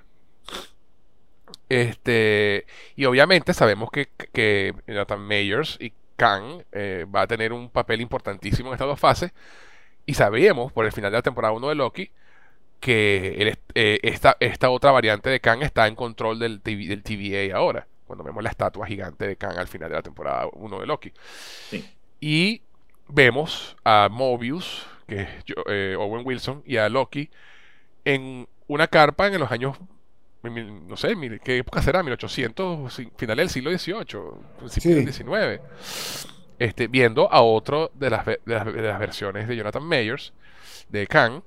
[1.70, 2.66] Este,
[2.96, 8.02] y obviamente sabemos que, que Jonathan Mayers y Kang eh, va a tener un papel
[8.02, 9.32] importantísimo en estas dos fases.
[10.06, 12.12] Y sabíamos por el final de la temporada 1 de Loki
[12.80, 17.02] que el- eh, esta, esta otra variante de Kang está en control del, TV del
[17.04, 17.88] TVA ahora.
[18.06, 21.12] Cuando vemos la estatua gigante de Kang al final de la temporada 1 de Loki.
[21.70, 21.84] Sí.
[22.20, 22.62] Y
[23.08, 27.30] vemos a Mobius, que es yo- eh, Owen Wilson, y a Loki
[28.04, 29.78] en una carpa en los años,
[30.44, 32.04] no sé, mil- ¿qué época será?
[32.04, 34.22] 1800, si- finales del siglo XVIII,
[34.60, 35.24] principios del Sí.
[35.24, 35.62] XIX.
[36.60, 40.34] Este, viendo a otro de las, de las, de las versiones de Jonathan Mayers,
[40.90, 41.42] de Kang,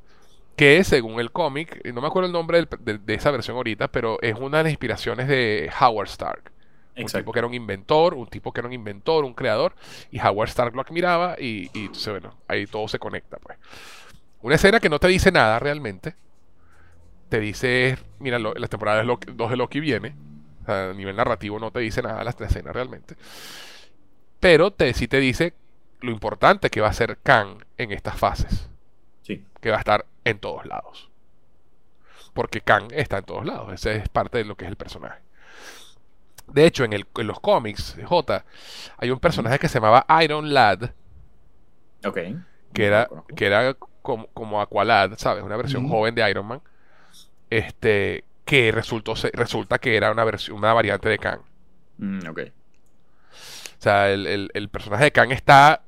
[0.56, 3.56] que según el cómic, y no me acuerdo el nombre del- de, de esa versión
[3.56, 6.52] ahorita, pero es una de las inspiraciones de Howard Stark.
[7.00, 9.74] Un tipo que era un inventor, un tipo que era un inventor, un creador,
[10.10, 13.58] y Howard Stark lo admiraba y, y entonces, bueno, ahí todo se conecta, pues.
[14.42, 16.16] Una escena que no te dice nada realmente.
[17.28, 20.14] Te dice, mira, lo- las temporadas 2 de Loki viene.
[20.62, 23.16] O sea, a nivel narrativo no te dice nada la escena realmente.
[24.40, 25.54] Pero te, sí te dice
[26.00, 28.68] lo importante que va a ser Kang en estas fases.
[29.22, 29.44] Sí.
[29.60, 31.10] Que va a estar en todos lados.
[32.34, 33.72] Porque Kang está en todos lados.
[33.72, 35.20] Ese es parte de lo que es el personaje.
[36.46, 38.44] De hecho, en, el- en los cómics de J
[38.96, 40.90] hay un personaje que se llamaba Iron Lad,
[42.06, 42.18] Ok.
[42.72, 45.42] que era, que como, como Aqualad, ¿sabes?
[45.44, 46.62] Una versión joven de Iron Man.
[47.50, 51.40] Este, que resultó, resulta que era una versión, una variante de Kang.
[51.98, 52.40] Mm, ok.
[53.78, 55.82] O sea, el, el- el personaje de Kang está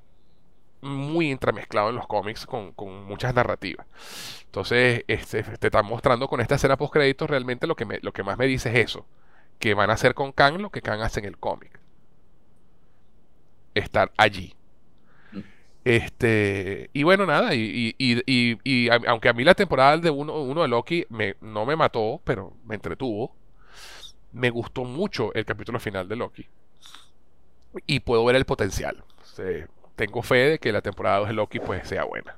[0.83, 3.87] muy entremezclado en los cómics con, con muchas narrativas.
[4.47, 8.13] Entonces, este, te están mostrando con esta escena post créditos realmente lo que, me- lo
[8.13, 9.07] que más me dice es eso.
[9.59, 11.81] Que van a hacer con Kang lo que Kang hace en el cómic.
[13.75, 14.55] Estar allí.
[15.33, 15.41] Mm.
[15.85, 20.35] Este, y bueno, nada, y, y- y- y- aunque a mí la temporada de uno,
[20.43, 23.35] uno de Loki me, no me mató, pero me entretuvo,
[24.33, 26.47] me gustó mucho el capítulo final de Loki
[27.87, 29.03] y puedo ver el potencial.
[29.97, 32.37] Tengo fe de que la temporada 2 de Loki pues sea buena.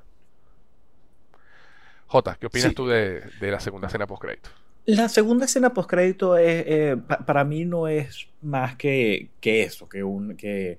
[2.07, 2.75] Jota, ¿qué opinas Sí.
[2.75, 4.49] tú de, de la segunda escena post crédito?
[4.85, 9.87] La segunda escena postcrédito es, eh, pa- para mí no es más que, que eso,
[9.87, 10.77] que, un, que,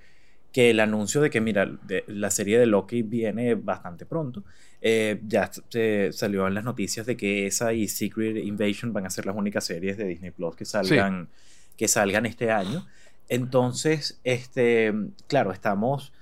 [0.53, 4.45] que el anuncio de que, mira, de- la serie de Loki viene bastante pronto.
[4.83, 9.11] Eh, ya se salió en las noticias de que esa y Secret Invasion van a
[9.11, 11.29] ser las únicas series de Disney Plus que salgan,
[11.77, 12.87] que salgan este año.
[13.29, 14.93] Entonces, este,
[15.27, 16.13] claro, estamos...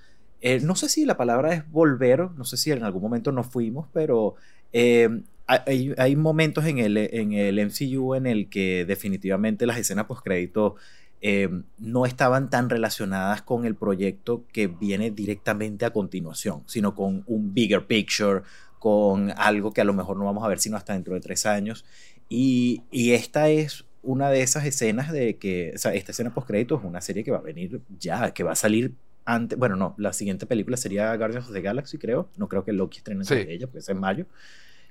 [0.41, 3.47] eh, no sé si la palabra es volver, no sé si en algún momento nos
[3.47, 4.35] fuimos, pero
[4.73, 5.09] eh,
[5.47, 10.75] hay, momentos en el, en el MCU en el que definitivamente las escenas postcréditos
[11.21, 11.49] eh,
[11.79, 17.55] no estaban tan relacionadas con el proyecto que viene directamente a continuación, sino con un
[17.55, 18.43] bigger picture,
[18.79, 21.47] con algo que a lo mejor no vamos a ver sino hasta dentro de tres
[21.47, 21.85] años.
[22.29, 26.85] Y esta es una de esas escenas de que, o sea, esta escena postcrédito es
[26.85, 30.13] una serie que va a venir ya, que va a salir antes, bueno, no, la
[30.13, 32.29] siguiente película sería Guardians of the Galaxy, creo.
[32.37, 33.35] No creo que Loki estrene Sí.
[33.35, 34.27] ella, porque es en mayo.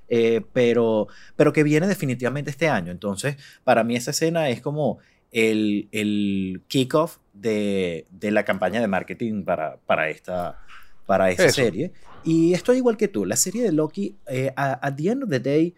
[0.07, 2.91] Eh, pero, pero que viene definitivamente este año.
[2.91, 4.99] Entonces, para mí esa escena es como
[5.31, 10.59] el, el kickoff de, de la campaña de marketing para, para esta,
[11.05, 11.55] para esa Eso.
[11.55, 11.91] serie.
[12.23, 13.25] Y estoy igual que tú.
[13.25, 15.73] La serie de Loki, eh, a- at the end of the day,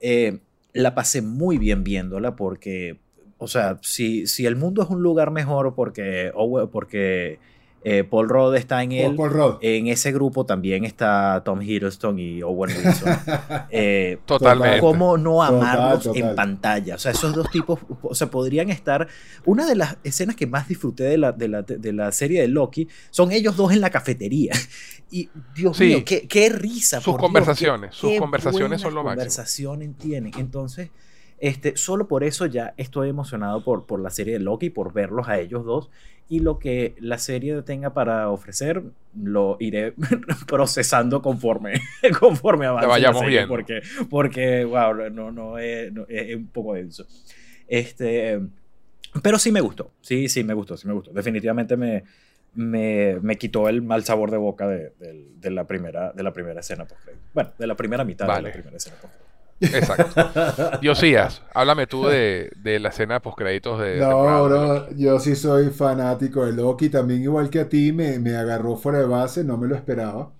[0.00, 0.38] eh,
[0.72, 2.98] la pasé muy bien viéndola porque,
[3.38, 6.32] o sea, si, si el mundo es un lugar mejor porque,
[6.72, 7.38] porque
[7.84, 9.54] eh, Paul Rudd está en él, Paul Rudd.
[9.60, 13.16] en ese grupo también está Tom Hiddleston y Owen Wilson.
[13.70, 14.80] Eh, Totalmente.
[14.80, 16.22] ¿Cómo no amarlos total.
[16.22, 16.94] en pantalla?
[16.96, 19.06] O sea, esos dos tipos, o sea, podrían estar...
[19.44, 22.48] Una de las escenas que más disfruté de la, de la, de la serie de
[22.48, 24.52] Loki son ellos dos en la cafetería.
[25.10, 25.84] Y, Dios Sí.
[25.86, 26.98] mío, qué, qué risa.
[27.00, 29.20] Sus por Dios, conversaciones, qué- sus qué conversaciones son lo máximo.
[29.20, 30.32] conversaciones tienen.
[30.36, 30.90] Entonces,
[31.40, 35.28] Este, solo por eso ya estoy emocionado por, por la serie de Loki, por verlos
[35.28, 35.90] a ellos dos.
[36.30, 38.82] Y lo que la serie tenga para ofrecer,
[39.18, 39.94] lo iré
[40.46, 41.74] procesando conforme,
[42.20, 42.86] conforme avance.
[42.86, 43.48] Te vayamos la serie, viendo.
[43.54, 47.06] Porque, porque, wow, no, no, es, no- es- es un poco denso.
[47.66, 48.40] Este,
[49.22, 49.92] pero sí me gustó.
[50.00, 51.12] Sí, sí, me gustó, sí me gustó.
[51.12, 52.04] Definitivamente me,
[52.54, 54.92] me, me quitó el mal sabor de boca de,
[55.50, 57.00] la, primera, de la primera escena post
[57.32, 59.14] Bueno, de la primera mitad de la primera escena post
[59.72, 60.14] Exacto.
[60.80, 64.04] Diosías, háblame tú de, de la escena post créditos de.
[64.04, 68.36] No, bro, yo sí soy fanático de Loki, también igual que a ti, me, me
[68.36, 70.32] agarró fuera de base, no me lo esperaba.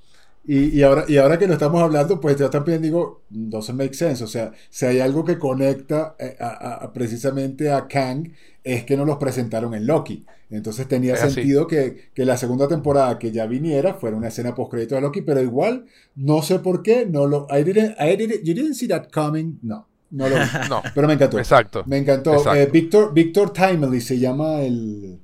[0.51, 3.93] Y, y ahora, y ahora que lo estamos hablando, pues yo también digo, doesn't make
[3.93, 4.25] sense.
[4.25, 8.33] O sea, si hay algo que conecta eh, a- a- a precisamente a Kang,
[8.65, 10.25] es que nos los presentaron en Loki.
[10.51, 14.55] Entonces tenía Es sentido que, que la segunda temporada que ya viniera fuera una escena
[14.55, 15.85] post crédito de Loki, pero igual,
[16.17, 19.59] no sé por qué, no lo, I didn't, I didn't- you didn't see that coming,
[19.63, 20.43] no, no lo vi.
[20.71, 21.39] No, Pero me encantó.
[21.39, 21.83] exacto.
[21.87, 22.55] Me encantó.
[22.55, 25.19] Eh, Victor, Victor Timely se llama el,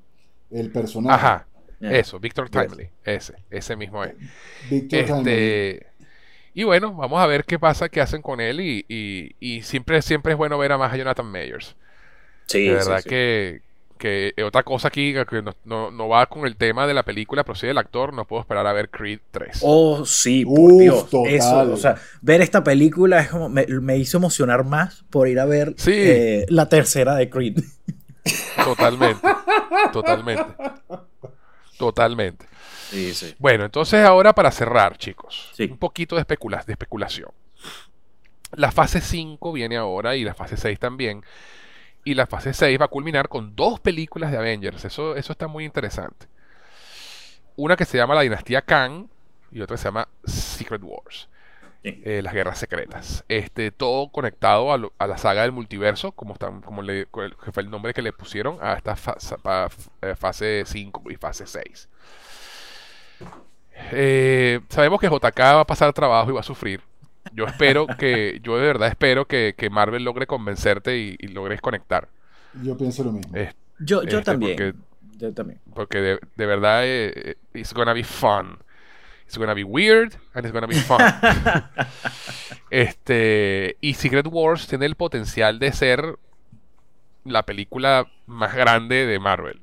[0.50, 1.14] el personaje.
[1.14, 1.46] Ajá,
[1.80, 1.98] Yeah.
[1.98, 2.88] eso, Victor Timely.
[3.04, 4.12] Ese, ese mismo es.
[4.70, 5.30] Victor Timely.
[5.32, 5.86] Este,
[6.54, 8.60] y bueno, vamos a ver qué pasa, qué hacen con él.
[8.60, 11.74] Y, y- y siempre, siempre es bueno ver a más a Jonathan Mayers.
[12.46, 13.08] Sí, de sí, verdad sí.
[13.08, 13.60] que,
[13.98, 17.42] que otra cosa aquí que no, no- no va con el tema de la película,
[17.42, 19.60] pero sí del actor, no puedo esperar a ver Creed 3.
[19.62, 21.10] Oh, sí, por Uf, Dios.
[21.10, 21.32] total.
[21.34, 25.40] Eso, o sea, ver esta película es como me, me hizo emocionar más por ir
[25.40, 25.92] a ver Sí.
[25.94, 27.58] eh, la tercera de Creed.
[28.64, 29.26] Totalmente.
[29.92, 30.44] totalmente.
[31.78, 32.46] Totalmente.
[32.90, 33.34] Sí, sí.
[33.38, 35.64] Bueno, entonces ahora para cerrar, chicos, Sí.
[35.70, 37.30] un poquito de, especula- de especulación.
[38.52, 41.24] La fase 5 viene ahora y la fase 6 también.
[42.04, 44.84] Y la fase 6 va a culminar con dos películas de Avengers.
[44.84, 46.26] Eso, eso está muy interesante.
[47.56, 49.06] Una que se llama La Dinastía Kang
[49.50, 51.28] y otra que se llama Secret Wars.
[51.86, 53.24] Eh, las guerras secretas.
[53.28, 57.06] Este, todo conectado a, lo- a la saga del multiverso, como, están, como le,
[57.44, 59.16] que fue el nombre que le pusieron a esta fa-
[60.00, 61.88] eh, fase 5 y fase 6.
[63.92, 66.80] Eh, sabemos que JK va a pasar trabajo y va a sufrir.
[67.32, 71.60] Yo espero que, yo de verdad espero que, que Marvel logre convencerte y, y logres
[71.60, 72.08] conectar.
[72.62, 73.36] Yo pienso lo mismo.
[73.36, 74.56] Eh, Yo, yo Este, también.
[74.56, 74.74] porque-
[75.18, 75.60] Yo también.
[75.74, 78.58] porque de, de verdad eh, eh, it's gonna be fun.
[79.26, 81.00] It's gonna be weird and it's gonna be fun.
[82.70, 86.18] este, y Secret Wars tiene el potencial de ser
[87.24, 89.60] la película más grande de Marvel.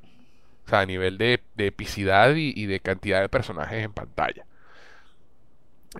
[0.66, 4.44] O sea, a nivel de, de epicidad y, y de cantidad de personajes en pantalla.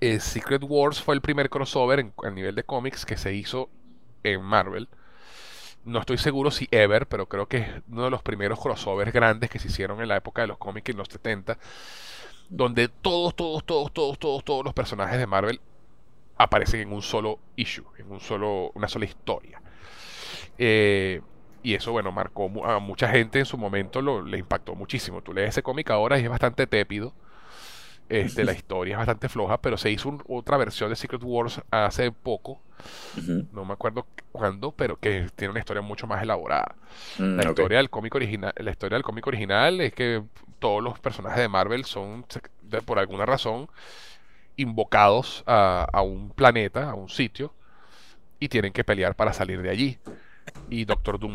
[0.00, 3.68] Eh, Secret Wars fue el primer crossover en, a nivel de cómics que se hizo
[4.22, 4.88] en Marvel.
[5.84, 9.50] No estoy seguro si ever, pero creo que es uno de los primeros crossovers grandes
[9.50, 11.58] que se hicieron en la época de los cómics en los 70,
[12.52, 15.60] donde todos, todos, todos, todos, todos, todos los personajes de Marvel
[16.36, 19.62] aparecen en un solo issue, en un solo, una sola historia.
[20.58, 21.20] Eh,
[21.62, 25.22] y eso, bueno, marcó a mucha gente en su momento, lo, le impactó muchísimo.
[25.22, 27.12] Tú lees ese cómic ahora y es bastante tépido.
[28.08, 31.62] Este, la historia es bastante floja, pero se hizo un- otra versión de Secret Wars
[31.70, 32.60] hace poco,
[33.52, 36.74] no me acuerdo cuándo, pero que tiene una historia mucho más elaborada.
[37.18, 37.48] Mm, La ok.
[37.50, 40.22] historia del cómic original, la historia del cómic original es que
[40.62, 42.24] todos los personajes de Marvel son,
[42.86, 43.68] por alguna razón,
[44.56, 47.52] invocados a, un planeta, a un sitio,
[48.38, 49.98] y tienen que pelear para salir de allí.
[50.70, 51.34] Y Doctor Doom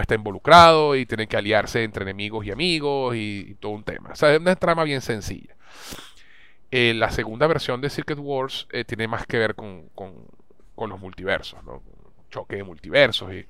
[0.00, 4.10] está, involucrado y tienen que aliarse entre enemigos y amigos y, todo un tema.
[4.12, 5.54] O sea, es una trama bien sencilla.
[6.70, 10.26] Eh, la segunda versión de Secret Wars eh, tiene más que ver con, con-
[10.74, 11.82] con los multiversos, ¿no?
[12.30, 13.46] Choque de multiversos y,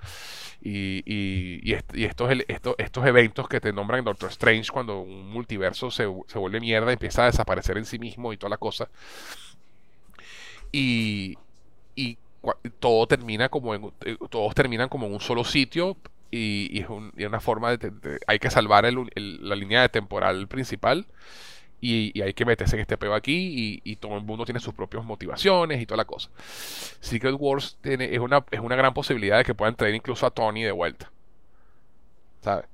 [0.62, 5.00] y, y- y est- y estos, estos, estos eventos que te nombran Doctor Strange cuando
[5.00, 8.58] un multiverso se, se vuelve mierda, empieza a desaparecer en sí mismo y toda la
[8.58, 8.88] cosa.
[10.72, 11.36] Y,
[11.96, 12.18] y
[12.80, 15.96] todo termina como en, eh, todos terminan como en un solo sitio
[16.30, 17.92] y, y es, un- y una forma de,
[18.26, 21.06] hay que salvar el- la línea de temporal principal
[21.80, 24.60] y, y hay que meterse en este peo aquí y, y todo el mundo tiene
[24.60, 26.30] sus propias motivaciones y toda la cosa.
[27.00, 30.30] Secret Wars tiene, es, una, es una gran posibilidad de que puedan traer incluso a
[30.30, 31.10] Tony de vuelta.
[32.42, 32.66] ¿Sabes?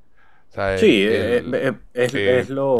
[0.50, 2.76] O sea, Sí, el- eh, el- eh, es, eh, es lo.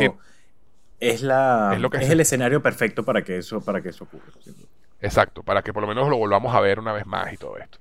[1.01, 4.05] Es, la, es lo que es el escenario perfecto para que eso, para que eso
[4.05, 4.25] ocurra.
[5.01, 7.59] Exacto, para que por lo menos lo volvamos a ver una vez más y todo
[7.59, 7.79] esto.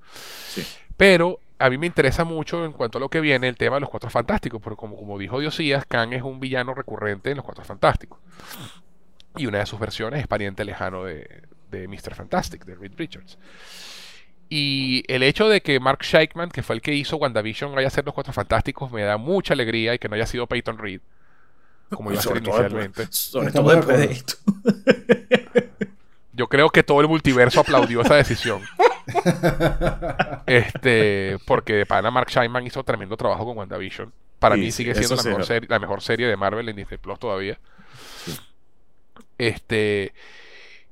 [0.48, 0.66] Sí.
[0.98, 3.82] Pero a mí me interesa mucho en cuanto a lo que viene el tema de
[3.82, 7.46] los Cuatro Fantásticos, porque como, como dijo Diosías, Kang es un villano recurrente en los
[7.46, 8.20] Cuatro Fantásticos.
[9.38, 12.16] Y una de sus versiones es pariente lejano de, de Mr.
[12.16, 13.38] Fantastic, de Reed Richards.
[14.50, 17.92] Y el hecho de que Mark Shackman, que fue el que hizo WandaVision, vaya a
[17.92, 21.02] ser los Cuatro Fantásticos, me da mucha alegría y que no haya sido Peyton Reed,
[21.90, 23.02] como iba a ser inicialmente.
[23.08, 24.14] después- sobre todo de después de acuerdo.
[24.14, 25.43] esto.
[26.34, 28.62] Yo creo que todo el multiverso aplaudió esa decisión.
[30.46, 34.12] este, porque para Mark Scheinman hizo tremendo trabajo con WandaVision.
[34.40, 35.46] Para Sí, mí sigue siendo la sí, mejor, ¿no?
[35.46, 37.60] serie, la mejor serie de Marvel en Disney Plus todavía.
[39.38, 40.14] Este.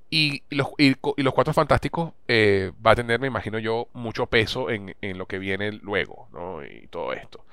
[0.10, 4.70] Y, los, y, los Cuatro Fantásticos eh, va a tener, me imagino yo, mucho peso
[4.70, 6.66] en, en lo que viene luego, ¿no?
[6.66, 7.46] Y todo esto.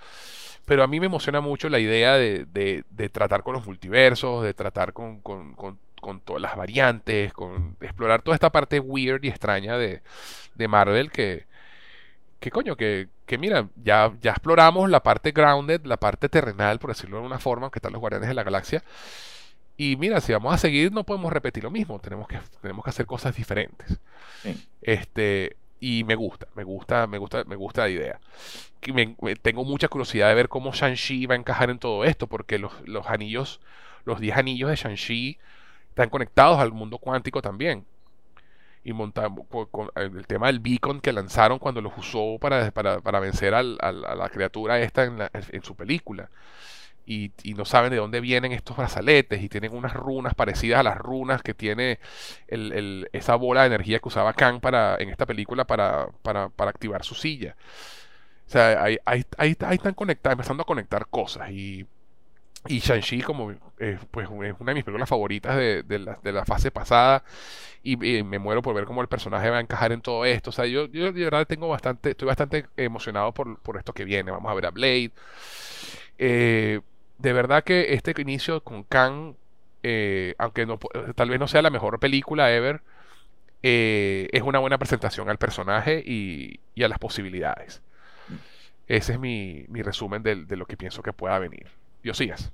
[0.67, 4.43] Pero a mí me emociona mucho la idea de, de- de tratar con los multiversos,
[4.43, 9.23] de tratar con, con- con- con todas las variantes, con explorar toda esta parte weird
[9.25, 10.03] y extraña de,
[10.55, 11.47] de Marvel que,
[12.41, 16.91] que coño, que, que mira, ya, ya exploramos la parte grounded, la parte terrenal, por
[16.91, 18.83] decirlo de alguna forma, que están los Guardianes de la Galaxia.
[19.77, 22.91] Y mira, si vamos a seguir, no podemos repetir lo mismo, tenemos que, tenemos que
[22.91, 23.99] hacer cosas diferentes.
[24.43, 24.67] Sí.
[24.83, 28.21] Este, y me gusta, me gusta, me gusta, me gusta la idea.
[28.81, 32.05] Que me- me- tengo mucha curiosidad de ver cómo Shang-Chi va a encajar en todo
[32.05, 33.61] esto, porque los, los anillos,
[34.05, 35.39] los 10 anillos de Shang-Chi
[35.99, 37.85] están conectados al mundo cuántico también.
[38.85, 39.29] Y monta-
[39.71, 43.63] con, el tema del beacon que lanzaron cuando los usó para, para, para vencer a
[43.63, 46.31] la criatura esta en, la- en su película.
[47.05, 50.99] Y, no saben de dónde vienen estos brazaletes y tienen unas runas parecidas a las
[50.99, 51.99] runas que tiene
[52.47, 56.71] el- esa bola de energía que usaba Kang para, en esta película para, para, para
[56.71, 57.57] activar su silla.
[58.47, 61.51] O sea, ahí, ahí, ahí, están conectados, empezando a conectar cosas.
[61.51, 61.87] Y,
[62.67, 66.33] y Shang-Chi, como eh, pues, es una de mis películas favoritas de, de la, de
[66.33, 67.25] la fase pasada.
[67.83, 70.51] Y, y me muero por ver cómo el personaje va a encajar en todo esto.
[70.51, 74.05] O sea, yo, yo de verdad tengo bastante, estoy bastante emocionado por, por esto que
[74.05, 74.31] viene.
[74.33, 75.13] Vamos a ver a Blade.
[76.19, 76.81] Eh,
[77.19, 79.35] de verdad que este inicio con Kang,
[79.83, 80.79] eh, aunque no,
[81.15, 82.83] tal vez no sea la mejor película ever,
[83.63, 87.83] eh, es una buena presentación al personaje y, y a las posibilidades.
[88.89, 91.67] Ese es mi, mi resumen del- de, lo que pienso que pueda venir.
[92.09, 92.51] Diosías.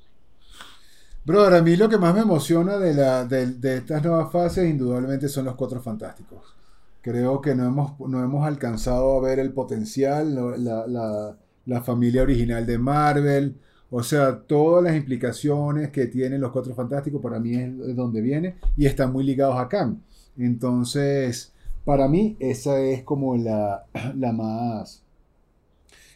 [1.24, 5.28] Brother, a mí lo que más me emociona de, la, de, estas nuevas fases indudablemente
[5.28, 6.55] son los cuatro fantásticos.
[7.00, 10.34] Creo que no hemos, no hemos alcanzado a ver el potencial,
[10.65, 13.57] la, la- la familia original de Marvel,
[13.91, 18.20] o sea, todas las implicaciones que tienen los cuatro fantásticos para mí es de donde
[18.20, 19.97] viene y están muy ligados a Kang.
[20.36, 21.52] Entonces,
[21.86, 25.03] para mí esa es como la, la más...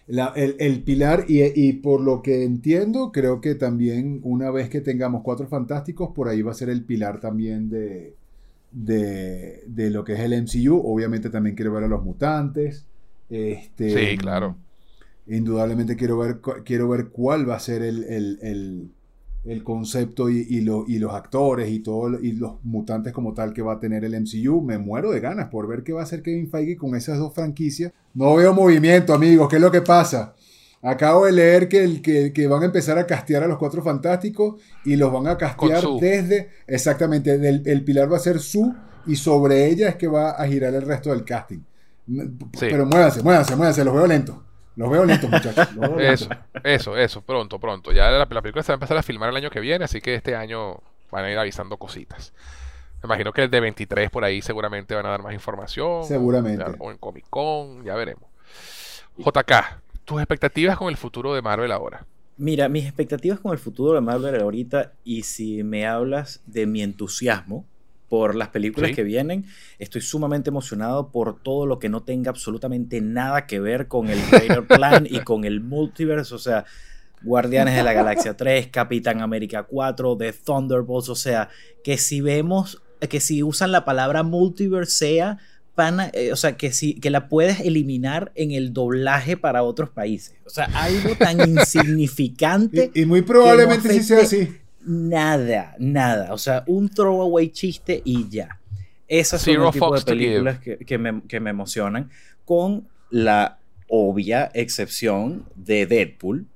[0.08, 4.70] La- el, el pilar, y, y por lo que entiendo, creo que también una vez
[4.70, 8.14] que tengamos cuatro fantásticos, por ahí va a ser el pilar también de,
[8.72, 10.76] de, de lo que es el MCU.
[10.84, 12.86] Obviamente también quiero ver a los mutantes.
[13.30, 14.56] Este, Sí, claro.
[15.26, 18.88] Indudablemente quiero ver, quiero ver cuál va a ser el, el- el-
[19.48, 23.52] el concepto y, y lo- y los actores y, todo, y los mutantes como tal
[23.52, 24.60] que va a tener el MCU.
[24.62, 27.34] Me muero de ganas por ver qué va a hacer Kevin Feige con esas dos
[27.34, 27.92] franquicias.
[28.14, 29.48] No veo movimiento, amigos.
[29.48, 30.34] ¿Qué es lo que pasa?
[30.82, 33.82] Acabo de leer que, el, que, que van a empezar a castear a los cuatro
[33.82, 36.48] fantásticos y los van a castear desde.
[36.66, 38.72] Exactamente, el pilar va a ser su
[39.06, 41.60] y sobre ella es que va a girar el resto del casting.
[42.70, 44.36] Pero muévanse, muévanse, muévanse, los veo lentos.
[44.78, 45.74] Los veo lentos, muchachos.
[45.74, 46.22] los veo lentos.
[46.22, 46.30] Eso,
[46.62, 47.90] eso, eso, pronto, pronto.
[47.92, 50.00] Ya la, la película se va a empezar a filmar el año que viene, así
[50.00, 52.32] que este año van a ir avisando cositas.
[53.02, 56.04] Me imagino que el de 23 por ahí seguramente van a dar más información.
[56.04, 56.62] Seguramente.
[56.78, 58.28] O, o en Comic Con, ya veremos.
[59.16, 59.52] JK,
[60.04, 62.06] tus expectativas con el futuro de Marvel ahora.
[62.36, 66.82] Mira, mis expectativas con el futuro de Marvel ahorita, y si me hablas de mi
[66.82, 67.66] entusiasmo
[68.08, 68.96] por las películas Sí.
[68.96, 69.44] que vienen,
[69.78, 74.18] estoy sumamente emocionado por todo lo que no tenga absolutamente nada que ver con el
[74.30, 76.64] Greater Plan y con el multiverse, o sea,
[77.22, 81.48] Guardianes de la Galaxia 3, Capitán América 4, The Thunderbolts, o sea,
[81.82, 82.80] que si vemos,
[83.10, 85.38] que si usan la palabra multiverse sea
[85.74, 89.90] pana- eh, o sea, que, si, que la puedes eliminar en el doblaje para otros
[89.90, 90.34] países.
[90.46, 92.90] O sea, algo tan insignificante.
[92.94, 94.48] Y, y muy probablemente sí sea así.
[94.88, 96.32] Nada, nada.
[96.32, 98.58] O sea, un throwaway chiste y ya.
[99.06, 102.10] Esas son Zero el tipo de películas que, que me, que me emocionan.
[102.46, 106.46] Con la obvia excepción de Deadpool,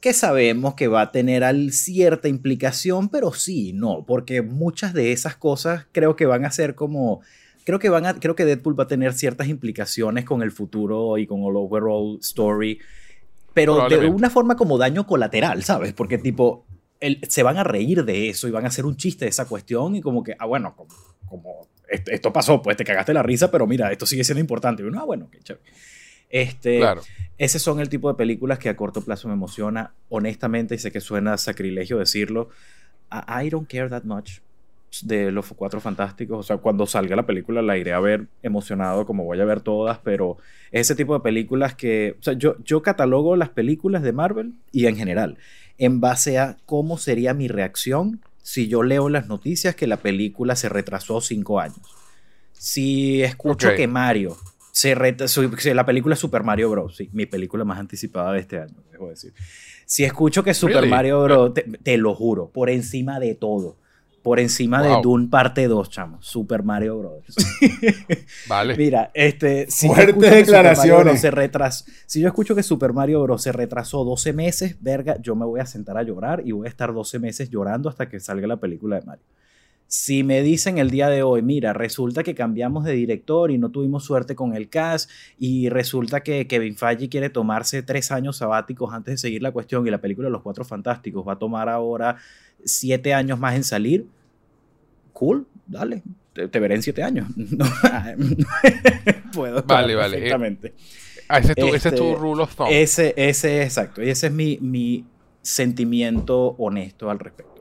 [0.00, 5.34] que sabemos que va a tener cierta implicación, pero sí, no, porque muchas de esas
[5.34, 7.20] cosas creo que van a ser como.
[7.64, 11.18] Creo que, van a, creo que Deadpool va a tener ciertas implicaciones con el futuro
[11.18, 12.78] y con el overall story,
[13.54, 15.92] pero de una forma como daño colateral, ¿sabes?
[15.92, 16.64] Porque tipo,
[17.02, 19.46] el- se van a reír de eso y van a hacer un chiste de esa
[19.46, 20.94] cuestión y como que, ah, bueno, como,
[21.28, 24.82] como est- esto pasó, pues te cagaste la risa, pero mira, esto sigue siendo importante.
[24.82, 25.64] Y uno, ah, bueno, qué chévere.
[26.30, 27.02] Este, Claro.
[27.36, 29.92] ese son el tipo de películas que a corto plazo me emociona.
[30.08, 32.48] Honestamente, y sé que suena sacrilegio decirlo,
[33.12, 34.38] I, I don't care that much
[35.02, 36.38] de los cuatro fantásticos.
[36.38, 39.60] O sea, cuando salga la película la iré a ver emocionado como voy a ver
[39.60, 40.36] todas, pero
[40.70, 44.52] es ese tipo de películas que, o sea, yo, yo catalogo las películas de Marvel
[44.70, 45.36] y en general
[45.78, 50.56] en base a cómo sería mi reacción si yo leo las noticias que la película
[50.56, 51.80] se retrasó cinco años.
[52.52, 54.36] Si escucho que Mario
[54.72, 56.96] Se reta- sí, la película es Super Mario Bros.
[56.96, 59.34] Sí, mi película más anticipada de este año, debo decir.
[59.84, 60.88] Si escucho que Super Really?
[60.88, 61.52] Mario Bros.
[61.54, 63.76] Te, te lo juro, por encima de todo.
[64.22, 65.00] Por encima de.
[65.02, 66.18] Dune parte 2, chamo.
[66.22, 67.24] Super Mario Bros.
[68.48, 68.76] Vale.
[68.76, 69.70] Mira, este.
[69.70, 71.04] Si yo Fuertes escucho que Super Mario declaraciones.
[71.04, 71.20] Bros.
[71.20, 73.42] se retras- si yo escucho que Super Mario Bros.
[73.42, 76.70] se retrasó 12 meses, verga, yo me voy a sentar a llorar y voy a
[76.70, 79.24] estar 12 meses llorando hasta que salga la película de Mario.
[79.92, 83.70] Si me dicen el día de hoy, mira, resulta que cambiamos de director y no
[83.70, 88.94] tuvimos suerte con el cast, y resulta que Kevin Feige quiere tomarse tres años sabáticos
[88.94, 91.68] antes de seguir la cuestión, y la película de Los Cuatro Fantásticos va a tomar
[91.68, 92.16] ahora
[92.64, 94.06] siete años más en salir,
[95.12, 97.28] cool, dale, te, te veré en siete años.
[97.36, 97.66] No,
[99.34, 100.72] Puedo Vale, vale, eh, perfectamente.
[101.28, 102.68] Ah, ese, es tu, ese es tu este, rule of thumb.
[102.70, 104.02] Ese, ese, exacto.
[104.02, 105.04] Y ese es mi, mi
[105.42, 107.51] sentimiento honesto al respecto.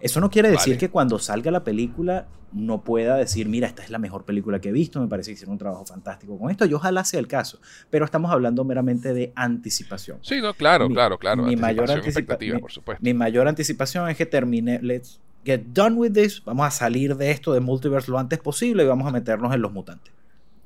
[0.00, 0.78] Eso no quiere decir Vale.
[0.78, 4.70] que cuando salga la película no pueda decir, mira, esta es la mejor película que
[4.70, 7.28] he visto, me parece que hicieron un trabajo fantástico con esto, y ojalá sea el
[7.28, 7.60] caso.
[7.90, 10.18] Pero estamos hablando meramente de anticipación.
[10.22, 11.44] Sí, no, claro, mi- claro, claro.
[11.44, 13.00] mi mayor expectativa, mi- por supuesto.
[13.04, 17.30] Mi mayor anticipación es que termine, let's get done with this, vamos a salir de
[17.30, 20.12] esto de multiverse lo antes posible y vamos a meternos en los mutantes.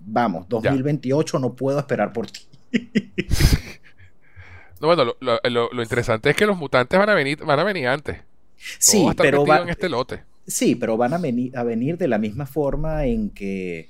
[0.06, 2.40] Vamos, 2028 no puedo esperar por ti.
[4.80, 7.86] No, bueno, lo- lo interesante es que los mutantes van a venir, van a venir
[7.88, 8.18] antes.
[8.78, 10.22] Sí, pero metido va, en este lote.
[10.46, 13.88] Sí, pero van a venir, a venir de la misma forma en que...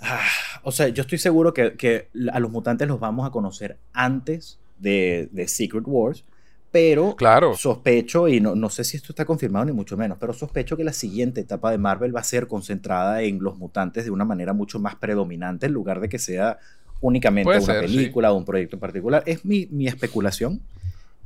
[0.00, 0.20] ah,
[0.62, 4.58] o sea, yo estoy seguro que, que a los mutantes los vamos a conocer antes
[4.78, 6.24] de, de Secret Wars,
[6.72, 7.54] pero Claro.
[7.54, 10.84] sospecho, y no, no sé si esto está confirmado ni mucho menos, pero sospecho que
[10.84, 14.52] la siguiente etapa de Marvel va a ser concentrada en los mutantes de una manera
[14.52, 16.58] mucho más predominante en lugar de que sea
[17.02, 17.96] únicamente Puede una ser, sí.
[17.96, 19.22] película o un proyecto en particular.
[19.26, 20.60] Es mi, mi especulación.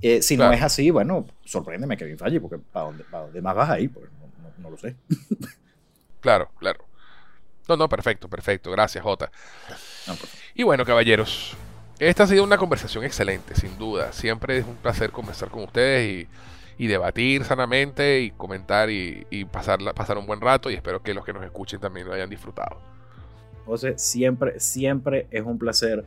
[0.03, 0.51] Eh, si Claro.
[0.51, 3.89] no es así, bueno, sorpréndeme que falle, porque ¿para dónde, para dónde más vas ahí?
[3.89, 4.97] Pues no, no- no lo sé.
[6.21, 6.85] Claro, claro.
[7.69, 8.71] No, no, perfecto, perfecto.
[8.71, 9.31] Gracias, Jota.
[10.07, 10.15] No,
[10.55, 11.57] Y bueno, caballeros,
[11.99, 14.13] esta ha sido una conversación excelente, sin duda.
[14.13, 16.29] Siempre es un placer conversar con ustedes
[16.79, 20.71] y, y debatir sanamente y comentar y, y pasarla- pasar un buen rato.
[20.71, 22.79] Y espero que los que nos escuchen también lo hayan disfrutado.
[23.65, 26.05] José, siempre, siempre es un placer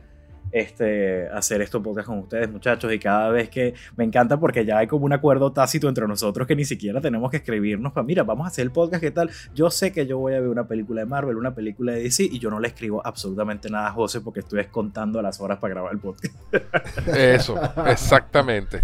[0.50, 4.78] este, hacer estos podcasts con ustedes, muchachos, y cada vez que me encanta porque ya
[4.78, 8.22] hay como un acuerdo tácito entre nosotros que ni siquiera tenemos que escribirnos para, mira,
[8.22, 9.30] vamos a hacer el podcast, ¿qué tal?
[9.54, 12.24] Yo sé que yo voy a ver una película de Marvel, una película de DC,
[12.24, 15.74] y yo no le escribo absolutamente nada a José porque estoy contando las horas para
[15.74, 16.34] grabar el podcast.
[17.08, 18.82] Eso, exactamente.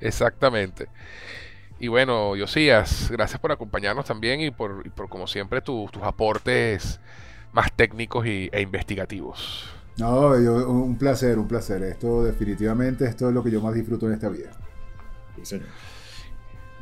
[0.00, 0.88] Exactamente.
[1.78, 6.02] Y bueno, Josías, gracias por acompañarnos también y por, y por como siempre, tu- tus
[6.02, 7.00] aportes
[7.52, 9.70] más técnicos y- e investigativos.
[10.00, 11.82] No, yo- un placer, un placer.
[11.82, 14.50] Esto definitivamente, esto es lo que yo más disfruto en esta vida.
[15.36, 15.66] Sí, señor.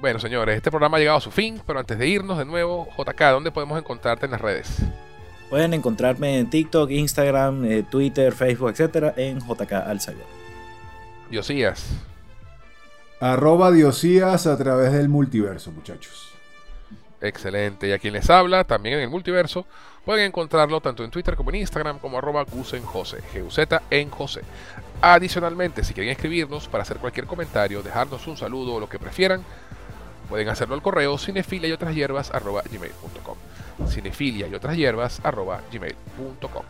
[0.00, 2.86] Bueno, señores, este programa ha llegado a su fin, pero antes de irnos de nuevo,
[2.96, 4.68] JK, ¿dónde podemos encontrarte en las redes?
[5.50, 10.26] Pueden encontrarme en TikTok, Instagram, eh, Twitter, Facebook, etcétera, en JK Alzayor.
[11.32, 11.84] Josías,
[13.20, 16.24] Arroba Diosías a través del multiverso, muchachos.
[17.20, 17.88] excelente.
[17.88, 19.66] Y a quien les habla, también en el multiverso,
[20.08, 24.40] pueden encontrarlo tanto en Twitter como en Instagram como arroba gusenjose, G-U-Z en José.
[25.02, 29.44] Adicionalmente, si quieren escribirnos para hacer cualquier comentario, dejarnos un saludo o lo que prefieran,
[30.30, 33.36] pueden hacerlo al correo cinefilia y otras hierbas arroba gmail.com.
[33.86, 36.62] Cinefilia y otras hierbas arroba gmail.com.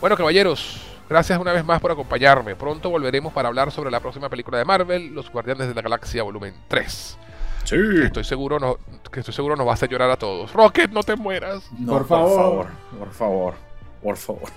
[0.00, 2.54] Bueno, caballeros, gracias una vez más por acompañarme.
[2.54, 6.22] Pronto volveremos para hablar sobre la próxima película de Marvel, Los Guardianes de la Galaxia
[6.22, 7.18] Volumen 3.
[7.64, 7.76] Sí.
[7.76, 8.76] Que estoy seguro, no,
[9.12, 10.52] que estoy seguro nos va a hacer llorar a todos.
[10.52, 11.62] Rocket, no te mueras.
[11.78, 12.66] No, Por favor.
[12.98, 13.54] Por favor.
[14.02, 14.50] Por favor.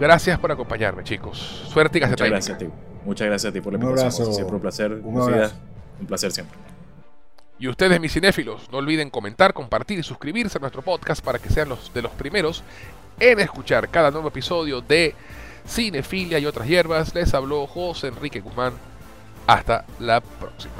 [0.00, 1.38] Gracias por acompañarme, chicos.
[1.68, 2.68] Suerte y Muchas gracias a ti.
[3.04, 4.32] Muchas gracias a ti por la Un invitación.
[4.32, 4.92] Siempre un placer.
[4.92, 5.54] Un abrazo.
[6.00, 6.58] Un placer siempre.
[7.58, 11.48] Y ustedes, mis cinéfilos, no olviden comentar, compartir y suscribirse a nuestro podcast para que
[11.48, 12.64] sean los de los primeros
[13.20, 15.14] en escuchar cada nuevo episodio de
[15.66, 17.14] Cinefilia y otras hierbas.
[17.14, 18.72] Les habló José Enrique Guzmán.
[19.46, 20.74] Hasta la próxima.